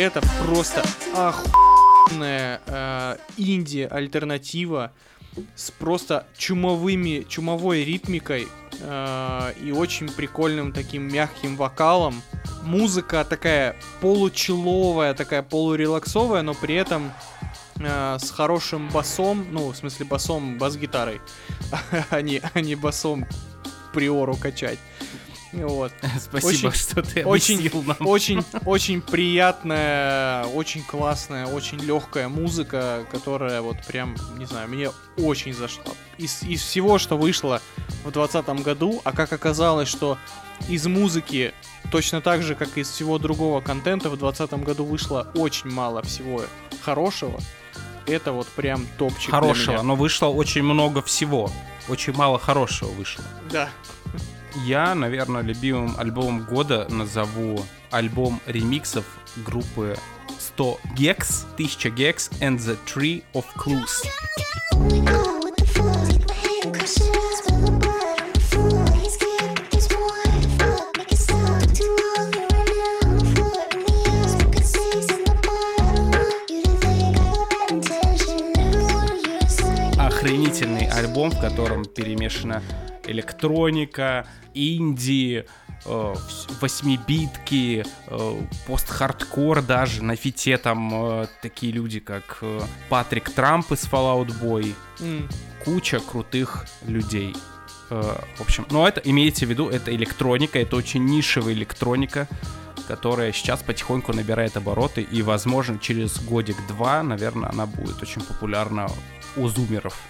Это 0.00 0.22
просто 0.46 0.82
охуенная 1.14 2.62
э, 2.64 3.16
инди-альтернатива 3.36 4.92
с 5.54 5.70
просто 5.70 6.26
чумовыми, 6.38 7.26
чумовой 7.28 7.84
ритмикой 7.84 8.48
э, 8.80 9.52
и 9.62 9.72
очень 9.72 10.08
прикольным 10.08 10.72
таким 10.72 11.06
мягким 11.06 11.54
вокалом. 11.54 12.22
Музыка 12.62 13.26
такая 13.28 13.76
получеловая, 14.00 15.12
такая 15.12 15.42
полурелаксовая, 15.42 16.40
но 16.40 16.54
при 16.54 16.76
этом 16.76 17.12
э, 17.76 18.16
с 18.18 18.30
хорошим 18.30 18.88
басом, 18.88 19.48
ну, 19.50 19.68
в 19.68 19.76
смысле 19.76 20.06
басом, 20.06 20.56
бас-гитарой, 20.56 21.20
а 22.08 22.22
не, 22.22 22.40
а 22.54 22.60
не 22.62 22.74
басом 22.74 23.26
приору 23.92 24.34
качать. 24.34 24.78
Вот. 25.52 25.92
Спасибо, 26.20 26.68
Очень- 26.68 26.72
что 26.72 27.02
ты 27.02 27.24
очень- 27.24 27.84
нам. 27.86 27.96
Очень, 28.06 28.44
очень 28.66 29.00
приятная, 29.00 30.44
очень 30.44 30.82
классная, 30.82 31.46
очень 31.46 31.78
легкая 31.78 32.28
музыка, 32.28 33.04
которая 33.10 33.60
вот 33.60 33.76
прям, 33.86 34.16
не 34.36 34.46
знаю, 34.46 34.68
мне 34.68 34.90
очень 35.16 35.52
зашла. 35.52 35.92
Из, 36.18 36.42
из 36.42 36.62
всего, 36.62 36.98
что 36.98 37.16
вышло 37.16 37.60
в 38.04 38.12
2020 38.12 38.62
году, 38.62 39.00
а 39.04 39.12
как 39.12 39.32
оказалось, 39.32 39.88
что 39.88 40.18
из 40.68 40.86
музыки 40.86 41.52
точно 41.90 42.20
так 42.20 42.42
же, 42.42 42.54
как 42.54 42.76
из 42.78 42.88
всего 42.88 43.18
другого 43.18 43.60
контента 43.60 44.08
в 44.08 44.16
2020 44.16 44.64
году 44.64 44.84
вышло 44.84 45.30
очень 45.34 45.70
мало 45.70 46.02
всего 46.02 46.42
хорошего. 46.82 47.40
Это 48.06 48.32
вот 48.32 48.48
прям 48.48 48.86
топчик 48.98 49.30
Хорошего, 49.30 49.82
но 49.82 49.94
вышло 49.94 50.26
очень 50.26 50.62
много 50.62 51.02
всего. 51.02 51.50
Очень 51.88 52.12
мало 52.14 52.38
хорошего 52.38 52.90
вышло. 52.90 53.24
Да. 53.50 53.68
Я, 54.64 54.94
наверное, 54.94 55.42
любимым 55.42 55.94
альбомом 55.98 56.44
года 56.44 56.86
назову 56.88 57.64
альбом 57.90 58.40
ремиксов 58.46 59.04
группы 59.44 59.96
100 60.38 60.80
Gex, 60.96 61.44
1000 61.54 61.88
Gex 61.90 62.30
and 62.40 62.58
the 62.58 62.76
Tree 62.86 63.22
of 63.34 63.44
Clues. 63.56 65.39
Альбом, 81.20 81.30
в 81.30 81.40
котором 81.40 81.84
перемешана 81.84 82.62
электроника, 83.06 84.26
инди, 84.54 85.44
э, 85.84 86.14
восьмибитки, 86.60 87.84
э, 88.06 88.40
пост-хардкор 88.66 89.62
даже. 89.62 90.02
На 90.02 90.16
фите 90.16 90.56
там 90.56 90.90
э, 90.92 91.26
такие 91.42 91.72
люди, 91.72 92.00
как 92.00 92.42
Патрик 92.88 93.30
Трамп 93.30 93.70
из 93.72 93.84
Fallout 93.84 94.28
Boy. 94.40 94.74
М. 95.00 95.28
Куча 95.64 96.00
крутых 96.00 96.66
людей. 96.86 97.34
В 97.90 98.40
общем, 98.40 98.66
но 98.70 98.86
это 98.86 99.00
имейте 99.00 99.46
в 99.46 99.50
виду, 99.50 99.68
это 99.68 99.92
электроника, 99.92 100.60
это 100.60 100.76
очень 100.76 101.04
нишевая 101.04 101.54
электроника, 101.54 102.28
которая 102.86 103.32
сейчас 103.32 103.64
потихоньку 103.64 104.12
набирает 104.12 104.56
обороты, 104.56 105.02
и, 105.02 105.22
возможно, 105.22 105.76
через 105.76 106.20
годик-два, 106.22 107.02
наверное, 107.02 107.50
она 107.50 107.66
будет 107.66 108.00
очень 108.00 108.22
популярна 108.22 108.86
у 109.36 109.48
зумеров. 109.48 110.00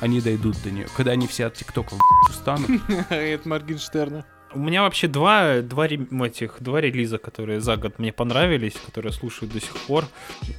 Они 0.00 0.20
дойдут 0.20 0.60
до 0.62 0.70
нее. 0.70 0.86
Когда 0.96 1.12
они 1.12 1.26
все 1.26 1.46
от 1.46 1.54
ТикТока 1.54 1.94
устанут. 2.28 2.70
Это 3.10 3.48
Моргенштерна. 3.48 4.24
У 4.54 4.60
меня 4.60 4.82
вообще 4.82 5.08
два, 5.08 5.62
два, 5.62 5.86
этих, 5.86 6.56
два 6.60 6.80
релиза, 6.80 7.18
которые 7.18 7.60
за 7.60 7.76
год 7.76 7.98
мне 7.98 8.12
понравились, 8.12 8.74
которые 8.86 9.10
я 9.10 9.18
слушаю 9.18 9.50
до 9.50 9.60
сих 9.60 9.76
пор. 9.88 10.04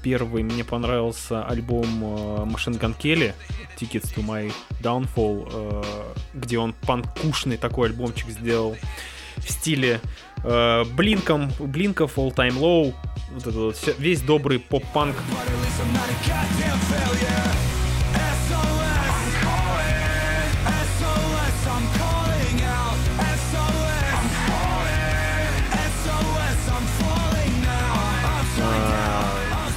Первый 0.04 0.44
мне 0.44 0.66
понравился 0.66 1.46
альбом 1.46 1.86
э, 1.86 2.44
Machine 2.46 2.78
Gun 2.78 2.94
Kelly, 3.00 3.34
Tickets 3.80 4.14
to 4.14 4.26
My 4.26 4.52
Downfall, 4.82 5.50
э, 5.50 6.14
где 6.34 6.60
он 6.60 6.74
панкушный 6.74 7.56
такой 7.56 7.88
альбомчик 7.88 8.30
сделал 8.30 8.76
в 9.38 9.50
стиле 9.50 10.02
э, 10.44 10.84
Блинком, 10.94 11.50
Блинков, 11.60 12.18
All 12.18 12.36
Time 12.36 12.60
Low, 12.60 12.94
вот 13.32 13.48
это 13.48 13.58
вот 13.58 13.96
весь 13.98 14.22
добрый 14.22 14.60
поп-панк. 14.60 15.16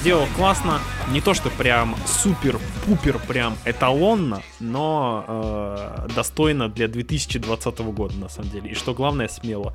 Сделал 0.08 0.26
классно, 0.36 0.80
не 1.12 1.20
то 1.20 1.34
что 1.34 1.50
прям 1.50 1.94
супер-пупер 2.06 3.18
прям 3.28 3.58
эталонно, 3.66 4.40
но 4.58 5.22
э, 5.28 6.08
достойно 6.16 6.70
для 6.70 6.88
2020 6.88 7.78
года 7.80 8.16
на 8.16 8.30
самом 8.30 8.48
деле. 8.48 8.70
И 8.70 8.74
что 8.74 8.94
главное, 8.94 9.28
смело. 9.28 9.74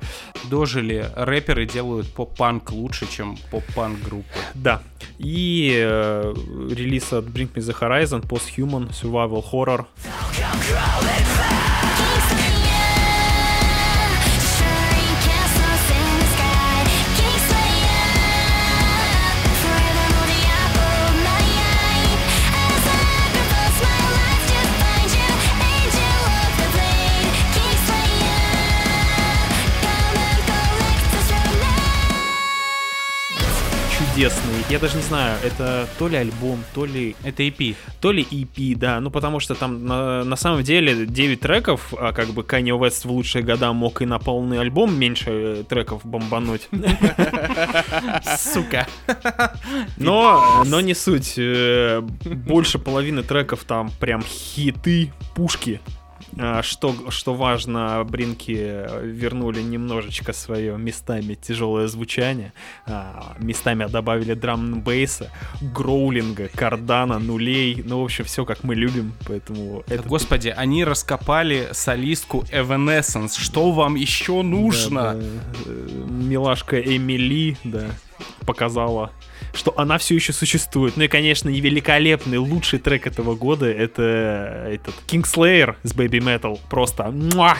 Дожили, 0.50 1.08
рэперы 1.14 1.66
делают 1.66 2.12
поп-панк 2.12 2.72
лучше, 2.72 3.06
чем 3.08 3.38
поп-панк 3.52 4.00
группы. 4.00 4.26
Да. 4.54 4.82
И 5.18 5.72
э, 5.80 6.34
релиз 6.68 7.12
от 7.12 7.26
Bring 7.26 7.52
Me 7.52 7.60
The 7.60 7.78
Horizon, 7.78 8.26
Post-Human, 8.26 8.90
Survival 8.90 9.44
Horror. 9.52 9.86
Чудесный. 34.14 34.64
Я 34.70 34.78
даже 34.78 34.96
не 34.96 35.02
знаю, 35.02 35.36
это 35.44 35.88
то 35.98 36.06
ли 36.06 36.16
альбом, 36.16 36.62
то 36.72 36.84
ли 36.84 37.16
Это 37.24 37.42
EP. 37.42 37.74
то 38.00 38.12
ли 38.12 38.22
EP, 38.22 38.76
да, 38.76 39.00
ну 39.00 39.10
потому 39.10 39.40
что 39.40 39.54
там 39.56 39.86
на, 39.86 40.22
на 40.22 40.36
самом 40.36 40.62
деле 40.62 41.04
9 41.04 41.40
треков, 41.40 41.92
а 41.98 42.12
как 42.12 42.28
бы 42.28 42.42
Kanye 42.42 42.78
West 42.78 43.06
в 43.08 43.10
лучшие 43.10 43.42
года 43.42 43.72
мог 43.72 44.02
и 44.02 44.06
на 44.06 44.20
полный 44.20 44.60
альбом 44.60 44.96
меньше 44.96 45.30
э, 45.30 45.64
треков 45.68 46.06
бомбануть. 46.06 46.68
Сука. 48.38 48.86
Но, 49.96 50.62
но 50.64 50.80
не 50.80 50.94
суть. 50.94 51.34
э, 51.36 52.00
Больше 52.00 52.78
половины 52.78 53.22
треков 53.24 53.64
там 53.64 53.90
прям 53.98 54.22
хиты, 54.22 55.12
пушки. 55.34 55.80
А, 56.38 56.62
Что, 56.62 57.10
что 57.10 57.34
важно, 57.34 58.04
Бринки 58.04 58.86
вернули 59.02 59.60
немножечко 59.62 60.32
свое 60.32 60.76
местами 60.76 61.34
тяжелое 61.34 61.86
звучание, 61.86 62.52
а, 62.86 63.36
местами 63.38 63.86
добавили 63.86 64.34
драм 64.34 64.80
бейса, 64.80 65.30
гроулинга, 65.60 66.48
кардана, 66.48 67.18
нулей, 67.18 67.82
ну, 67.84 68.00
в 68.00 68.04
общем, 68.04 68.24
все 68.24 68.44
как 68.44 68.64
мы 68.64 68.74
любим, 68.74 69.12
поэтому 69.26 69.84
это... 69.86 70.02
Господи, 70.08 70.48
они 70.48 70.84
раскопали 70.84 71.68
солистку 71.72 72.44
Evanescence. 72.52 73.38
Что 73.38 73.70
вам 73.70 73.94
еще 73.94 74.42
нужно? 74.42 75.14
Да, 75.14 75.14
да. 75.14 75.24
Э, 75.66 76.04
Милашка 76.08 76.80
Эмили, 76.80 77.56
да, 77.64 77.86
показала, 78.46 79.12
что 79.54 79.72
она 79.76 79.98
все 79.98 80.14
еще 80.14 80.32
существует. 80.32 80.96
Ну 80.96 81.04
и, 81.04 81.08
конечно, 81.08 81.48
и 81.48 81.60
великолепный, 81.60 82.38
лучший 82.38 82.78
трек 82.78 83.06
этого 83.06 83.34
года 83.34 83.66
это 83.66 84.02
этот 84.70 84.94
Kingslayer 85.06 85.76
с 85.82 85.94
Baby 85.94 86.18
Metal. 86.20 86.58
Просто 86.68 87.10
муа! 87.10 87.56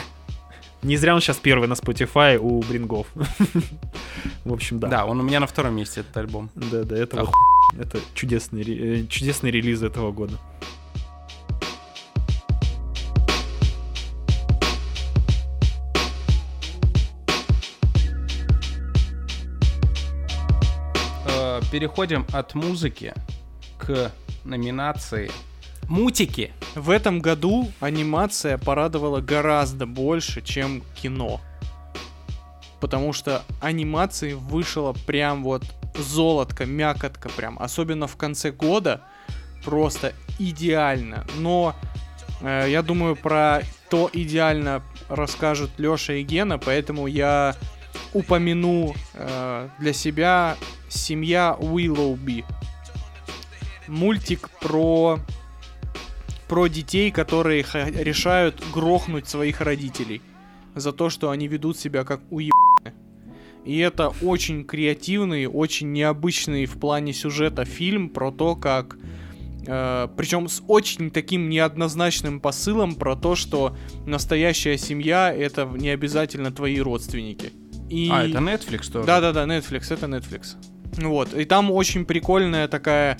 Не 0.83 0.97
зря 0.97 1.15
он 1.15 1.21
сейчас 1.21 1.37
первый 1.37 1.67
на 1.67 1.73
Spotify 1.73 2.37
у 2.37 2.61
Брингов. 2.61 3.07
В 4.45 4.53
общем, 4.53 4.79
да. 4.79 4.87
Да, 4.87 5.05
он 5.05 5.19
у 5.19 5.23
меня 5.23 5.39
на 5.39 5.47
втором 5.47 5.75
месте, 5.75 6.01
этот 6.01 6.15
альбом. 6.17 6.51
Да, 6.53 6.83
да, 6.83 6.95
это 6.95 7.25
это 7.79 7.99
чудесный, 8.13 8.63
э, 8.63 9.05
чудесный 9.07 9.51
релиз 9.51 9.81
этого 9.81 10.11
года. 10.11 10.33
Переходим 21.75 22.25
от 22.31 22.55
музыки 22.55 23.13
к 23.77 24.13
номинации 24.45 25.29
Мутики. 25.89 26.53
В 26.73 26.89
этом 26.89 27.19
году 27.19 27.69
анимация 27.81 28.57
порадовала 28.57 29.19
гораздо 29.19 29.85
больше, 29.85 30.41
чем 30.41 30.83
кино. 30.95 31.41
Потому 32.79 33.11
что 33.11 33.43
анимации 33.59 34.31
вышло 34.31 34.95
прям 35.05 35.43
вот 35.43 35.65
золотко, 35.97 36.65
мякотка 36.65 37.27
прям. 37.27 37.59
Особенно 37.59 38.07
в 38.07 38.15
конце 38.15 38.51
года. 38.51 39.01
Просто 39.65 40.13
идеально. 40.39 41.27
Но 41.39 41.75
э, 42.39 42.67
я 42.69 42.83
думаю, 42.83 43.17
про 43.17 43.63
то 43.89 44.09
идеально 44.13 44.81
расскажут 45.09 45.71
Лёша 45.77 46.13
и 46.13 46.23
Гена, 46.23 46.57
поэтому 46.57 47.05
я 47.05 47.53
упомяну 48.13 48.95
э, 49.13 49.69
для 49.79 49.93
себя 49.93 50.57
«Семья 50.89 51.55
Уиллоуби». 51.59 52.45
Мультик 53.87 54.49
про 54.61 55.19
про 56.47 56.67
детей, 56.67 57.11
которые 57.11 57.63
ха- 57.63 57.89
решают 57.89 58.63
грохнуть 58.73 59.27
своих 59.27 59.61
родителей 59.61 60.21
за 60.75 60.91
то, 60.91 61.09
что 61.09 61.31
они 61.31 61.47
ведут 61.47 61.77
себя 61.77 62.03
как 62.03 62.21
уебаны. 62.29 62.93
И 63.65 63.79
это 63.79 64.13
очень 64.21 64.63
креативный, 64.63 65.47
очень 65.47 65.91
необычный 65.91 66.65
в 66.65 66.79
плане 66.79 67.13
сюжета 67.13 67.65
фильм 67.65 68.09
про 68.09 68.31
то, 68.31 68.55
как... 68.55 68.95
причем 69.65 70.47
с 70.47 70.61
очень 70.67 71.09
таким 71.09 71.49
неоднозначным 71.49 72.39
посылом 72.39 72.93
про 72.93 73.15
то, 73.15 73.35
что 73.35 73.75
настоящая 74.05 74.77
семья 74.77 75.33
это 75.33 75.65
не 75.65 75.89
обязательно 75.89 76.51
твои 76.51 76.79
родственники. 76.79 77.53
И... 77.89 78.09
А, 78.11 78.23
это 78.23 78.39
Netflix 78.39 78.91
тоже? 78.91 79.05
Да-да-да, 79.05 79.45
Netflix, 79.45 79.93
это 79.93 80.07
Netflix. 80.07 80.55
Вот, 80.97 81.33
и 81.33 81.45
там 81.45 81.71
очень 81.71 82.05
прикольная 82.05 82.67
такая 82.67 83.17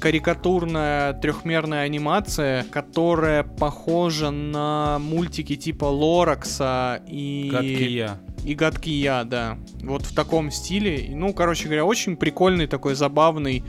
карикатурная 0.00 1.12
трехмерная 1.14 1.82
анимация, 1.84 2.64
которая 2.64 3.42
похожа 3.42 4.30
на 4.30 4.98
мультики 4.98 5.56
типа 5.56 5.84
Лоракса 5.84 7.02
и... 7.06 7.48
Гадкий 7.50 7.92
я. 7.94 8.20
И 8.44 8.54
гадкий 8.54 9.00
я, 9.00 9.24
да. 9.24 9.58
Вот 9.80 10.02
в 10.02 10.14
таком 10.14 10.50
стиле. 10.50 11.08
Ну, 11.10 11.32
короче 11.32 11.64
говоря, 11.64 11.84
очень 11.84 12.16
прикольный 12.16 12.66
такой 12.66 12.94
забавный, 12.94 13.64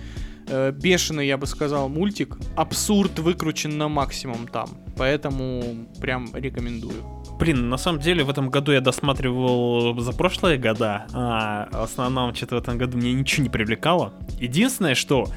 э, 0.47 0.71
бешеный, 0.71 1.27
я 1.27 1.38
бы 1.38 1.47
сказал, 1.47 1.89
мультик. 1.89 2.38
Абсурд 2.55 3.17
выкручен 3.19 3.77
на 3.77 3.88
максимум 3.88 4.47
там. 4.47 4.69
Поэтому 4.97 5.88
прям 5.99 6.29
рекомендую. 6.33 7.03
Блин, 7.39 7.69
на 7.69 7.77
самом 7.77 7.99
деле 7.99 8.23
в 8.23 8.29
этом 8.29 8.49
году 8.49 8.71
я 8.71 8.81
досматривал 8.81 9.99
за 9.99 10.11
прошлые 10.11 10.57
года, 10.57 11.05
а 11.13 11.69
в 11.71 11.83
основном 11.83 12.33
что-то 12.33 12.55
в 12.55 12.59
этом 12.59 12.77
году 12.77 12.97
меня 12.97 13.13
ничего 13.13 13.43
не 13.43 13.49
привлекало. 13.49 14.13
Единственное, 14.39 14.95
что 14.95 15.27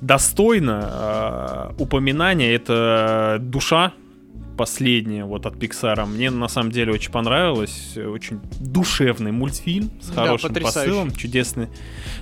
достойно 0.00 1.70
э, 1.78 1.82
упоминания, 1.82 2.52
это 2.54 3.38
душа 3.40 3.92
последняя 4.58 5.24
вот 5.24 5.46
от 5.46 5.58
Пиксара. 5.58 6.04
Мне 6.04 6.30
на 6.30 6.48
самом 6.48 6.70
деле 6.70 6.92
очень 6.92 7.10
понравилось. 7.10 7.96
Очень 7.96 8.40
душевный 8.60 9.32
мультфильм 9.32 9.90
с 10.02 10.08
Да, 10.08 10.26
хорошим 10.26 10.50
потрясающий. 10.50 10.90
посылом, 10.90 11.10
чудесной, 11.12 11.68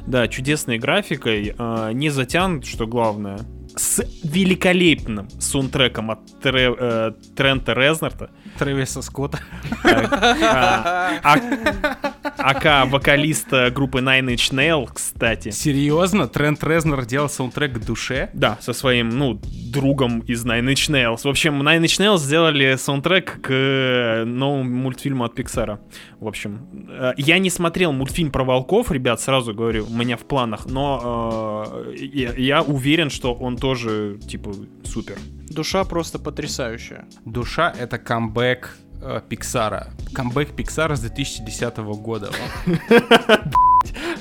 да, 0.06 0.28
чудесной 0.28 0.78
графикой, 0.78 1.54
э, 1.58 1.90
не 1.92 2.10
затянут, 2.10 2.64
что 2.64 2.86
главное, 2.86 3.40
с 3.76 4.04
великолепным 4.22 5.28
саундтреком 5.40 6.10
от 6.12 6.20
Тре- 6.40 6.74
э, 6.78 7.12
Трента 7.36 7.72
Резнарта. 7.72 8.30
Трэвиса 8.58 9.02
Скотта. 9.02 9.40
А, 9.84 11.20
а- 11.22 12.00
АК 12.38 12.90
вокалиста 12.90 13.70
группы 13.70 14.00
Nine 14.00 14.34
Inch 14.34 14.52
Nails, 14.52 14.90
кстати. 14.92 15.50
Серьезно? 15.50 16.28
Трент 16.28 16.62
Резнер 16.64 17.04
делал 17.04 17.28
саундтрек 17.28 17.74
к 17.74 17.78
душе? 17.84 18.30
Да, 18.32 18.58
со 18.60 18.72
своим, 18.72 19.10
ну, 19.10 19.40
другом 19.72 20.20
из 20.20 20.44
Nine 20.44 20.72
Inch 20.72 20.90
Nails. 20.90 21.20
В 21.24 21.28
общем, 21.28 21.62
Nine 21.62 21.82
Inch 21.82 22.00
Nails 22.00 22.18
сделали 22.18 22.76
саундтрек 22.76 23.40
к 23.40 23.50
э, 23.50 24.24
новому 24.24 24.64
мультфильму 24.64 25.24
от 25.24 25.34
Пиксара. 25.34 25.80
В 26.18 26.26
общем, 26.26 26.86
э, 26.88 27.12
я 27.16 27.38
не 27.38 27.50
смотрел 27.50 27.92
мультфильм 27.92 28.30
про 28.30 28.44
волков, 28.44 28.90
ребят, 28.90 29.20
сразу 29.20 29.54
говорю, 29.54 29.86
у 29.88 29.94
меня 29.94 30.16
в 30.16 30.24
планах, 30.24 30.66
но 30.66 31.66
э, 31.88 31.94
я, 31.96 32.32
я 32.36 32.62
уверен, 32.62 33.10
что 33.10 33.34
он 33.34 33.56
тоже, 33.56 34.18
типа, 34.26 34.52
супер. 34.84 35.16
Душа 35.50 35.84
просто 35.84 36.18
потрясающая. 36.18 37.04
Душа— 37.24 37.74
это 37.78 37.98
камбэк 37.98 38.76
э, 39.02 39.20
Пиксара. 39.28 39.88
Камбэк 40.14 40.54
Пиксара 40.54 40.94
с 40.94 41.00
2010 41.00 41.76
года. 41.78 42.30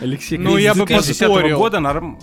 Алексей, 0.02 0.38
Ну, 0.38 0.58
я 0.58 0.74
бы 0.74 0.86
2010 0.86 1.20
поспорил. 1.28 1.58
года 1.58 1.78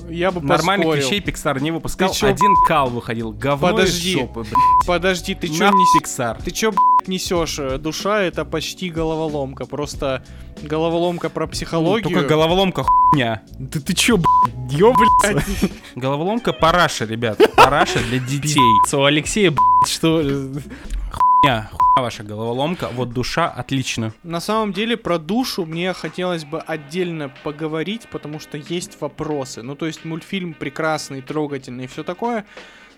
Я 0.09 0.31
бы 0.31 0.41
нормальных 0.41 0.97
вещей 0.97 1.21
Пиксар 1.21 1.61
не 1.61 1.71
выпускал. 1.71 2.13
Один 2.23 2.55
кал 2.67 2.91
выходил. 2.91 3.33
Говно 3.33 3.69
Подожди. 3.73 4.11
из 4.13 4.15
жопы. 4.19 4.45
Подожди, 4.87 5.35
ты 5.35 5.49
чё 5.49 5.69
несешь? 5.69 6.01
Пиксар. 6.01 6.43
Ты 6.43 6.51
чё, 6.51 6.71
блядь, 6.73 6.81
несешь? 7.09 7.59
Душа 7.79 8.23
это 8.23 8.45
почти 8.45 8.91
головоломка. 8.91 9.67
Просто 9.67 10.25
головоломка 10.63 11.31
про 11.31 11.47
психологию. 11.47 12.13
Только 12.13 12.29
головоломка 12.29 12.85
хуйня. 12.85 13.43
Да 13.59 13.81
ты 13.81 13.95
чё, 13.95 14.17
блядь, 14.19 14.73
ёбаться? 14.73 15.43
Головоломка 15.95 16.53
параша, 16.53 17.05
ребят. 17.05 17.41
Параша 17.57 17.99
для 18.01 18.19
детей. 18.19 18.61
У 18.93 19.05
Алексея, 19.05 19.51
блядь, 19.51 19.89
что... 19.89 20.23
Хуйня, 20.23 21.69
хуйня 21.71 22.03
ваша 22.03 22.23
головоломка. 22.23 22.89
Вот 22.93 23.13
душа 23.13 23.49
отлично. 23.49 24.13
На 24.23 24.41
самом 24.41 24.73
деле 24.73 24.97
про 24.97 25.19
душу 25.19 25.65
мне 25.65 25.93
хотелось 25.93 26.45
бы 26.45 26.61
отдельно 26.61 27.33
поговорить, 27.43 28.09
потому 28.11 28.41
что 28.41 28.59
есть 28.59 29.01
вопросы. 29.01 29.63
Ну, 29.63 29.75
то 29.77 29.87
есть 29.87 30.05
мультфильм 30.05 30.55
прекрасный, 30.55 31.23
трогательный 31.23 31.85
и 31.85 31.87
все 31.87 32.05
такое, 32.05 32.45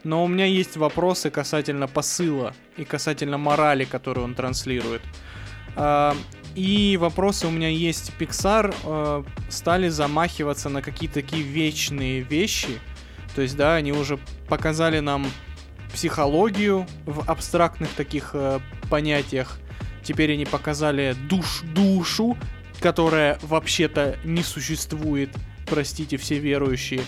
но 0.05 0.25
у 0.25 0.29
меня 0.29 0.45
есть 0.45 0.77
вопросы 0.77 1.31
касательно 1.31 1.87
посыла 1.87 2.55
и 2.77 2.85
касательно 2.85 3.39
морали, 3.39 3.85
которую 3.85 4.25
он 4.25 4.35
транслирует. 4.35 5.03
А, 5.77 6.17
И 6.55 6.97
вопросы 6.97 7.47
у 7.47 7.51
меня 7.51 7.69
есть. 7.69 8.13
Pixar 8.19 8.75
э, 8.85 9.25
стали 9.49 9.89
замахиваться 9.89 10.69
на 10.69 10.83
какие-то 10.83 11.15
такие 11.15 11.43
вечные 11.43 12.21
вещи. 12.21 12.81
То 13.35 13.43
есть, 13.43 13.57
да, 13.57 13.77
они 13.77 13.93
уже 13.93 14.19
показали 14.49 14.99
нам 15.01 15.27
психологию 15.93 16.87
в 17.07 17.31
абстрактных 17.31 17.91
таких 17.91 18.31
э, 18.33 18.61
понятиях. 18.91 19.61
Теперь 20.03 20.33
они 20.33 20.47
показали 20.47 21.15
душ, 21.29 21.63
душу, 21.63 22.37
которая 22.81 23.39
вообще-то 23.43 24.17
не 24.25 24.43
существует. 24.43 25.31
Простите, 25.67 26.17
все 26.17 26.39
верующие. 26.39 27.03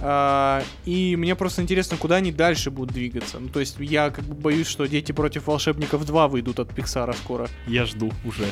А, 0.00 0.62
и 0.84 1.16
мне 1.16 1.34
просто 1.34 1.62
интересно, 1.62 1.96
куда 1.96 2.16
они 2.16 2.32
дальше 2.32 2.70
будут 2.70 2.94
двигаться. 2.94 3.38
Ну, 3.38 3.48
то 3.48 3.60
есть 3.60 3.76
я 3.78 4.10
как 4.10 4.24
бы 4.24 4.34
боюсь, 4.34 4.66
что 4.66 4.86
Дети 4.86 5.12
против 5.12 5.46
волшебников 5.46 6.04
2 6.04 6.28
выйдут 6.28 6.60
от 6.60 6.74
Пиксара 6.74 7.12
скоро. 7.12 7.48
Я 7.66 7.84
жду 7.86 8.12
уже. 8.24 8.46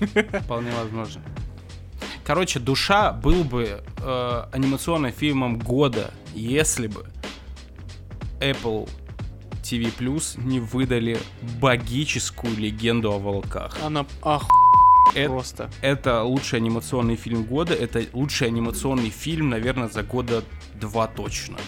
Вполне 0.44 0.70
возможно. 0.72 1.22
Короче, 2.24 2.58
душа 2.58 3.12
был 3.12 3.42
бы 3.44 3.82
э, 4.02 4.42
анимационным 4.52 5.12
фильмом 5.12 5.58
года, 5.58 6.10
если 6.34 6.86
бы 6.86 7.06
Apple 8.40 8.88
TV 9.62 9.92
Plus 9.98 10.40
не 10.42 10.60
выдали 10.60 11.18
богическую 11.60 12.56
легенду 12.56 13.12
о 13.12 13.18
волках. 13.18 13.76
Она 13.84 14.06
ах, 14.22 14.46
Это- 15.14 15.28
просто. 15.30 15.70
Это 15.82 16.22
лучший 16.22 16.58
анимационный 16.58 17.16
фильм 17.16 17.44
года. 17.44 17.74
Это 17.74 18.04
лучший 18.12 18.48
анимационный 18.48 19.10
фильм, 19.10 19.48
наверное, 19.50 19.88
за 19.88 20.02
года 20.02 20.44
два 20.74 21.06
точно. 21.06 21.58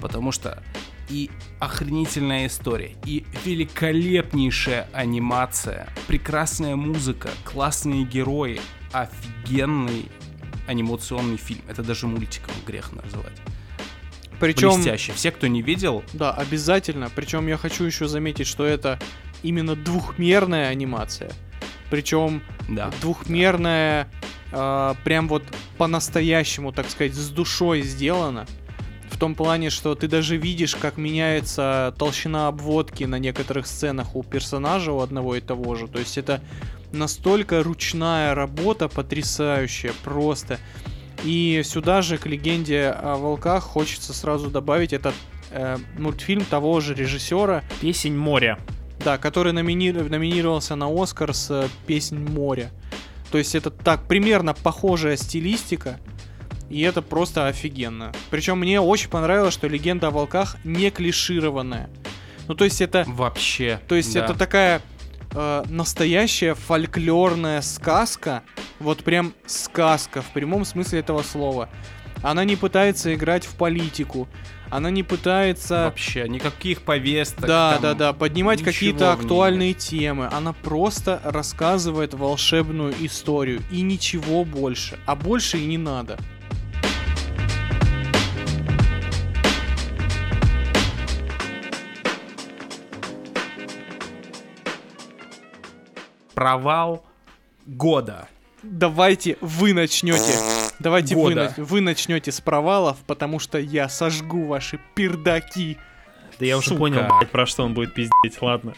Потому 0.00 0.32
что 0.32 0.62
и 1.08 1.30
охренительная 1.60 2.46
история, 2.46 2.96
и 3.04 3.24
великолепнейшая 3.44 4.88
анимация, 4.92 5.88
прекрасная 6.06 6.76
музыка, 6.76 7.30
классные 7.44 8.04
герои, 8.04 8.60
офигенный 8.92 10.06
анимационный 10.66 11.36
фильм. 11.36 11.62
Это 11.68 11.82
даже 11.82 12.06
мультиком 12.06 12.54
грех 12.66 12.92
называть. 12.92 13.34
Причем, 14.40 14.74
Блестяще. 14.74 15.12
Все, 15.12 15.30
кто 15.30 15.46
не 15.46 15.62
видел, 15.62 16.02
да, 16.12 16.32
обязательно. 16.32 17.10
Причем 17.14 17.46
я 17.46 17.56
хочу 17.56 17.84
еще 17.84 18.08
заметить, 18.08 18.46
что 18.46 18.64
это 18.64 18.98
именно 19.42 19.76
двухмерная 19.76 20.68
анимация. 20.68 21.30
Причем 21.94 22.42
да. 22.68 22.90
двухмерная, 23.00 24.08
э, 24.50 24.94
прям 25.04 25.28
вот 25.28 25.44
по-настоящему, 25.78 26.72
так 26.72 26.90
сказать, 26.90 27.14
с 27.14 27.28
душой 27.28 27.82
сделана. 27.82 28.46
В 29.12 29.16
том 29.16 29.36
плане, 29.36 29.70
что 29.70 29.94
ты 29.94 30.08
даже 30.08 30.36
видишь, 30.36 30.74
как 30.74 30.96
меняется 30.96 31.94
толщина 31.96 32.48
обводки 32.48 33.04
на 33.04 33.20
некоторых 33.20 33.68
сценах 33.68 34.16
у 34.16 34.24
персонажа 34.24 34.90
у 34.90 35.02
одного 35.02 35.36
и 35.36 35.40
того 35.40 35.76
же. 35.76 35.86
То 35.86 36.00
есть 36.00 36.18
это 36.18 36.42
настолько 36.90 37.62
ручная 37.62 38.34
работа, 38.34 38.88
потрясающая, 38.88 39.92
просто. 40.02 40.58
И 41.22 41.62
сюда 41.64 42.02
же 42.02 42.18
к 42.18 42.26
легенде 42.26 42.88
о 42.88 43.14
волках 43.18 43.62
хочется 43.62 44.12
сразу 44.12 44.50
добавить 44.50 44.92
этот 44.92 45.14
э, 45.52 45.76
мультфильм 45.96 46.44
того 46.44 46.80
же 46.80 46.92
режиссера, 46.92 47.62
Песень 47.80 48.16
моря. 48.16 48.58
Да, 49.04 49.18
который 49.18 49.52
номини- 49.52 49.92
номинировался 49.92 50.74
на 50.74 50.86
Оскар 50.90 51.34
с 51.34 51.50
э, 51.50 51.68
«Песнь 51.86 52.18
моря». 52.18 52.70
То 53.30 53.38
есть 53.38 53.54
это 53.54 53.70
так, 53.70 54.08
примерно 54.08 54.54
похожая 54.54 55.16
стилистика, 55.16 56.00
и 56.70 56.80
это 56.80 57.02
просто 57.02 57.46
офигенно. 57.46 58.12
Причем 58.30 58.58
мне 58.58 58.80
очень 58.80 59.10
понравилось, 59.10 59.54
что 59.54 59.68
«Легенда 59.68 60.08
о 60.08 60.10
волках» 60.10 60.56
не 60.64 60.90
клишированная. 60.90 61.90
Ну, 62.48 62.54
то 62.54 62.64
есть 62.64 62.80
это, 62.80 63.04
Вообще. 63.06 63.80
то 63.88 63.94
есть 63.94 64.14
да. 64.14 64.24
это 64.24 64.34
такая 64.34 64.82
э, 65.32 65.64
настоящая 65.68 66.54
фольклорная 66.54 67.60
сказка, 67.60 68.42
вот 68.80 69.04
прям 69.04 69.34
сказка 69.46 70.22
в 70.22 70.30
прямом 70.30 70.64
смысле 70.64 71.00
этого 71.00 71.22
слова. 71.22 71.68
Она 72.24 72.44
не 72.44 72.56
пытается 72.56 73.14
играть 73.14 73.44
в 73.44 73.54
политику, 73.54 74.28
она 74.70 74.88
не 74.88 75.02
пытается... 75.02 75.84
Вообще, 75.84 76.26
никаких 76.26 76.80
повесток. 76.80 77.46
Да, 77.46 77.72
там 77.74 77.82
да, 77.82 77.94
да, 77.94 78.12
поднимать 78.14 78.62
какие-то 78.62 79.12
актуальные 79.12 79.74
темы. 79.74 80.30
Она 80.32 80.54
просто 80.54 81.20
рассказывает 81.22 82.14
волшебную 82.14 82.94
историю 82.98 83.62
и 83.70 83.82
ничего 83.82 84.46
больше. 84.46 84.98
А 85.04 85.14
больше 85.14 85.58
и 85.58 85.66
не 85.66 85.76
надо. 85.76 86.18
Провал 96.32 97.04
года. 97.66 98.28
Давайте 98.62 99.36
вы 99.42 99.74
начнете. 99.74 100.63
Давайте 100.78 101.14
вы, 101.14 101.22
Года. 101.34 101.54
на- 101.56 101.64
вы 101.64 101.80
начнете 101.80 102.32
с 102.32 102.40
провалов, 102.40 102.98
потому 103.06 103.38
что 103.38 103.58
я 103.58 103.88
сожгу 103.88 104.46
ваши 104.46 104.78
пердаки. 104.94 105.78
Да 106.38 106.46
я 106.46 106.58
уже 106.58 106.70
Сука. 106.70 106.78
понял, 106.80 107.06
блядь, 107.18 107.30
про 107.30 107.46
что 107.46 107.64
он 107.64 107.74
будет 107.74 107.94
пиздеть, 107.94 108.40
ладно. 108.42 108.74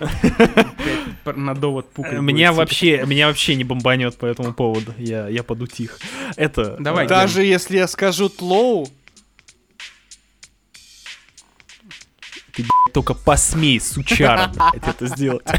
На 1.24 1.54
довод 1.54 1.90
пукать 1.90 2.20
Меня 2.20 2.50
будет. 2.50 2.58
вообще, 2.58 3.02
меня 3.06 3.28
вообще 3.28 3.54
не 3.56 3.64
бомбанет 3.64 4.16
по 4.18 4.26
этому 4.26 4.52
поводу. 4.52 4.92
Я, 4.98 5.26
я 5.28 5.42
поду 5.42 5.66
тихо. 5.66 5.96
Это... 6.36 6.76
Давай, 6.78 7.06
э, 7.06 7.08
Даже 7.08 7.42
если 7.44 7.78
я 7.78 7.88
скажу 7.88 8.28
тлоу, 8.28 8.86
Ты, 12.52 12.62
блядь, 12.62 12.92
только 12.94 13.14
посмей, 13.14 13.80
сучара, 13.80 14.50
блядь, 14.54 14.86
это 14.88 15.06
сделать. 15.06 15.46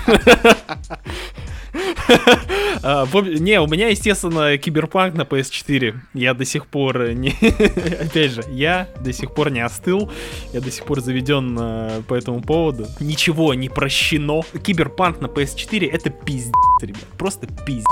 А, 2.84 3.05
Не, 3.05 3.59
у 3.59 3.68
меня, 3.68 3.89
естественно, 3.89 4.57
киберпанк 4.57 5.15
на 5.15 5.24
PS4. 5.24 5.95
Я 6.13 6.34
до 6.34 6.45
сих 6.45 6.68
пор 6.68 7.13
не... 7.13 7.30
Опять 8.01 8.32
же, 8.32 8.43
я 8.51 8.88
до 9.01 9.11
сих 9.11 9.34
пор 9.34 9.49
не 9.49 9.61
остыл. 9.61 10.11
Я 10.53 10.61
до 10.61 10.72
сих 10.72 10.86
пор 10.86 11.01
заведен 11.01 11.57
э, 11.59 12.01
по 12.07 12.13
этому 12.13 12.41
поводу. 12.41 12.88
Ничего 12.99 13.53
не 13.55 13.70
прощено. 13.70 14.43
Киберпанк 14.63 15.22
на 15.22 15.26
PS4 15.26 15.89
это 15.89 16.09
пиздец, 16.11 16.53
ребят. 16.82 17.05
Просто 17.18 17.47
пиздец. 17.65 17.86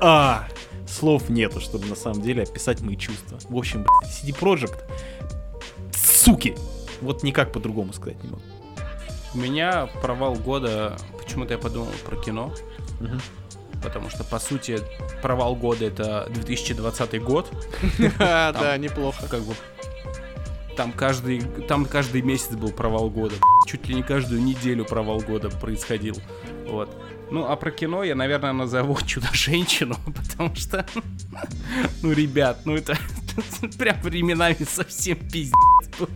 А, 0.00 0.46
слов 0.86 1.28
нету, 1.28 1.60
чтобы 1.60 1.86
на 1.86 1.96
самом 1.96 2.22
деле 2.22 2.42
описать 2.42 2.80
мои 2.80 2.96
чувства. 2.96 3.38
В 3.48 3.56
общем, 3.56 3.86
CD 4.04 4.36
Projekt, 4.38 4.78
суки, 5.94 6.54
вот 7.00 7.22
никак 7.22 7.52
по-другому 7.52 7.92
сказать 7.92 8.22
не 8.22 8.30
могу. 8.30 8.42
У 9.34 9.38
меня 9.38 9.88
провал 10.02 10.34
года, 10.34 10.96
почему-то 11.22 11.54
я 11.54 11.58
подумал 11.58 11.92
про 12.04 12.16
кино, 12.16 12.54
потому 13.82 14.08
что, 14.10 14.24
по 14.24 14.38
сути, 14.38 14.78
провал 15.22 15.54
года 15.54 15.84
это 15.84 16.26
2020 16.30 17.22
год, 17.22 17.50
да, 18.18 18.76
неплохо. 18.78 19.28
как 19.28 19.42
бы 19.42 19.54
там 20.76 20.92
каждый, 20.92 21.40
там 21.68 21.86
каждый 21.86 22.22
месяц 22.22 22.54
был 22.54 22.70
провал 22.70 23.10
года, 23.10 23.34
чуть 23.66 23.86
ли 23.88 23.94
не 23.94 24.02
каждую 24.02 24.42
неделю 24.42 24.84
провал 24.84 25.20
года 25.20 25.48
происходил, 25.50 26.16
вот. 26.66 26.94
Ну, 27.30 27.44
а 27.46 27.56
про 27.56 27.70
кино 27.72 28.04
я, 28.04 28.14
наверное, 28.14 28.52
назову 28.52 28.98
«Чудо-женщину», 29.06 29.96
потому 30.06 30.54
что, 30.54 30.86
ну, 32.02 32.12
ребят, 32.12 32.60
ну 32.64 32.76
это 32.76 32.96
прям 33.78 34.00
временами 34.02 34.56
совсем 34.68 35.16
пиздец 35.16 35.54
был. 35.98 36.08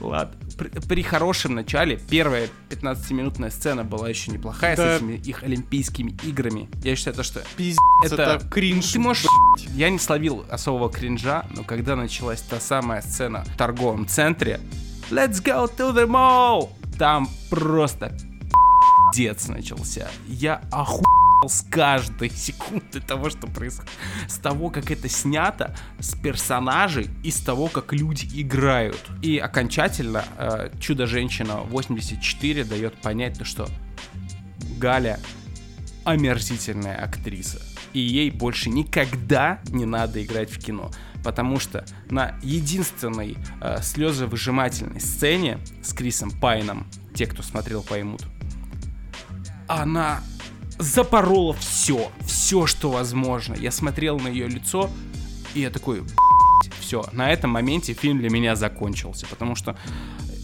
Ладно. 0.00 0.36
При, 0.58 0.68
при 0.68 1.02
хорошем 1.02 1.54
начале 1.54 1.96
первая 2.08 2.48
15-минутная 2.70 3.50
сцена 3.50 3.82
была 3.84 4.08
еще 4.08 4.30
неплохая 4.30 4.76
Да. 4.76 4.98
с 4.98 5.00
этими 5.00 5.14
их 5.16 5.42
Олимпийскими 5.42 6.16
играми. 6.22 6.68
Я 6.82 6.94
считаю, 6.96 7.16
то, 7.16 7.22
что 7.22 7.42
Пиздец, 7.56 7.78
Это- 8.04 8.22
это, 8.22 8.48
кринж. 8.48 8.92
ты 8.92 8.98
можешь... 8.98 9.26
Я 9.74 9.90
не 9.90 9.98
словил 9.98 10.44
особого 10.50 10.90
кринжа, 10.92 11.44
но 11.56 11.64
когда 11.64 11.96
началась 11.96 12.40
та 12.42 12.60
самая 12.60 13.00
сцена 13.02 13.44
в 13.44 13.56
торговом 13.56 14.06
центре 14.06 14.60
Let's 15.10 15.42
go 15.42 15.68
to 15.76 15.92
the 15.94 16.06
mall! 16.06 16.70
Там 16.98 17.28
просто 17.50 18.16
пиздец 19.14 19.48
начался. 19.48 20.08
Я 20.26 20.60
охуел 20.70 21.48
с 21.48 21.62
каждой 21.62 22.30
секунды 22.34 23.00
того, 23.00 23.30
что 23.30 23.46
происходит. 23.46 23.90
С 24.28 24.38
того, 24.38 24.70
как 24.70 24.90
это 24.90 25.08
снято, 25.08 25.76
с 26.00 26.14
персонажей 26.14 27.08
и 27.22 27.30
с 27.30 27.40
того, 27.40 27.68
как 27.68 27.92
люди 27.92 28.28
играют. 28.32 29.00
И 29.22 29.38
окончательно 29.38 30.24
э, 30.38 30.70
Чудо-женщина 30.80 31.56
84 31.56 32.64
дает 32.64 32.94
понять 32.94 33.38
то, 33.38 33.44
что 33.44 33.68
Галя 34.78 35.20
омерзительная 36.04 36.96
актриса. 36.96 37.60
И 37.92 38.00
ей 38.00 38.30
больше 38.30 38.70
никогда 38.70 39.60
не 39.68 39.86
надо 39.86 40.22
играть 40.24 40.50
в 40.50 40.58
кино. 40.58 40.90
Потому 41.22 41.58
что 41.60 41.86
на 42.10 42.36
единственной 42.42 43.36
э, 43.60 43.80
слезовыжимательной 43.80 45.00
сцене 45.00 45.58
с 45.82 45.92
Крисом 45.92 46.30
Пайном, 46.30 46.86
те, 47.14 47.26
кто 47.26 47.42
смотрел, 47.42 47.82
поймут, 47.82 48.22
она 49.68 50.22
запорола 50.78 51.54
все, 51.54 52.10
все, 52.26 52.66
что 52.66 52.90
возможно. 52.90 53.54
Я 53.54 53.70
смотрел 53.70 54.18
на 54.18 54.28
ее 54.28 54.48
лицо, 54.48 54.90
и 55.54 55.60
я 55.60 55.70
такой, 55.70 56.02
все, 56.80 57.04
на 57.12 57.30
этом 57.32 57.50
моменте 57.50 57.92
фильм 57.94 58.18
для 58.18 58.30
меня 58.30 58.56
закончился, 58.56 59.26
потому 59.26 59.54
что 59.54 59.76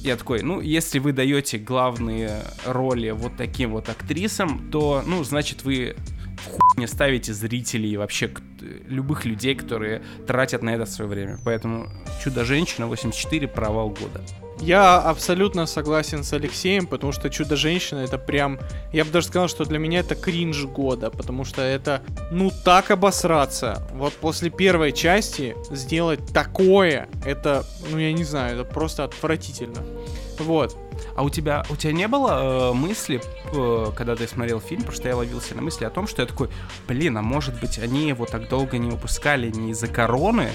я 0.02 0.16
такой, 0.16 0.42
ну, 0.42 0.60
если 0.60 0.98
вы 0.98 1.12
даете 1.12 1.58
главные 1.58 2.42
роли 2.64 3.10
вот 3.10 3.36
таким 3.36 3.72
вот 3.72 3.88
актрисам, 3.88 4.70
то, 4.70 5.02
ну, 5.06 5.22
значит, 5.24 5.64
вы 5.64 5.96
в 6.42 6.46
хуй 6.46 6.60
не 6.80 6.86
ставите 6.86 7.34
зрителей 7.34 7.96
вообще 7.96 8.28
к- 8.28 8.40
любых 8.60 9.24
людей, 9.24 9.54
которые 9.54 10.02
тратят 10.26 10.62
на 10.62 10.70
это 10.70 10.86
свое 10.86 11.10
время. 11.10 11.38
Поэтому 11.44 11.88
Чудо-женщина 12.22 12.86
84 12.86 13.48
провал 13.48 13.90
года. 13.90 14.20
Я 14.60 14.98
абсолютно 14.98 15.64
согласен 15.66 16.22
с 16.22 16.32
Алексеем, 16.34 16.86
потому 16.86 17.12
что 17.12 17.30
Чудо-женщина 17.30 18.00
это 18.00 18.18
прям... 18.18 18.58
Я 18.92 19.04
бы 19.04 19.10
даже 19.10 19.28
сказал, 19.28 19.48
что 19.48 19.64
для 19.64 19.78
меня 19.78 20.00
это 20.00 20.14
кринж 20.14 20.64
года, 20.64 21.10
потому 21.10 21.44
что 21.44 21.62
это, 21.62 22.02
ну, 22.30 22.52
так 22.64 22.90
обосраться. 22.90 23.88
Вот 23.94 24.12
после 24.14 24.50
первой 24.50 24.92
части 24.92 25.56
сделать 25.70 26.20
такое, 26.34 27.08
это, 27.24 27.64
ну, 27.90 27.98
я 27.98 28.12
не 28.12 28.24
знаю, 28.24 28.60
это 28.60 28.64
просто 28.64 29.04
отвратительно. 29.04 29.82
Вот. 30.38 30.76
А 31.16 31.22
у 31.22 31.30
тебя, 31.30 31.64
у 31.70 31.76
тебя 31.76 31.92
не 31.92 32.08
было 32.08 32.70
э, 32.70 32.72
мысли, 32.72 33.20
э, 33.52 33.92
когда 33.96 34.16
ты 34.16 34.26
смотрел 34.26 34.60
фильм, 34.60 34.80
потому 34.80 34.96
что 34.96 35.08
я 35.08 35.16
ловился 35.16 35.54
на 35.54 35.62
мысли 35.62 35.84
о 35.84 35.90
том, 35.90 36.06
что 36.06 36.22
я 36.22 36.28
такой, 36.28 36.48
блин, 36.88 37.16
а 37.18 37.22
может 37.22 37.60
быть 37.60 37.78
они 37.78 38.08
его 38.08 38.26
так 38.26 38.48
долго 38.48 38.78
не 38.78 38.90
выпускали 38.90 39.50
не 39.50 39.70
из-за 39.70 39.88
короны, 39.88 40.50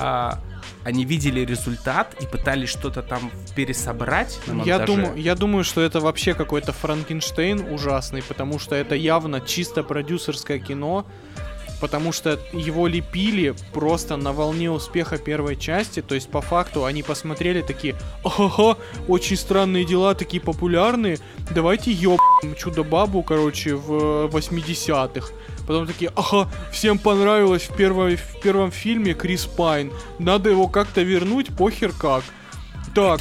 а 0.00 0.40
они 0.84 1.04
видели 1.04 1.40
результат 1.44 2.14
и 2.20 2.26
пытались 2.26 2.68
что-то 2.68 3.02
там 3.02 3.30
пересобрать 3.54 4.38
на 4.46 4.62
Я 4.62 4.78
монтаже? 4.78 4.86
думаю, 4.86 5.20
я 5.20 5.34
думаю, 5.34 5.64
что 5.64 5.80
это 5.80 6.00
вообще 6.00 6.34
какой-то 6.34 6.72
Франкенштейн 6.72 7.72
ужасный, 7.72 8.22
потому 8.22 8.58
что 8.58 8.74
это 8.74 8.94
явно 8.94 9.40
чисто 9.40 9.82
продюсерское 9.82 10.58
кино, 10.58 11.04
потому 11.80 12.12
что 12.12 12.38
его 12.52 12.86
лепили 12.86 13.54
просто 13.72 14.16
на 14.16 14.32
волне 14.32 14.70
успеха 14.70 15.18
первой 15.18 15.56
части, 15.56 16.02
то 16.02 16.14
есть 16.14 16.28
по 16.28 16.40
факту 16.40 16.84
они 16.84 17.02
посмотрели 17.02 17.62
такие, 17.62 17.96
ага, 18.24 18.76
очень 19.06 19.36
странные 19.36 19.84
дела, 19.84 20.14
такие 20.14 20.40
популярные, 20.40 21.18
давайте 21.50 21.92
ёбнем 21.92 22.54
Чудо-бабу, 22.56 23.22
короче, 23.22 23.74
в 23.74 24.26
80-х. 24.26 25.32
Потом 25.66 25.86
такие, 25.86 26.10
ага, 26.16 26.48
всем 26.72 26.98
понравилось 26.98 27.62
в, 27.62 27.76
первой, 27.76 28.16
в 28.16 28.40
первом 28.40 28.70
фильме 28.70 29.14
Крис 29.14 29.44
Пайн, 29.44 29.92
надо 30.18 30.50
его 30.50 30.68
как-то 30.68 31.02
вернуть, 31.02 31.54
похер 31.56 31.92
как. 31.92 32.24
Так, 32.94 33.20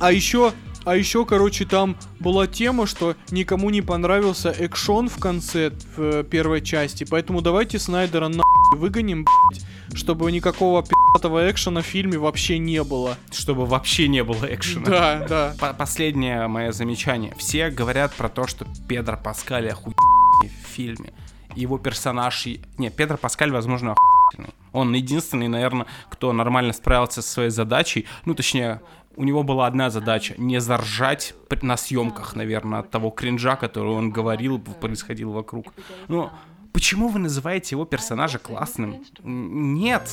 а 0.00 0.12
еще, 0.12 0.52
а 0.88 0.96
еще, 0.96 1.26
короче, 1.26 1.66
там 1.66 1.96
была 2.18 2.46
тема, 2.46 2.86
что 2.86 3.14
никому 3.30 3.68
не 3.70 3.82
понравился 3.82 4.50
экшон 4.50 5.08
в 5.08 5.18
конце 5.18 5.70
в 5.96 6.00
э, 6.00 6.24
первой 6.24 6.62
части, 6.62 7.04
поэтому 7.08 7.42
давайте 7.42 7.78
Снайдера 7.78 8.28
на 8.28 8.42
выгоним, 8.74 9.24
блядь, 9.24 9.64
чтобы 9.94 10.32
никакого 10.32 10.82
пи***того 10.82 11.50
экшена 11.50 11.82
в 11.82 11.86
фильме 11.86 12.16
вообще 12.18 12.58
не 12.58 12.82
было. 12.82 13.18
Чтобы 13.30 13.66
вообще 13.66 14.08
не 14.08 14.24
было 14.24 14.46
экшена. 14.46 14.84
Да, 14.86 15.26
да. 15.28 15.54
По- 15.60 15.74
Последнее 15.74 16.46
мое 16.46 16.72
замечание. 16.72 17.34
Все 17.36 17.68
говорят 17.70 18.14
про 18.14 18.28
то, 18.30 18.46
что 18.46 18.66
Педро 18.88 19.16
Паскаль 19.16 19.68
охуенный 19.68 20.50
в 20.64 20.68
фильме. 20.68 21.12
Его 21.54 21.78
персонаж... 21.78 22.46
Не, 22.78 22.90
Педро 22.90 23.16
Паскаль, 23.16 23.50
возможно, 23.50 23.92
охуенный. 23.92 24.54
Он 24.72 24.94
единственный, 24.94 25.48
наверное, 25.48 25.86
кто 26.10 26.32
нормально 26.32 26.72
справился 26.72 27.20
со 27.22 27.30
своей 27.30 27.50
задачей. 27.50 28.06
Ну, 28.26 28.34
точнее, 28.34 28.80
у 29.18 29.24
него 29.24 29.42
была 29.42 29.66
одна 29.66 29.90
задача. 29.90 30.34
Не 30.38 30.60
заржать 30.60 31.34
на 31.60 31.76
съемках, 31.76 32.36
наверное, 32.36 32.80
от 32.80 32.90
того 32.90 33.10
кринжа, 33.10 33.56
который 33.56 33.92
он 33.92 34.10
говорил, 34.10 34.60
происходил 34.60 35.32
вокруг. 35.32 35.74
Ну, 36.06 36.30
почему 36.72 37.08
вы 37.08 37.18
называете 37.18 37.74
его 37.74 37.84
персонажа 37.84 38.38
классным? 38.38 39.04
Нет, 39.24 40.08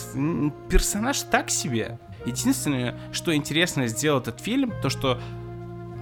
персонаж 0.69 1.21
так 1.21 1.51
себе. 1.51 1.99
Единственное, 2.25 2.97
что 3.11 3.35
интересно 3.35 3.85
сделал 3.87 4.19
этот 4.19 4.41
фильм, 4.41 4.73
то 4.81 4.89
что... 4.89 5.19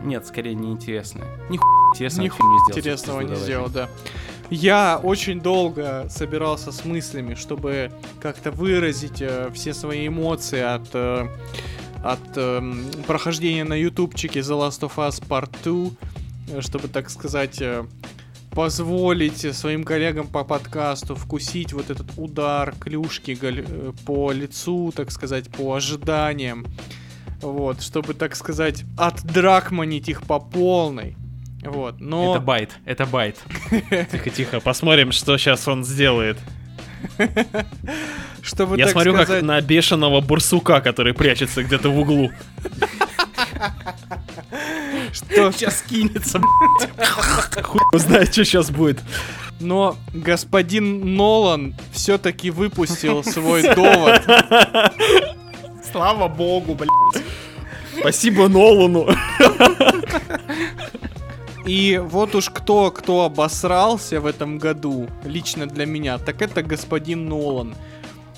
Нет, 0.06 0.26
скорее 0.26 0.56
неинтересно. 0.56 1.26
Ни 1.49 1.58
интересного 1.93 2.26
Ни 2.26 2.30
фильм 2.30 2.51
не 2.51 2.60
сделал. 2.60 2.78
Интересного 2.78 3.22
не 3.22 3.36
сделал, 3.36 3.70
да. 3.70 3.89
Я 4.49 4.99
очень 5.01 5.41
долго 5.41 6.06
собирался 6.10 6.72
с 6.72 6.86
мыслями, 6.86 7.36
чтобы 7.36 7.91
как-то 8.22 8.51
выразить 8.51 9.22
э, 9.22 9.49
все 9.54 9.74
свои 9.74 10.08
эмоции 10.08 10.60
от, 10.60 10.89
э, 10.93 11.28
от 12.04 12.38
эм, 12.38 12.86
прохождения 13.08 13.64
на 13.64 13.76
ютубчике 13.76 14.41
The 14.41 14.60
Last 14.60 14.82
of 14.82 14.95
Us 14.97 15.26
Part 15.26 15.56
2, 15.64 16.58
э, 16.58 16.62
чтобы, 16.62 16.89
так 16.89 17.10
сказать, 17.10 17.62
э, 17.62 17.86
позволить 18.51 19.56
своим 19.56 19.84
коллегам 19.84 20.28
по 20.28 20.43
подкасту 20.43 21.16
вкусить 21.16 21.74
вот 21.74 21.89
этот 21.89 22.08
удар 22.18 22.76
клюшки 22.80 23.38
э, 23.41 23.93
по 24.06 24.32
лицу, 24.32 24.91
так 24.95 25.12
сказать, 25.12 25.49
по 25.49 25.76
ожиданиям. 25.76 26.66
Вот, 27.41 27.82
чтобы, 27.82 28.14
так 28.14 28.36
сказать, 28.36 28.84
отдракманить 28.97 30.10
их 30.10 30.24
по 30.24 30.39
полной. 30.39 31.16
Вот, 31.66 31.99
но... 31.99 32.36
Это 32.36 32.41
bait, 32.41 32.71
это 32.86 33.06
bait. 33.05 33.38
Тихо-тихо, 34.12 34.60
посмотрим, 34.60 35.12
что 35.12 35.38
сейчас 35.38 35.68
он 35.68 35.86
сделает. 35.86 36.38
Чтобы, 38.43 38.77
Я 38.77 38.89
смотрю, 38.89 39.13
сказать, 39.13 39.39
как 39.39 39.41
на 39.41 39.61
бешеного 39.61 40.19
барсука, 40.19 40.82
который 40.81 41.13
прячется 41.13 41.63
где-то 41.63 41.89
в 41.89 41.97
углу. 41.97 42.29
что... 45.13 45.51
Сейчас 45.53 45.81
кинется. 45.83 46.41
Хуй 47.63 47.99
знает, 47.99 48.33
что 48.33 48.43
сейчас 48.43 48.69
будет. 48.69 48.99
Но 49.61 49.95
господин 50.13 51.15
Нолан 51.15 51.73
все-таки 51.93 52.51
выпустил 52.51 53.23
свой 53.23 53.63
довод. 53.73 54.21
Слава 55.91 56.27
богу, 56.27 56.75
блядь. 56.75 57.23
Спасибо 57.97 58.49
Нолану. 58.49 59.07
И 61.65 61.97
вот 62.03 62.35
уж 62.35 62.49
кто, 62.49 62.91
кто 62.91 63.23
обосрался 63.23 64.19
в 64.19 64.25
этом 64.25 64.57
году, 64.57 65.07
лично 65.23 65.65
для 65.65 65.85
меня, 65.85 66.17
так 66.17 66.41
это 66.41 66.61
господин 66.61 67.29
Нолан. 67.29 67.75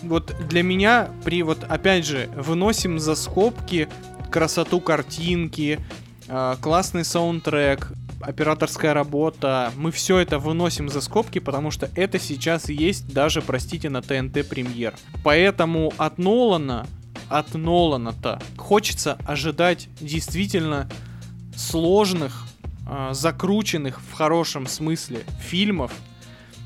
Вот 0.04 0.36
для 0.48 0.64
меня, 0.64 1.10
при 1.24 1.44
вот, 1.44 1.64
опять 1.64 2.06
же, 2.06 2.30
выносим 2.36 3.00
за 3.00 3.16
скобки 3.16 3.88
красоту 4.30 4.82
картинки, 4.82 5.80
э, 6.28 6.56
классный 6.62 7.06
саундтрек, 7.06 7.92
операторская 8.22 8.94
работа. 8.94 9.72
Мы 9.78 9.92
все 9.92 10.18
это 10.18 10.40
выносим 10.40 10.90
за 10.90 11.02
скобки, 11.02 11.40
потому 11.40 11.72
что 11.72 11.90
это 11.96 12.20
сейчас 12.20 12.70
есть 12.70 13.08
даже, 13.12 13.42
простите, 13.42 13.90
на 13.90 14.02
ТНТ 14.02 14.48
премьер. 14.48 14.94
Поэтому 15.24 15.94
от 15.98 16.18
Нолана, 16.18 16.88
от 17.30 17.54
Нолана-то 17.54 18.42
хочется 18.58 19.18
ожидать 19.26 19.90
действительно 20.00 20.90
сложных, 21.56 22.46
а, 22.88 23.14
закрученных 23.14 24.02
в 24.02 24.14
хорошем 24.14 24.68
смысле 24.68 25.20
фильмов 25.40 25.92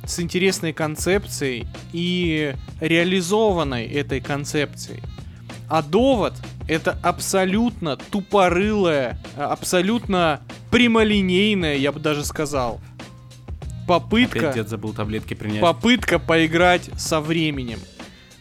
с 0.09 0.19
интересной 0.19 0.73
концепцией 0.73 1.67
и 1.93 2.55
реализованной 2.81 3.85
этой 3.85 4.19
концепцией. 4.19 5.01
А 5.69 5.83
довод 5.83 6.33
это 6.67 6.97
абсолютно 7.03 7.95
тупорылая, 7.95 9.19
абсолютно 9.37 10.41
прямолинейная, 10.71 11.75
я 11.75 11.91
бы 11.91 11.99
даже 11.99 12.25
сказал, 12.25 12.81
попытка 13.87 14.39
Опять 14.39 14.55
дед 14.55 14.69
забыл 14.69 14.93
таблетки 14.93 15.35
принять. 15.35 15.61
попытка 15.61 16.17
поиграть 16.17 16.89
со 16.97 17.21
временем. 17.21 17.79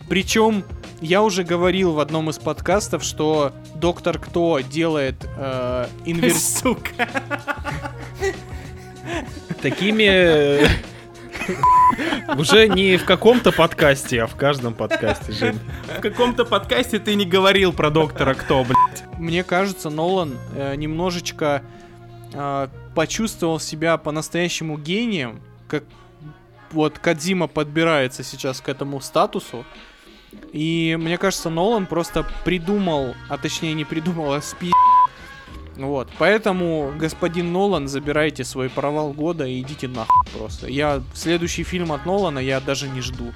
Причем 0.08 0.64
я 1.02 1.22
уже 1.22 1.44
говорил 1.44 1.92
в 1.92 2.00
одном 2.00 2.30
из 2.30 2.38
подкастов, 2.38 3.04
что 3.04 3.52
Доктор 3.74 4.18
Кто 4.18 4.60
делает 4.60 5.16
э, 5.36 5.86
инверс... 6.06 6.60
Сука. 6.60 7.08
Такими... 9.62 10.66
э, 11.48 12.36
Уже 12.36 12.68
не 12.68 12.96
в 12.96 13.04
каком-то 13.04 13.52
подкасте, 13.52 14.22
а 14.22 14.26
в 14.26 14.36
каждом 14.36 14.74
подкасте, 14.74 15.32
Жень. 15.32 15.58
В 15.96 16.00
каком-то 16.00 16.44
подкасте 16.44 16.98
ты 16.98 17.14
не 17.14 17.26
говорил 17.26 17.72
про 17.72 17.90
доктора 17.90 18.34
кто, 18.34 18.64
блядь. 18.64 19.04
Мне 19.18 19.44
кажется, 19.44 19.90
Нолан 19.90 20.36
э, 20.54 20.74
немножечко 20.76 21.62
а, 22.34 22.68
почувствовал 22.94 23.58
себя 23.58 23.96
по-настоящему 23.96 24.76
гением, 24.76 25.40
как 25.66 25.84
вот 26.70 26.98
Кадзима 26.98 27.46
подбирается 27.46 28.22
сейчас 28.22 28.60
к 28.60 28.68
этому 28.68 29.00
статусу. 29.00 29.64
И 30.52 30.96
мне 31.00 31.16
кажется, 31.16 31.48
Нолан 31.48 31.86
просто 31.86 32.26
придумал, 32.44 33.14
а 33.28 33.38
точнее 33.38 33.74
не 33.74 33.84
придумал, 33.84 34.34
а 34.34 34.42
спи... 34.42 34.72
Вот, 35.78 36.08
поэтому, 36.18 36.92
господин 36.98 37.52
Нолан, 37.52 37.86
забирайте 37.86 38.42
свой 38.42 38.68
провал 38.68 39.12
года 39.12 39.46
и 39.46 39.60
идите 39.60 39.86
нахуй 39.86 40.26
просто. 40.36 40.66
Я 40.66 41.02
следующий 41.14 41.62
фильм 41.62 41.92
от 41.92 42.04
Нолана 42.04 42.40
я 42.40 42.58
даже 42.58 42.88
не 42.88 43.00
жду. 43.00 43.32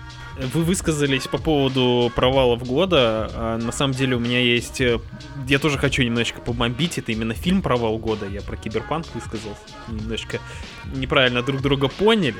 Вы 0.52 0.62
высказались 0.64 1.28
по 1.28 1.38
поводу 1.38 2.10
провалов 2.16 2.66
года. 2.66 3.30
А, 3.32 3.58
На 3.58 3.70
самом 3.70 3.94
деле 3.94 4.16
у 4.16 4.18
меня 4.18 4.40
есть... 4.40 4.80
э, 4.80 4.98
Я 5.46 5.60
тоже 5.60 5.78
хочу 5.78 6.02
немножечко 6.02 6.40
побомбить. 6.40 6.98
Это 6.98 7.12
именно 7.12 7.34
фильм 7.34 7.62
«Провал 7.62 7.98
года». 7.98 8.26
Я 8.26 8.40
про 8.40 8.56
Киберпанк 8.56 9.06
высказался. 9.14 9.60
Немножечко 9.88 10.40
неправильно 10.96 11.42
друг 11.42 11.60
друга 11.62 11.86
поняли. 11.86 12.34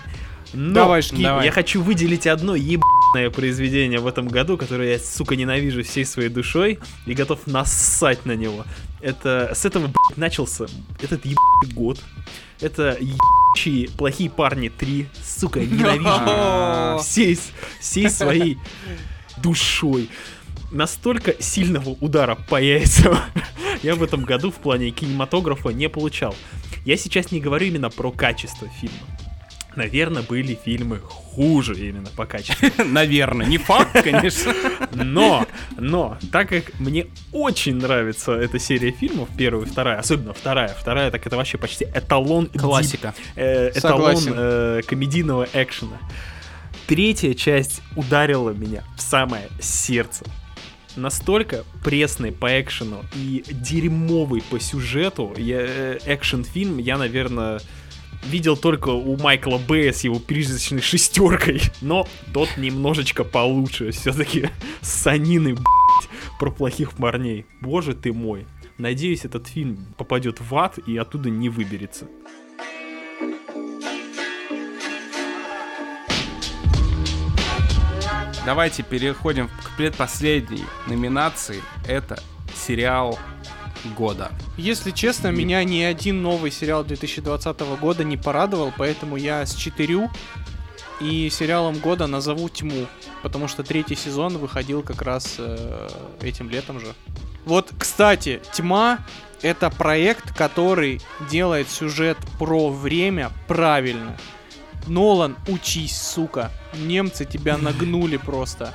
Но 0.52 0.74
Давай, 0.74 1.02
жги. 1.02 1.22
Давай. 1.22 1.44
я 1.46 1.52
хочу 1.52 1.80
выделить 1.80 2.26
одно 2.26 2.56
ебаное 2.56 3.30
произведение 3.30 4.00
в 4.00 4.06
этом 4.06 4.26
году, 4.26 4.58
которое 4.58 4.92
я, 4.94 4.98
сука, 4.98 5.36
ненавижу 5.36 5.82
всей 5.84 6.04
своей 6.04 6.28
душой 6.28 6.78
и 7.06 7.14
готов 7.14 7.46
нассать 7.46 8.26
на 8.26 8.32
него. 8.34 8.64
Это 9.02 9.50
с 9.52 9.64
этого, 9.64 9.88
блядь, 9.88 10.16
начался 10.16 10.66
этот 11.02 11.24
ебаный 11.24 11.74
год. 11.74 12.00
Это 12.60 12.96
ебучие 13.00 13.88
плохие 13.90 14.30
парни 14.30 14.68
3. 14.68 15.08
Сука, 15.22 15.60
ненавижу 15.60 17.02
всей, 17.02 17.38
всей 17.80 18.08
своей 18.08 18.58
душой. 19.38 20.08
Настолько 20.70 21.34
сильного 21.42 21.90
удара 21.90 22.36
по 22.48 22.62
яйцам 22.62 23.18
я 23.82 23.96
в 23.96 24.02
этом 24.02 24.24
году 24.24 24.50
в 24.50 24.56
плане 24.56 24.90
кинематографа 24.90 25.70
не 25.70 25.88
получал. 25.88 26.34
Я 26.84 26.96
сейчас 26.96 27.32
не 27.32 27.40
говорю 27.40 27.66
именно 27.66 27.90
про 27.90 28.12
качество 28.12 28.68
фильма. 28.80 28.96
Наверное, 29.76 30.22
были 30.22 30.58
фильмы 30.62 30.98
хуже 30.98 31.74
именно 31.74 32.08
по 32.16 32.26
качеству. 32.26 32.68
Наверное, 32.84 33.46
не 33.46 33.58
факт, 33.58 34.02
конечно. 34.02 34.54
Но, 34.92 35.46
но, 35.78 36.18
так 36.30 36.48
как 36.50 36.78
мне 36.78 37.06
очень 37.32 37.76
нравится 37.76 38.32
эта 38.32 38.58
серия 38.58 38.90
фильмов, 38.92 39.28
первая 39.36 39.66
и 39.66 39.68
вторая, 39.70 39.98
особенно 39.98 40.34
вторая, 40.34 40.74
вторая, 40.78 41.10
так 41.10 41.26
это 41.26 41.36
вообще 41.36 41.58
почти 41.58 41.86
эталон 41.86 42.46
Классика. 42.48 43.14
э, 43.34 43.70
эталон 43.70 44.16
э, 44.28 44.80
комедийного 44.86 45.48
экшена. 45.52 45.98
Третья 46.86 47.32
часть 47.34 47.80
ударила 47.96 48.50
меня 48.50 48.84
в 48.96 49.00
самое 49.00 49.48
сердце. 49.60 50.24
Настолько 50.96 51.64
пресный 51.82 52.32
по 52.32 52.60
экшену 52.60 53.02
и 53.14 53.42
дерьмовый 53.50 54.42
по 54.42 54.60
сюжету 54.60 55.32
я, 55.38 55.60
э, 55.60 55.98
экшен-фильм 56.04 56.76
я, 56.76 56.98
наверное, 56.98 57.60
видел 58.24 58.56
только 58.56 58.88
у 58.88 59.16
Майкла 59.16 59.58
Бэя 59.58 59.92
с 59.92 60.04
его 60.04 60.18
призрачной 60.18 60.80
шестеркой, 60.80 61.62
но 61.80 62.06
тот 62.32 62.48
немножечко 62.56 63.24
получше. 63.24 63.90
Все-таки 63.90 64.48
санины, 64.80 65.54
блядь, 65.54 66.08
про 66.38 66.50
плохих 66.50 66.92
парней. 66.92 67.46
Боже 67.60 67.94
ты 67.94 68.12
мой. 68.12 68.46
Надеюсь, 68.78 69.24
этот 69.24 69.46
фильм 69.46 69.94
попадет 69.96 70.40
в 70.40 70.56
ад 70.56 70.78
и 70.86 70.96
оттуда 70.96 71.30
не 71.30 71.48
выберется. 71.48 72.06
Давайте 78.44 78.82
переходим 78.82 79.48
к 79.48 79.76
предпоследней 79.76 80.64
номинации. 80.88 81.62
Это 81.86 82.20
сериал 82.54 83.16
года. 83.96 84.30
Если 84.56 84.90
честно, 84.90 85.28
меня 85.28 85.62
ни 85.64 85.80
один 85.80 86.22
новый 86.22 86.50
сериал 86.50 86.84
2020 86.84 87.60
года 87.80 88.04
не 88.04 88.16
порадовал, 88.16 88.72
поэтому 88.76 89.16
я 89.16 89.44
с 89.44 89.54
четырю 89.54 90.10
и 91.00 91.28
сериалом 91.30 91.78
года 91.78 92.06
назову 92.06 92.48
«Тьму», 92.48 92.86
потому 93.22 93.48
что 93.48 93.62
третий 93.62 93.96
сезон 93.96 94.38
выходил 94.38 94.82
как 94.82 95.02
раз 95.02 95.36
э, 95.38 95.88
этим 96.20 96.48
летом 96.48 96.80
же. 96.80 96.94
Вот, 97.44 97.70
кстати, 97.76 98.40
«Тьма»— 98.52 99.00
это 99.42 99.68
проект, 99.70 100.36
который 100.36 101.00
делает 101.28 101.68
сюжет 101.68 102.16
про 102.38 102.70
время 102.70 103.32
правильно. 103.48 104.16
Нолан, 104.86 105.36
учись, 105.48 106.00
сука. 106.00 106.50
Немцы 106.74 107.24
тебя 107.24 107.58
нагнули 107.58 108.16
просто. 108.16 108.72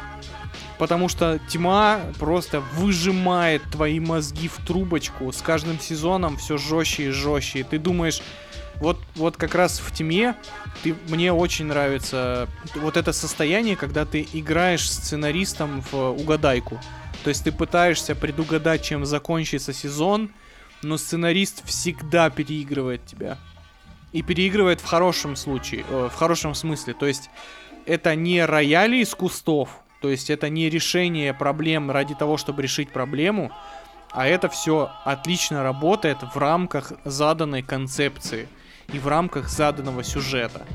Потому 0.78 1.10
что 1.10 1.40
тьма 1.50 2.02
просто 2.20 2.60
выжимает 2.60 3.64
твои 3.72 4.00
мозги 4.00 4.48
в 4.48 4.58
трубочку. 4.66 5.32
С 5.32 5.42
каждым 5.42 5.80
сезоном 5.80 6.38
все 6.38 6.58
жестче 6.58 7.08
и 7.08 7.10
жестче. 7.10 7.60
И 7.60 7.64
ты 7.64 7.80
думаешь, 7.80 8.22
вот, 8.80 9.00
вот 9.16 9.38
как 9.38 9.56
раз 9.56 9.80
в 9.80 9.92
тьме 9.92 10.36
ты, 10.84 10.96
мне 11.10 11.34
очень 11.34 11.66
нравится 11.66 12.48
вот 12.76 12.96
это 12.96 13.12
состояние, 13.12 13.76
когда 13.76 14.06
ты 14.06 14.28
играешь 14.34 14.90
сценаристом 14.90 15.82
в 15.92 16.12
угадайку. 16.12 16.80
То 17.24 17.30
есть 17.30 17.44
ты 17.44 17.52
пытаешься 17.52 18.14
предугадать, 18.14 18.84
чем 18.84 19.06
закончится 19.06 19.74
сезон, 19.74 20.30
но 20.84 20.98
сценарист 20.98 21.66
всегда 21.66 22.30
переигрывает 22.30 23.06
тебя. 23.06 23.38
И 24.14 24.22
переигрывает 24.22 24.80
в 24.80 24.86
хорошем 24.86 25.36
случае, 25.36 25.84
э, 25.90 26.10
в 26.12 26.16
хорошем 26.16 26.54
смысле. 26.54 26.94
То 26.94 27.08
есть 27.08 27.30
это 27.86 28.16
не 28.16 28.46
рояли 28.46 28.98
из 28.98 29.14
кустов, 29.16 29.70
то 30.02 30.10
есть 30.10 30.30
это 30.30 30.50
не 30.50 30.70
решение 30.70 31.34
проблем 31.34 31.92
ради 31.92 32.16
того, 32.16 32.38
чтобы 32.38 32.62
решить 32.62 32.90
проблему, 32.90 33.52
а 34.12 34.28
это 34.28 34.50
все 34.50 34.92
отлично 35.06 35.64
работает 35.64 36.18
в 36.22 36.38
рамках 36.38 36.94
заданной 37.04 37.64
концепции 37.64 38.48
и 38.94 39.00
в 39.00 39.08
рамках 39.08 39.50
заданного 39.50 40.04
сюжета. 40.04 40.66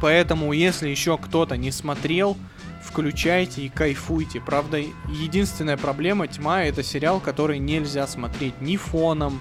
Поэтому, 0.00 0.52
если 0.52 0.88
еще 0.88 1.16
кто-то 1.16 1.56
не 1.56 1.70
смотрел, 1.70 2.36
включайте 2.82 3.62
и 3.62 3.68
кайфуйте. 3.68 4.40
Правда, 4.40 4.78
единственная 5.08 5.76
проблема 5.76 6.26
тьма 6.26 6.64
это 6.64 6.82
сериал, 6.82 7.20
который 7.20 7.58
нельзя 7.58 8.06
смотреть 8.08 8.60
ни 8.60 8.76
фоном, 8.76 9.40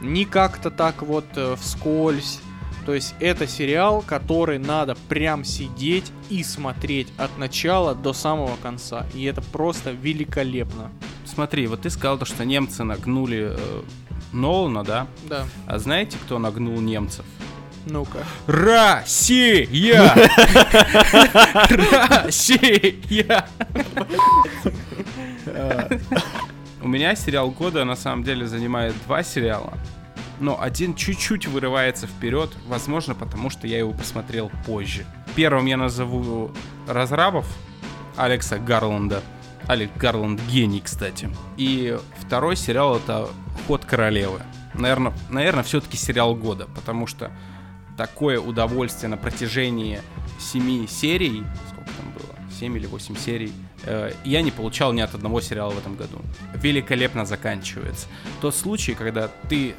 ни 0.00 0.24
как-то 0.24 0.70
так 0.70 1.02
вот 1.02 1.26
э, 1.36 1.54
вскользь. 1.56 2.40
То 2.84 2.94
есть 2.94 3.14
это 3.18 3.46
сериал, 3.46 4.04
который 4.06 4.58
надо 4.58 4.94
прям 5.08 5.44
сидеть 5.44 6.12
и 6.28 6.42
смотреть 6.42 7.08
от 7.16 7.36
начала 7.38 7.94
до 7.94 8.12
самого 8.12 8.56
конца. 8.56 9.06
И 9.14 9.24
это 9.24 9.40
просто 9.40 9.92
великолепно. 9.92 10.90
Смотри, 11.24 11.66
вот 11.66 11.82
ты 11.82 11.90
сказал 11.90 12.18
то, 12.18 12.24
что 12.24 12.44
немцы 12.44 12.84
нагнули 12.84 13.56
э, 13.56 13.82
Нолана, 14.32 14.84
да? 14.84 15.06
Да. 15.28 15.46
А 15.66 15.78
знаете, 15.78 16.18
кто 16.24 16.38
нагнул 16.38 16.78
немцев? 16.80 17.24
Ну-ка. 17.86 18.18
Россия! 18.46 19.68
Россия! 22.24 23.46
У 26.82 26.88
меня 26.88 27.14
сериал 27.14 27.50
года 27.50 27.84
на 27.84 27.96
самом 27.96 28.24
деле 28.24 28.46
занимает 28.46 28.94
два 29.06 29.22
сериала. 29.22 29.74
Но 30.40 30.60
один 30.60 30.94
чуть-чуть 30.94 31.46
вырывается 31.46 32.06
вперед, 32.06 32.50
возможно, 32.66 33.14
потому 33.14 33.50
что 33.50 33.66
я 33.66 33.78
его 33.78 33.92
посмотрел 33.92 34.50
позже. 34.66 35.06
Первым 35.36 35.66
я 35.66 35.76
назову 35.76 36.50
разрабов 36.88 37.46
Алекса 38.16 38.58
Гарланда. 38.58 39.22
Алекс 39.66 39.96
Гарланд 39.96 40.40
гений, 40.50 40.80
кстати. 40.80 41.30
И 41.56 41.98
второй 42.18 42.56
сериал 42.56 42.96
это 42.96 43.28
Ход 43.66 43.84
королевы. 43.84 44.42
Наверное, 44.74 45.14
наверное, 45.30 45.62
все-таки 45.62 45.96
сериал 45.96 46.34
года, 46.34 46.68
потому 46.74 47.06
что 47.06 47.30
такое 47.96 48.40
удовольствие 48.40 49.08
на 49.08 49.16
протяжении 49.16 50.00
семи 50.38 50.86
серий, 50.86 51.44
сколько 51.70 51.90
там 51.92 52.12
было, 52.12 52.50
7 52.58 52.76
или 52.76 52.86
8 52.86 53.16
серий, 53.16 53.52
я 54.24 54.42
не 54.42 54.50
получал 54.50 54.92
ни 54.92 55.00
от 55.00 55.14
одного 55.14 55.40
сериала 55.40 55.70
в 55.70 55.78
этом 55.78 55.96
году. 55.96 56.20
Великолепно 56.54 57.24
заканчивается. 57.24 58.06
Тот 58.40 58.54
случай, 58.54 58.94
когда 58.94 59.28
ты 59.48 59.74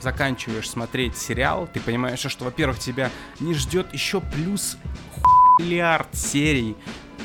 заканчиваешь 0.00 0.68
смотреть 0.68 1.16
сериал, 1.16 1.68
ты 1.72 1.80
понимаешь, 1.80 2.20
что, 2.20 2.44
во-первых, 2.44 2.78
тебя 2.78 3.10
не 3.40 3.54
ждет 3.54 3.92
еще 3.92 4.20
плюс 4.20 4.76
миллиард 5.58 6.14
серий, 6.14 6.76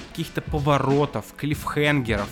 каких-то 0.10 0.42
поворотов, 0.42 1.26
клиффхенгеров. 1.36 2.30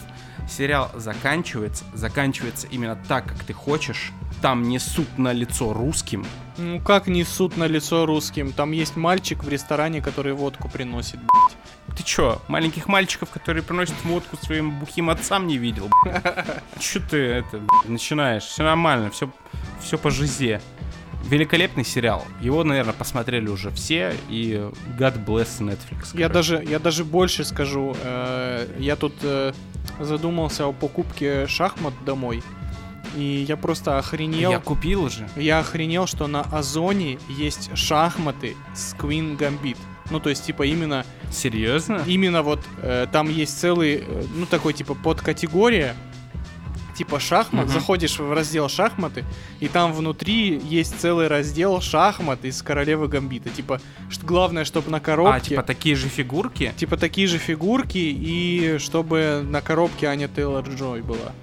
Сериал 0.50 0.92
заканчивается, 0.94 1.86
заканчивается 1.94 2.68
именно 2.68 2.96
так, 3.08 3.26
как 3.28 3.44
ты 3.44 3.54
хочешь. 3.54 4.12
Там 4.42 4.64
несут 4.64 5.18
на 5.18 5.32
лицо 5.34 5.74
русским, 5.74 6.26
Ну 6.58 6.80
как 6.80 7.08
несут 7.08 7.58
на 7.58 7.66
лицо 7.68 8.06
русским? 8.06 8.52
Там 8.52 8.72
есть 8.72 8.96
мальчик 8.96 9.44
в 9.44 9.50
ресторане, 9.50 10.02
который 10.02 10.34
водку 10.34 10.70
приносит. 10.70 11.20
Ты 11.96 12.04
чё, 12.04 12.42
маленьких 12.48 12.88
мальчиков, 12.88 13.30
которые 13.30 13.64
приносят 13.64 13.96
водку 14.04 14.38
своим 14.38 14.72
бухим 14.80 15.10
отцам 15.10 15.48
не 15.48 15.58
видел? 15.58 15.90
Чё 16.80 17.00
ты 17.00 17.18
это 17.18 17.62
начинаешь? 17.86 18.44
Все 18.44 18.64
нормально, 18.64 19.10
все, 19.12 19.30
все 19.82 19.98
по 19.98 20.12
жизе. 20.12 20.62
Великолепный 21.30 21.84
сериал. 21.84 22.24
Его, 22.40 22.64
наверное, 22.64 22.94
посмотрели 22.94 23.48
уже 23.48 23.72
все. 23.72 24.16
И 24.30 24.62
God 25.00 25.26
bless 25.26 25.60
Netflix. 25.60 26.10
Я 26.14 26.28
короче. 26.28 26.34
даже, 26.34 26.64
я 26.70 26.80
даже 26.80 27.04
больше 27.04 27.44
скажу. 27.44 27.96
э, 28.04 28.68
я 28.78 28.96
тут 28.96 29.16
э, 29.24 29.54
задумался 30.00 30.68
о 30.68 30.74
покупке 30.74 31.48
шахмат 31.48 31.94
домой. 32.06 32.44
И 33.16 33.46
я 33.48 33.58
просто 33.58 33.98
охренел. 33.98 34.52
Я 34.52 34.60
купил 34.60 35.10
же. 35.10 35.28
Я 35.36 35.60
охренел, 35.60 36.06
что 36.06 36.28
на 36.28 36.42
Озоне 36.42 37.18
есть 37.30 37.76
шахматы 37.76 38.56
с 38.76 38.94
Queen 38.94 39.36
Gambit. 39.38 39.78
Ну, 40.12 40.20
то 40.20 40.30
есть, 40.30 40.46
типа, 40.46 40.64
именно, 40.64 41.06
Серьезно? 41.32 42.04
именно 42.06 42.44
вот 42.44 42.60
э, 42.82 43.08
там 43.12 43.30
есть 43.30 43.60
целый, 43.60 44.04
э, 44.06 44.24
ну, 44.36 44.46
такой, 44.46 44.74
типа, 44.74 44.94
подкатегория, 44.94 45.96
типа 46.96 47.20
шахмат. 47.20 47.66
Мгм. 47.66 47.74
Заходишь 47.74 48.18
в 48.18 48.32
раздел 48.32 48.70
шахматы, 48.70 49.26
и 49.60 49.68
там 49.68 49.94
внутри 49.94 50.60
есть 50.64 51.00
целый 51.00 51.28
раздел 51.28 51.82
шахмат 51.82 52.44
из 52.46 52.62
Королевы 52.62 53.08
Гамбита. 53.08 53.50
Типа, 53.50 53.82
что 54.10 54.26
главное, 54.26 54.66
чтобы 54.66 54.90
на 54.90 55.00
коробке... 55.00 55.36
А, 55.36 55.40
типа 55.40 55.64
такие 55.64 55.96
же 55.96 56.08
фигурки? 56.08 56.74
Типа 56.78 56.98
такие 56.98 57.28
же 57.28 57.38
фигурки, 57.38 57.98
и 57.98 58.78
чтобы 58.80 59.42
на 59.44 59.62
коробке 59.62 60.08
Аня 60.08 60.28
Тейлор 60.28 60.68
Джой 60.68 61.02
была. 61.02 61.34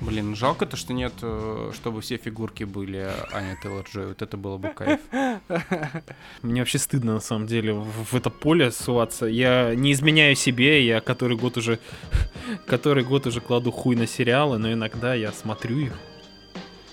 Блин, 0.00 0.36
жалко 0.36 0.64
то, 0.64 0.76
что 0.76 0.92
нет, 0.92 1.12
э, 1.22 1.72
чтобы 1.74 2.00
все 2.00 2.18
фигурки 2.18 2.62
были 2.64 3.10
Аня 3.32 3.58
Тейлор 3.60 3.84
Джой. 3.84 4.08
Вот 4.08 4.22
это 4.22 4.36
было 4.36 4.56
бы 4.56 4.68
кайф. 4.68 5.00
Мне 6.42 6.60
вообще 6.60 6.78
стыдно, 6.78 7.14
на 7.14 7.20
самом 7.20 7.46
деле, 7.46 7.72
в, 7.72 8.14
это 8.14 8.30
поле 8.30 8.70
суваться. 8.70 9.26
Я 9.26 9.74
не 9.74 9.92
изменяю 9.92 10.36
себе, 10.36 10.86
я 10.86 11.00
который 11.00 11.36
год 11.36 11.56
уже... 11.56 11.80
который 12.66 13.02
год 13.02 13.26
уже 13.26 13.40
кладу 13.40 13.72
хуй 13.72 13.96
на 13.96 14.06
сериалы, 14.06 14.58
но 14.58 14.72
иногда 14.72 15.14
я 15.14 15.32
смотрю 15.32 15.78
их. 15.78 15.92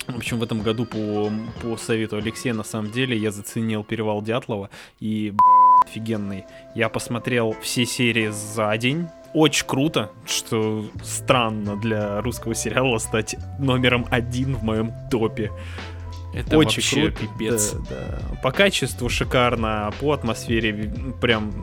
В 0.07 0.17
общем, 0.17 0.39
в 0.39 0.43
этом 0.43 0.61
году 0.61 0.85
по, 0.85 1.31
по 1.61 1.77
совету 1.77 2.17
Алексея, 2.17 2.53
на 2.53 2.63
самом 2.63 2.91
деле, 2.91 3.17
я 3.17 3.31
заценил 3.31 3.83
«Перевал 3.83 4.21
Дятлова» 4.21 4.69
и 4.99 5.33
офигенный. 5.85 6.45
Я 6.73 6.89
посмотрел 6.89 7.55
все 7.61 7.85
серии 7.85 8.29
за 8.29 8.75
день. 8.77 9.07
Очень 9.33 9.65
круто, 9.67 10.11
что 10.25 10.85
странно 11.03 11.75
для 11.75 12.21
русского 12.21 12.55
сериала 12.55 12.97
стать 12.99 13.35
номером 13.59 14.07
один 14.09 14.55
в 14.55 14.63
моем 14.63 14.93
топе. 15.11 15.51
Это 16.35 16.57
Очень 16.57 16.81
вообще 16.81 17.11
круто. 17.11 17.17
пипец. 17.21 17.71
Да, 17.71 17.79
да. 17.89 18.37
По 18.43 18.51
качеству 18.51 19.07
шикарно, 19.07 19.91
по 20.01 20.11
атмосфере 20.11 20.93
прям 21.21 21.53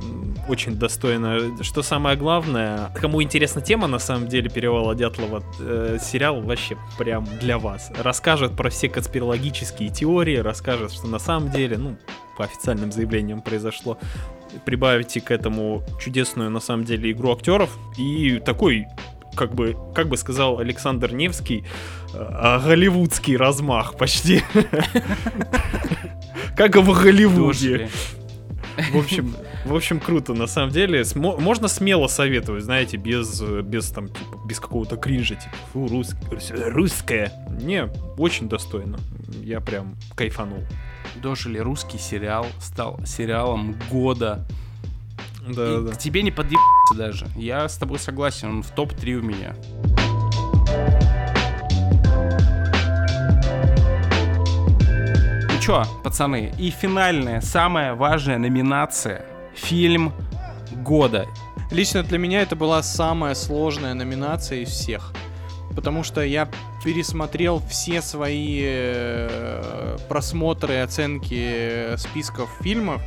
очень 0.49 0.77
достойно. 0.77 1.63
Что 1.63 1.83
самое 1.83 2.17
главное, 2.17 2.91
кому 2.95 3.23
интересна 3.23 3.61
тема, 3.61 3.87
на 3.87 3.99
самом 3.99 4.29
деле, 4.29 4.49
Перевала 4.49 4.95
Дятлова, 4.95 5.43
э, 5.61 5.99
сериал 6.01 6.41
вообще 6.41 6.79
прям 6.99 7.27
для 7.39 7.59
вас. 7.59 7.93
Расскажет 7.99 8.57
про 8.57 8.71
все 8.71 8.89
конспирологические 8.89 9.91
теории, 9.91 10.37
расскажет, 10.37 10.93
что 10.93 11.07
на 11.07 11.19
самом 11.19 11.51
деле, 11.51 11.77
ну, 11.77 11.97
по 12.43 12.47
официальным 12.47 12.91
заявлениям 12.91 13.41
произошло. 13.41 13.99
Прибавите 14.65 15.21
к 15.21 15.31
этому 15.31 15.85
чудесную, 16.01 16.51
на 16.51 16.59
самом 16.59 16.85
деле, 16.85 17.13
игру 17.13 17.33
актеров 17.33 17.71
и 17.97 18.41
такой 18.45 18.87
как 19.37 19.55
бы, 19.55 19.77
как 19.95 20.09
бы 20.09 20.17
сказал 20.17 20.59
Александр 20.59 21.15
Невский, 21.15 21.61
э, 21.61 21.63
а, 22.19 22.59
голливудский 22.59 23.37
размах 23.37 23.97
почти. 23.97 24.43
Как 26.57 26.77
в 26.77 27.03
Голливуде. 27.03 27.89
В 28.91 28.99
общем, 28.99 29.35
в 29.65 29.75
общем, 29.75 30.01
круто, 30.01 30.35
на 30.35 30.47
самом 30.47 30.71
деле. 30.71 31.03
Смо- 31.03 31.41
можно 31.41 31.69
смело 31.69 32.09
советовать, 32.09 32.65
знаете, 32.65 32.97
без, 32.97 33.41
без 33.41 33.91
там, 33.91 34.09
типа, 34.09 34.39
без 34.47 34.61
какого-то 34.61 34.97
кринжа, 34.97 35.37
типа, 35.37 35.55
фу, 35.73 35.87
рус- 35.87 36.15
русская. 36.51 37.33
Не, 37.61 37.89
очень 38.19 38.49
достойно. 38.49 38.99
Я 39.43 39.61
прям 39.61 39.97
кайфанул. 40.15 40.63
Дожили 41.17 41.59
русский 41.59 41.99
сериал, 41.99 42.47
стал 42.61 43.01
сериалом 43.07 43.77
года. 43.91 44.47
Да, 45.47 45.79
И 45.81 45.85
да. 45.87 45.93
к 45.93 45.99
тебе 45.99 46.23
не 46.23 46.31
подъебаться 46.31 46.95
даже. 46.97 47.27
Я 47.37 47.69
с 47.69 47.77
тобой 47.77 47.99
согласен, 47.99 48.49
он 48.49 48.63
в 48.63 48.71
топ-3 48.71 49.15
у 49.15 49.23
меня. 49.23 49.55
Ну 55.51 55.61
чё, 55.61 55.85
пацаны, 56.03 56.53
и 56.59 56.71
финальная, 56.71 57.41
самая 57.41 57.95
важная 57.95 58.39
номинация. 58.39 59.25
Фильм 59.55 60.13
года. 60.77 61.27
Лично 61.71 62.03
для 62.03 62.19
меня 62.19 62.43
это 62.43 62.57
была 62.57 62.83
самая 62.83 63.35
сложная 63.35 63.95
номинация 63.95 64.61
из 64.61 64.69
всех. 64.71 65.13
Потому 65.75 66.03
что 66.03 66.23
я 66.23 66.49
пересмотрел 66.85 67.63
все 67.69 68.03
свои 68.03 68.61
э, 68.63 69.97
просмотры 70.09 70.79
оценки 70.81 71.97
списков 71.97 72.51
фильмов, 72.61 73.01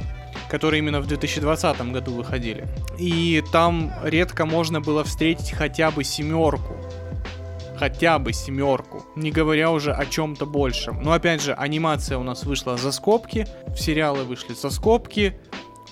которые 0.50 0.80
именно 0.80 1.02
в 1.02 1.08
2020 1.08 1.92
году 1.92 2.14
выходили. 2.14 2.68
И 2.98 3.44
там 3.52 3.92
редко 4.04 4.46
можно 4.46 4.82
было 4.82 5.04
встретить 5.04 5.52
хотя 5.52 5.92
бы 5.92 6.04
семерку. 6.04 6.76
Хотя 7.78 8.20
бы 8.20 8.32
семерку. 8.32 9.04
Не 9.16 9.32
говоря 9.32 9.72
уже 9.72 9.92
о 9.92 10.06
чем-то 10.06 10.46
большем. 10.46 11.02
Но 11.02 11.12
опять 11.12 11.42
же, 11.42 11.54
анимация 11.54 12.18
у 12.18 12.24
нас 12.24 12.44
вышла 12.46 12.78
за 12.78 12.92
скобки, 12.92 13.48
сериалы 13.78 14.24
вышли 14.24 14.54
за 14.54 14.70
скобки. 14.70 15.38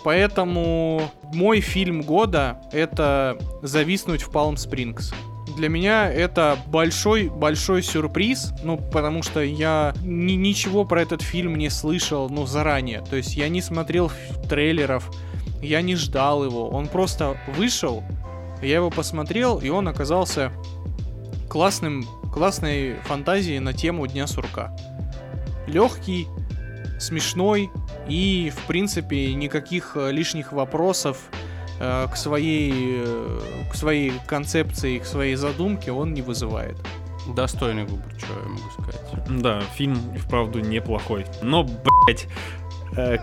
Поэтому 0.03 1.01
мой 1.34 1.61
фильм 1.61 2.01
года 2.01 2.61
это 2.71 3.38
«Зависнуть 3.61 4.21
в 4.21 4.32
Палм 4.32 4.57
Спрингс». 4.57 5.13
Для 5.56 5.70
меня 5.70 6.12
это 6.12 6.58
большой-большой 6.68 7.84
сюрприз, 7.84 8.54
ну, 8.64 8.78
потому 8.78 9.22
что 9.22 9.41
я 9.41 9.93
ни- 10.04 10.34
ничего 10.34 10.84
про 10.84 11.01
этот 11.01 11.22
фильм 11.22 11.56
не 11.56 11.70
слышал, 11.70 12.30
ну, 12.30 12.45
заранее. 12.45 13.01
То 13.01 13.16
есть 13.16 13.36
я 13.36 13.49
не 13.49 13.62
смотрел 13.62 14.12
трейлеров, 14.49 15.12
я 15.62 15.82
не 15.82 15.95
ждал 15.95 16.43
его. 16.43 16.70
Он 16.70 16.88
просто 16.88 17.38
вышел, 17.56 18.04
я 18.62 18.76
его 18.76 18.89
посмотрел, 18.89 19.60
и 19.60 19.70
он 19.70 19.88
оказался 19.88 20.51
классным, 21.49 22.04
классной 22.34 22.95
фантазией 23.04 23.60
на 23.60 23.74
тему 23.74 24.08
Дня 24.08 24.26
сурка. 24.26 24.76
Легкий, 25.68 26.28
смешной 26.99 27.70
и, 28.08 28.51
в 28.56 28.66
принципе, 28.66 29.34
никаких 29.34 29.95
э, 29.95 30.12
лишних 30.12 30.51
вопросов 30.51 31.18
э, 31.80 32.07
к 32.11 32.15
своей, 32.15 33.01
э, 33.05 33.39
к 33.71 33.76
своей 33.76 34.13
концепции, 34.28 34.99
к 34.99 35.05
своей 35.05 35.36
задумке 35.36 35.91
он 35.91 36.13
не 36.13 36.21
вызывает. 36.21 36.78
Достойный 37.36 37.86
выбор, 37.86 38.05
что 38.17 38.28
я 38.34 38.49
могу 38.49 38.69
сказать. 38.71 39.41
Да, 39.41 39.61
фильм 39.76 39.97
и 40.13 40.17
вправду 40.17 40.59
неплохой. 40.59 41.26
Но, 41.41 41.63
блять, 41.63 42.28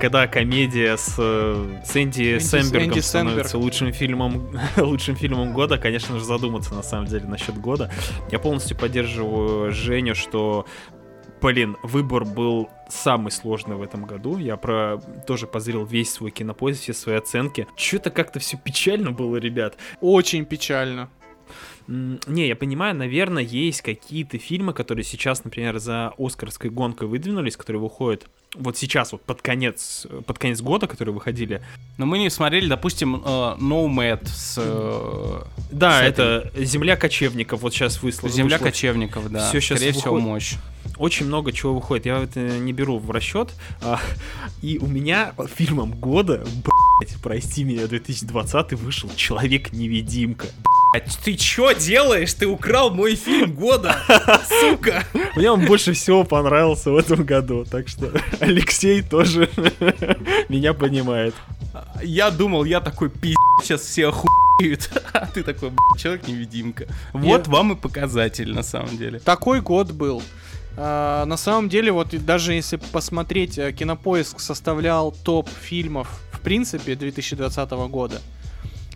когда 0.00 0.26
комедия 0.26 0.96
с, 0.96 1.14
э, 1.18 1.80
с 1.84 1.96
Энди, 1.96 2.36
Энди- 2.36 2.40
Сэмбергом 2.40 2.88
Энди 2.90 3.00
становится 3.00 3.50
Сэмберг. 3.52 3.64
лучшим 3.64 3.92
фильмом, 3.92 4.48
лучшим 4.78 5.16
фильмом 5.16 5.52
года, 5.52 5.78
конечно 5.78 6.18
же, 6.18 6.24
задуматься 6.24 6.74
на 6.74 6.82
самом 6.82 7.06
деле 7.06 7.26
насчет 7.26 7.58
года. 7.58 7.90
Я 8.32 8.38
полностью 8.38 8.76
поддерживаю 8.76 9.70
Женю, 9.70 10.14
что 10.14 10.66
Блин, 11.42 11.78
выбор 11.82 12.24
был 12.26 12.68
самый 12.90 13.30
сложный 13.30 13.76
в 13.76 13.82
этом 13.82 14.04
году. 14.04 14.36
Я 14.38 14.56
про 14.56 14.98
тоже 15.26 15.46
позрел 15.46 15.84
весь 15.84 16.12
свой 16.12 16.30
кинопоиск, 16.30 16.82
все 16.82 16.92
свои 16.94 17.16
оценки. 17.16 17.66
Что-то 17.76 18.10
как-то 18.10 18.38
все 18.40 18.56
печально 18.56 19.10
было, 19.12 19.36
ребят. 19.36 19.76
Очень 20.00 20.44
печально. 20.44 21.08
Не, 21.88 22.46
я 22.46 22.54
понимаю, 22.54 22.94
наверное, 22.94 23.42
есть 23.42 23.82
какие-то 23.82 24.38
фильмы, 24.38 24.72
которые 24.72 25.04
сейчас, 25.04 25.42
например, 25.42 25.78
за 25.78 26.12
Оскарской 26.18 26.70
гонкой 26.70 27.08
выдвинулись, 27.08 27.56
которые 27.56 27.82
выходят 27.82 28.26
вот 28.54 28.76
сейчас, 28.76 29.12
вот 29.12 29.22
под 29.22 29.42
конец, 29.42 30.06
под 30.26 30.38
конец 30.38 30.60
года, 30.60 30.86
которые 30.86 31.14
выходили. 31.14 31.62
Но 31.98 32.06
мы 32.06 32.18
не 32.18 32.30
смотрели, 32.30 32.68
допустим, 32.68 33.16
э, 33.16 33.28
Nomad 33.60 34.26
с... 34.26 34.56
э, 34.58 35.42
Да, 35.70 36.00
с 36.00 36.02
это 36.02 36.50
«Земля 36.56 36.96
кочевников», 36.96 37.60
вот 37.62 37.72
сейчас 37.74 38.02
высло. 38.02 38.28
Земля 38.28 38.56
вышло. 38.56 38.66
кочевников, 38.70 39.30
да. 39.30 39.48
Всё 39.48 39.60
щас 39.60 39.78
Скорее 39.78 39.92
всего, 39.92 40.14
выходит. 40.14 40.26
мощь. 40.26 40.54
Очень 41.00 41.26
много 41.26 41.50
чего 41.50 41.74
выходит, 41.74 42.04
я 42.04 42.18
это 42.18 42.40
не 42.40 42.74
беру 42.74 42.98
в 42.98 43.10
расчет. 43.10 43.48
А, 43.80 43.98
и 44.60 44.76
у 44.76 44.86
меня 44.86 45.32
фильмом 45.56 45.92
года, 45.92 46.44
блять, 46.44 47.16
прости 47.22 47.64
меня, 47.64 47.86
2020 47.86 48.74
вышел 48.74 49.10
«Человек-невидимка». 49.16 50.48
А 50.94 51.00
ты 51.24 51.36
чё 51.36 51.72
делаешь? 51.72 52.34
Ты 52.34 52.46
украл 52.46 52.90
мой 52.90 53.14
фильм 53.14 53.54
года, 53.54 53.96
сука! 54.60 55.04
Мне 55.36 55.50
он 55.50 55.64
больше 55.64 55.94
всего 55.94 56.22
понравился 56.24 56.90
в 56.90 56.96
этом 56.98 57.24
году, 57.24 57.64
так 57.64 57.88
что 57.88 58.12
Алексей 58.40 59.00
тоже 59.00 59.48
меня 60.50 60.74
понимает. 60.74 61.34
Я 62.02 62.30
думал, 62.30 62.64
я 62.64 62.80
такой 62.82 63.08
пиздец, 63.08 63.38
сейчас 63.62 63.80
все 63.80 64.08
охуеют, 64.08 64.90
а 65.14 65.26
ты 65.26 65.44
такой, 65.44 65.70
«Б***ь, 65.70 66.02
человек-невидимка. 66.02 66.88
Вот 67.14 67.48
вам 67.48 67.72
и 67.72 67.76
показатель, 67.76 68.52
на 68.52 68.62
самом 68.62 68.98
деле. 68.98 69.18
Такой 69.18 69.62
год 69.62 69.92
был. 69.92 70.22
А, 70.76 71.24
на 71.26 71.36
самом 71.36 71.68
деле, 71.68 71.92
вот 71.92 72.08
даже 72.24 72.54
если 72.54 72.76
посмотреть, 72.76 73.58
э, 73.58 73.72
Кинопоиск 73.72 74.40
составлял 74.40 75.12
топ 75.12 75.48
фильмов, 75.48 76.08
в 76.32 76.40
принципе, 76.40 76.94
2020 76.94 77.70
года. 77.88 78.20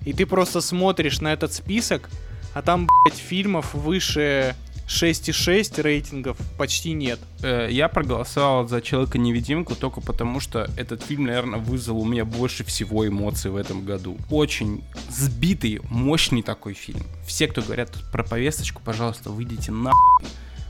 И 0.04 0.12
ты 0.12 0.26
просто 0.26 0.60
смотришь 0.60 1.20
на 1.20 1.32
этот 1.32 1.52
список, 1.52 2.08
а 2.54 2.62
там, 2.62 2.86
блядь, 3.04 3.18
фильмов 3.18 3.74
выше 3.74 4.54
6,6 4.86 5.80
рейтингов 5.82 6.36
почти 6.58 6.92
нет. 6.92 7.18
Э, 7.42 7.68
Я 7.70 7.88
проголосовал 7.88 8.68
за 8.68 8.80
Человека-невидимку 8.82 9.74
только 9.74 10.00
потому, 10.00 10.40
что 10.40 10.68
этот 10.76 11.02
фильм, 11.02 11.24
наверное, 11.24 11.58
вызвал 11.58 12.00
у 12.00 12.04
меня 12.04 12.24
больше 12.24 12.64
всего 12.64 13.06
эмоций 13.08 13.50
в 13.50 13.56
этом 13.56 13.84
году. 13.84 14.18
Очень 14.30 14.84
сбитый, 15.10 15.80
мощный 15.90 16.42
такой 16.42 16.74
фильм. 16.74 17.02
Все, 17.26 17.48
кто 17.48 17.62
говорят 17.62 17.90
про 18.12 18.22
повесточку, 18.22 18.82
пожалуйста, 18.84 19.30
выйдите 19.30 19.72
на 19.72 19.92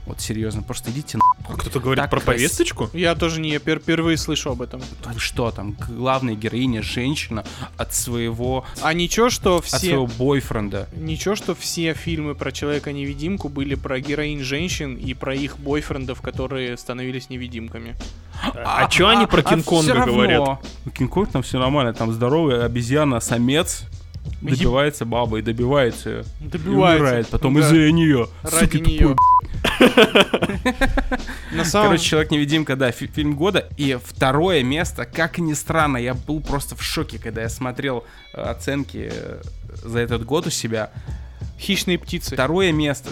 Вот 0.06 0.20
серьезно, 0.20 0.62
просто 0.62 0.90
идите 0.90 1.18
А 1.48 1.54
кто-то 1.54 1.80
говорит 1.80 2.02
Так 2.02 2.10
про 2.10 2.20
крас- 2.20 2.26
повесточку? 2.36 2.90
Я 2.92 3.14
тоже 3.14 3.40
не 3.40 3.50
я 3.50 3.58
пер- 3.58 3.80
впервые 3.80 4.18
слышу 4.18 4.50
об 4.50 4.60
этом. 4.60 4.82
Вы 5.06 5.18
что 5.18 5.50
там, 5.50 5.76
главная 5.88 6.34
героиня 6.34 6.82
женщина 6.82 7.44
от 7.78 7.94
своего, 7.94 8.66
А 8.82 8.92
ничего, 8.92 9.30
что 9.30 9.56
от 9.58 9.64
все... 9.64 9.78
своего 9.78 10.06
бойфренда. 10.06 10.88
Ничего, 10.94 11.36
что 11.36 11.54
все 11.54 11.94
фильмы 11.94 12.34
про 12.34 12.52
Человека-невидимку 12.52 13.48
были 13.48 13.74
про 13.76 13.98
героинь 13.98 14.40
женщин 14.42 14.96
и 14.96 15.14
про 15.14 15.34
их 15.34 15.58
бойфрендов, 15.58 16.20
которые 16.20 16.76
становились 16.76 17.30
невидимками. 17.30 17.96
А, 18.54 18.86
чё 18.88 19.08
они 19.08 19.26
про 19.26 19.40
а 19.40 19.42
Кинг-Конга 19.42 19.82
всё 19.84 19.94
равно. 19.94 20.12
говорят? 20.12 20.66
Кинг-Конг 20.94 21.30
там 21.32 21.42
все 21.42 21.58
нормально, 21.58 21.94
там 21.94 22.12
здоровая 22.12 22.64
обезьяна, 22.64 23.20
самец, 23.20 23.84
добивается 24.40 25.04
бабы 25.04 25.38
и 25.38 25.42
добивается. 25.42 26.24
И 26.40 26.44
Добивается. 26.44 27.02
умирает 27.02 27.28
потом 27.28 27.54
Да. 27.54 27.60
из-за 27.60 27.90
нее. 27.92 28.28
Ради 28.42 28.76
нее. 28.78 29.16
На 31.52 31.64
самом... 31.64 31.88
Короче, 31.88 32.04
Человек-невидимка, 32.04 32.76
да, 32.76 32.90
фи- 32.90 33.06
фильм 33.06 33.34
года. 33.36 33.68
И 33.76 33.98
второе 34.02 34.62
место, 34.62 35.04
как 35.04 35.38
ни 35.38 35.52
странно, 35.54 35.96
я 35.96 36.14
был 36.14 36.40
просто 36.40 36.74
в 36.76 36.82
шоке, 36.82 37.18
когда 37.18 37.42
я 37.42 37.48
смотрел 37.48 38.04
э, 38.34 38.40
оценки 38.40 39.10
э, 39.12 39.42
за 39.82 39.98
этот 40.00 40.24
год 40.24 40.46
у 40.46 40.50
себя. 40.50 40.90
Хищные 41.58 41.98
птицы. 41.98 42.34
Второе 42.34 42.72
место. 42.72 43.10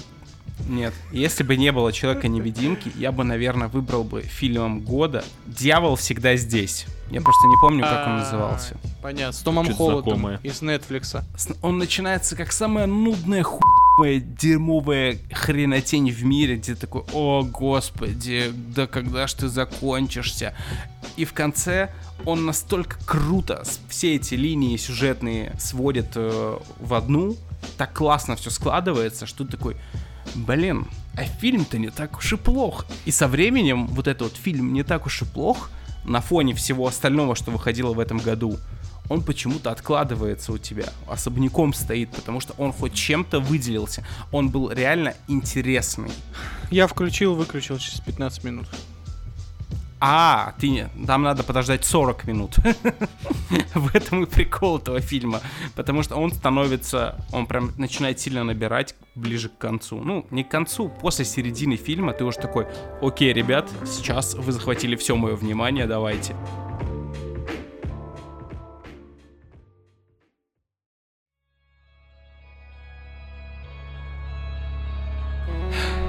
Нет, 0.69 0.95
если 1.11 1.43
бы 1.43 1.57
не 1.57 1.73
было 1.73 1.93
Человека-невидимки, 1.93 2.93
я 2.97 3.13
бы, 3.13 3.25
наверное, 3.25 3.69
выбрал 3.69 4.05
бы 4.05 4.23
фильмом 4.23 4.81
года 4.81 5.25
«Дьявол 5.47 5.97
всегда 5.97 6.37
здесь». 6.37 6.87
Я 7.11 7.21
просто 7.21 7.47
не 7.47 7.57
помню, 7.61 7.83
как 7.83 8.07
он 8.07 8.15
А, 8.15 8.19
назывался. 8.21 8.77
Понятно, 9.03 9.33
с 9.33 9.43
Томом 9.43 9.75
Холландом 9.75 10.37
из 10.43 10.63
Нетфликса. 10.63 11.25
Он 11.61 11.77
начинается 11.77 12.37
как 12.37 12.53
самая 12.53 12.87
нудная 12.87 13.43
хуевая, 13.43 14.19
дерьмовая 14.21 15.19
хренотень 15.31 16.11
в 16.11 16.25
мире, 16.25 16.57
где 16.57 16.75
такой, 16.75 17.03
о 17.13 17.43
господи, 17.43 18.51
да 18.55 18.87
когда 18.87 19.27
ж 19.27 19.35
ты 19.35 19.49
закончишься? 19.49 20.55
И 21.17 21.27
в 21.27 21.35
конце 21.35 21.93
он 22.25 22.47
настолько 22.47 22.97
круто 23.05 23.63
все 23.89 24.15
эти 24.15 24.35
линии 24.35 24.79
сюжетные 24.79 25.53
сводит 25.59 26.13
э, 26.15 26.59
в 26.81 26.95
одну, 26.95 27.37
так 27.77 27.93
классно 27.93 28.37
все 28.37 28.49
складывается, 28.49 29.27
что 29.27 29.45
ты 29.45 29.57
такой, 29.57 29.77
блин, 30.35 30.87
а 31.17 31.25
фильм-то 31.25 31.79
не 31.79 31.91
так 31.91 32.19
уж 32.19 32.33
и 32.33 32.37
плох. 32.37 32.87
И 33.05 33.11
со 33.11 33.29
временем 33.29 33.87
вот 33.87 34.07
этот 34.07 34.23
вот 34.23 34.37
фильм 34.37 34.73
не 34.73 34.83
так 34.83 35.07
уж 35.07 35.23
и 35.23 35.25
плох 35.25 35.71
на 36.05 36.21
фоне 36.21 36.55
всего 36.55 36.87
остального, 36.87 37.35
что 37.35 37.51
выходило 37.51 37.93
в 37.93 38.01
этом 38.01 38.19
году 38.19 38.59
он 39.09 39.23
почему-то 39.23 39.71
откладывается 39.71 40.53
у 40.53 40.59
тебя, 40.59 40.87
особняком 41.07 41.75
стоит, 41.75 42.11
потому 42.11 42.41
что 42.41 42.55
он 42.57 42.73
хоть 42.73 42.95
чем-то 42.95 43.41
выделился. 43.41 44.07
Он 44.31 44.49
был 44.49 44.71
реально 44.71 45.15
интересный. 45.29 46.11
Я 46.71 46.87
включил, 46.87 47.35
выключил 47.35 47.79
через 47.79 48.01
15 48.01 48.45
минут. 48.45 48.67
А, 50.05 50.55
ты. 50.59 50.91
Там 51.07 51.23
надо 51.23 51.45
подождать 51.45 51.85
40 51.85 52.25
минут. 52.25 52.57
В 53.75 53.95
этом 53.95 54.25
и 54.25 54.27
прикол 54.27 54.79
этого 54.79 55.01
фильма. 55.01 55.41
Потому 55.77 56.03
что 56.03 56.17
он 56.17 56.33
становится... 56.33 57.25
Он 57.31 57.47
прям 57.47 57.71
начинает 57.79 58.19
сильно 58.19 58.43
набирать 58.43 58.97
ближе 59.15 59.49
к 59.49 59.59
концу. 59.59 60.01
Ну, 60.01 60.27
не 60.33 60.43
к 60.43 60.49
концу, 60.49 60.89
после 60.89 61.25
середины 61.25 61.77
фильма 61.77 62.15
ты 62.15 62.25
уже 62.25 62.39
такой, 62.39 62.67
окей, 63.01 63.33
ребят, 63.33 63.71
сейчас 63.87 64.35
вы 64.35 64.51
захватили 64.51 64.97
все 64.97 65.15
мое 65.15 65.37
внимание, 65.37 65.87
давайте. 65.87 66.35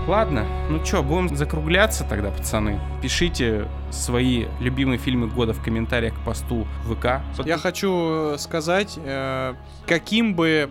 Ладно, 0.06 0.46
ну 0.70 0.84
чё, 0.84 1.02
будем 1.02 1.34
закругляться 1.34 2.04
тогда, 2.04 2.30
пацаны. 2.30 2.78
Пишите 3.02 3.70
свои 3.90 4.48
любимые 4.60 4.98
фильмы 4.98 5.28
года 5.28 5.54
в 5.54 5.64
комментариях 5.64 6.14
к 6.14 6.26
посту 6.26 6.68
ВК. 6.84 7.22
Я 7.46 7.58
хочу 7.58 8.34
э, 8.34 8.38
сказать, 8.38 8.96
э, 8.98 9.54
каким 9.88 10.36
бы 10.36 10.70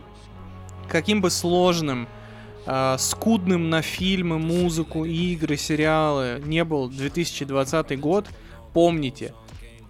каким 0.86 1.22
бы 1.22 1.30
сложным, 1.30 2.08
э, 2.66 2.96
скудным 2.98 3.70
на 3.70 3.80
фильмы, 3.80 4.38
музыку, 4.38 5.06
игры, 5.06 5.56
сериалы 5.56 6.42
не 6.44 6.62
был 6.62 6.90
2020 6.90 7.98
год, 7.98 8.26
помните, 8.74 9.32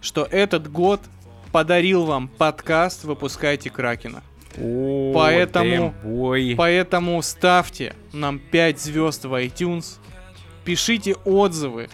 что 0.00 0.22
этот 0.30 0.70
год 0.70 1.00
подарил 1.50 2.04
вам 2.04 2.28
подкаст 2.28 3.02
«Выпускайте 3.02 3.70
Кракена». 3.70 4.22
О, 4.56 5.12
Поэтому-. 5.12 5.94
Поэтому 6.56 7.20
ставьте 7.22 7.96
нам 8.12 8.38
5 8.38 8.80
звезд 8.80 9.24
в 9.24 9.34
iTunes, 9.34 9.98
пишите 10.64 11.14
отзывы, 11.24 11.88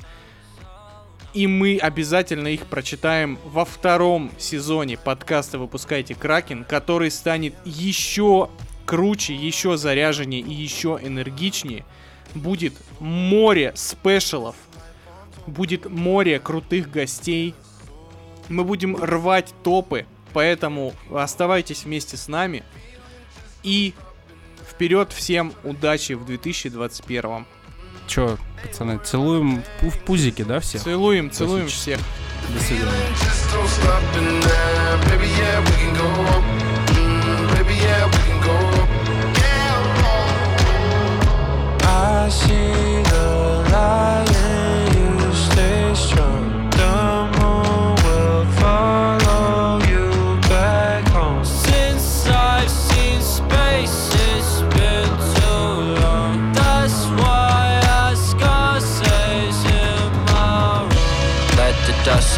и 1.35 1.47
мы 1.47 1.79
обязательно 1.79 2.49
их 2.49 2.67
прочитаем 2.67 3.39
во 3.45 3.65
втором 3.65 4.31
сезоне 4.39 4.97
подкаста 4.97 5.59
«Выпускайте 5.59 6.15
Кракен», 6.15 6.65
который 6.65 7.11
станет 7.11 7.55
еще 7.65 8.49
круче, 8.87 9.35
еще 9.35 9.77
заряженнее 9.77 10.41
и 10.41 10.53
еще 10.53 10.99
энергичнее. 11.01 11.85
Будет 12.35 12.73
море 12.99 13.73
спешалов, 13.77 14.57
будет 15.47 15.91
море 15.91 16.39
крутых 16.41 16.91
гостей. 16.91 17.55
Мы 18.49 18.65
будем 18.65 18.97
рвать 18.97 19.53
топы, 19.63 20.07
поэтому 20.33 20.95
оставайтесь 21.13 21.85
вместе 21.85 22.17
с 22.17 22.29
нами. 22.29 22.65
И 23.63 23.93
вперед 24.79 25.13
всем 25.13 25.53
удачи 25.65 26.13
в 26.13 26.25
2021. 26.25 27.45
Чё, 28.07 28.39
пацаны, 28.63 29.01
целуем 29.03 29.65
в 29.83 29.99
пузики, 30.05 30.43
да, 30.43 30.61
все? 30.61 30.79
Целуем, 30.79 31.33
целуем 31.33 31.67
всех. 31.67 31.99
До 32.55 32.61
свидания. 32.61 32.93
Mm. 34.15 34.49
I 41.83 42.29
see 42.31 43.03
the 43.11 43.65
light 43.73 44.31
you 44.95 45.33
stay 45.33 45.95
strong. 45.95 46.28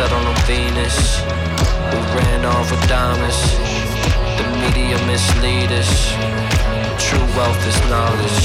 The 0.00 0.08
dust 0.08 0.12
settle 0.12 0.26
on 0.26 0.36
Venus. 0.46 1.20
We 1.92 1.98
ran 2.16 2.44
off 2.44 2.70
with 2.70 2.88
diamonds. 2.88 3.40
The 4.38 4.46
media 4.60 4.96
mislead 5.06 5.72
us. 5.72 6.12
True 6.98 7.26
wealth 7.36 7.62
is 7.66 7.78
knowledge. 7.90 8.40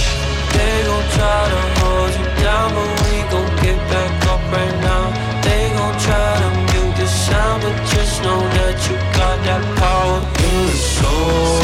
They 0.51 0.83
gon' 0.87 1.07
try 1.15 1.43
to 1.53 1.61
hold 1.79 2.11
you 2.19 2.27
down, 2.43 2.67
but 2.75 2.91
we 3.03 3.15
gon' 3.31 3.51
get 3.63 3.79
back 3.89 4.27
up 4.27 4.41
right 4.51 4.77
now. 4.81 5.05
They 5.43 5.69
gon' 5.77 5.97
try 5.99 6.31
to 6.43 6.49
mute 6.71 6.95
the 6.97 7.07
sound, 7.07 7.63
but 7.63 7.75
just 7.93 8.21
know 8.23 8.41
that 8.57 8.75
you 8.87 8.95
got 9.15 9.37
that 9.47 9.63
power 9.79 10.19
in 10.47 10.55
the 10.65 10.77
soul. 10.95 11.59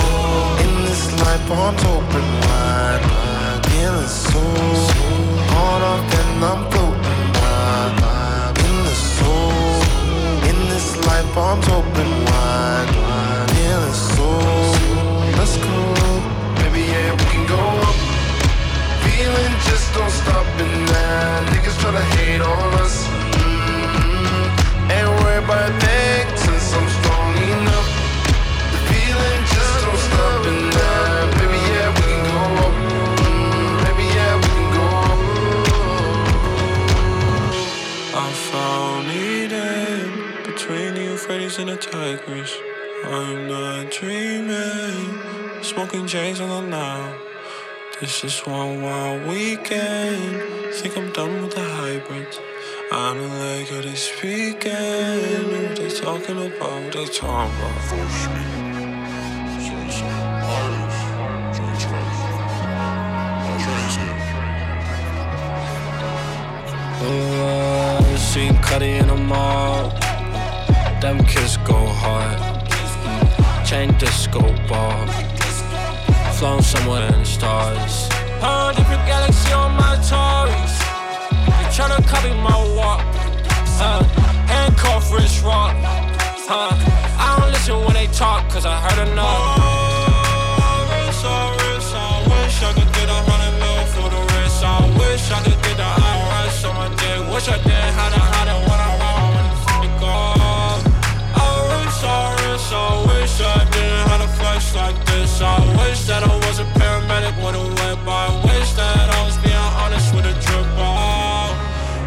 In 0.64 0.72
this 0.86 1.04
life, 1.20 1.52
arms 1.52 1.84
open 1.84 2.26
wide, 2.46 3.04
wide. 3.12 3.66
Feeling 3.68 4.08
so 4.08 4.44
hard 5.54 6.11
arms 11.38 11.68
open 11.70 12.10
wide. 12.26 12.90
Feeling 13.52 13.94
so. 13.94 14.30
Let's 15.38 15.58
go. 15.58 15.76
Baby, 16.60 16.84
yeah, 16.92 17.12
we 17.12 17.26
can 17.34 17.46
go 17.48 17.62
up. 17.88 17.96
Feeling 19.06 19.54
just 19.68 19.94
don't 19.94 20.12
stop 20.12 20.46
it 20.60 20.72
now. 20.92 21.46
Niggas 21.52 21.80
try 21.80 21.92
to 21.92 22.06
hate 22.16 22.42
on 22.42 22.74
us. 22.84 23.08
Mm-hmm. 23.08 24.92
Ain't 24.92 25.10
worried 25.24 25.44
about 25.44 25.70
a 25.70 26.11
wish 42.32 42.58
I'm 43.04 43.48
not 43.48 43.92
dreaming. 43.92 45.20
Smoking 45.62 46.08
J's 46.08 46.40
on 46.40 46.50
the 46.50 46.62
now. 46.62 47.18
This 48.00 48.24
is 48.24 48.40
one 48.42 48.82
wild 48.82 49.28
weekend. 49.28 50.74
Think 50.74 50.98
I'm 50.98 51.12
done 51.12 51.42
with 51.42 51.56
the 51.56 51.62
hybrids. 51.62 52.40
I 52.92 53.14
don't 53.14 53.38
like 53.40 53.68
how 53.68 53.82
they 53.82 53.96
speaking. 53.96 54.72
What 55.52 55.76
they 55.76 55.90
talking 55.90 56.38
about? 56.38 56.84
What 56.84 56.94
they 56.94 57.06
talking 57.06 57.54
about? 57.60 57.82
Force 57.90 58.28
me. 58.28 58.62
Oh, 67.04 68.08
I 68.14 68.16
seen 68.16 68.56
Cuddy 68.58 68.92
in 68.92 69.08
the 69.08 69.18
mall. 69.18 70.01
Them 71.02 71.18
kids 71.26 71.58
go 71.66 71.88
hard. 71.88 72.38
Chain 73.66 73.92
disco 73.98 74.40
ball. 74.70 75.08
Flown 76.38 76.62
somewhere 76.62 77.08
in 77.08 77.20
the 77.22 77.26
stars. 77.26 78.08
Huh, 78.38 78.72
different 78.78 79.08
galaxy 79.08 79.52
on 79.52 79.72
my 79.82 79.98
Taurus. 80.06 80.78
They 81.58 81.68
tryna 81.74 82.06
copy 82.06 82.30
my 82.46 82.54
walk. 82.78 83.02
Uh, 83.82 84.04
handcuff 84.46 85.12
wrist 85.12 85.44
rock. 85.44 85.74
Huh, 86.46 86.70
I 87.18 87.40
don't 87.40 87.50
listen 87.50 87.84
when 87.84 87.96
they 87.96 88.06
talk, 88.14 88.48
cause 88.52 88.68
I 88.68 88.78
heard 88.78 89.10
enough. 89.10 89.58
Wrist, 90.86 91.26
oh, 91.26 91.58
wrist, 91.66 91.96
I 91.98 92.22
wish 92.30 92.62
I 92.62 92.74
could 92.78 92.94
get 92.94 93.10
a 93.10 93.20
hundred 93.26 93.58
mil 93.58 93.82
for 93.90 94.06
the 94.06 94.22
wrist. 94.38 94.62
I 94.64 94.86
wish 95.02 95.32
I 95.32 95.42
could 95.42 95.58
get 95.66 95.78
the 95.82 95.90
IRS 95.98 96.70
on 96.70 96.76
my 96.78 96.90
dick. 96.94 97.34
Wish 97.34 97.50
I 97.50 97.58
didn't 97.58 97.94
have 97.98 98.14
to 98.14 98.20
hide 98.20 98.50
it 98.54 98.71
flex 104.72 104.76
like 104.76 105.06
this. 105.06 105.42
I 105.42 105.60
wish 105.78 106.02
that 106.06 106.24
I 106.24 106.36
was 106.48 106.60
a 106.60 106.66
paramedic 106.80 107.36
with 107.44 107.56
a 107.56 107.64
whip. 107.64 108.08
I 108.08 108.28
wish 108.46 108.72
that 108.74 109.10
I 109.10 109.26
was 109.26 109.38
being 109.38 109.56
honest 109.56 110.14
with 110.16 110.26
a 110.26 110.34
drip. 110.34 110.68
Oh, 110.78 111.52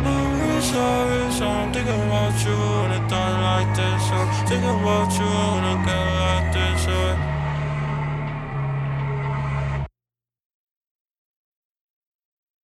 I 0.05 0.55
wish, 0.55 0.73
I 0.73 1.27
wish 1.27 1.41
I'm 1.41 1.73
thinking 1.73 2.01
about 2.07 2.35
you 2.45 2.57
when 2.57 2.91
it's 2.93 3.11
done 3.11 3.41
like 3.43 3.71
this. 3.77 4.03
I'm 4.11 4.47
thinking 4.47 4.71
about 4.71 5.13
you 5.19 5.27
when 5.27 5.65
I 5.65 5.85
get. 5.87 6.14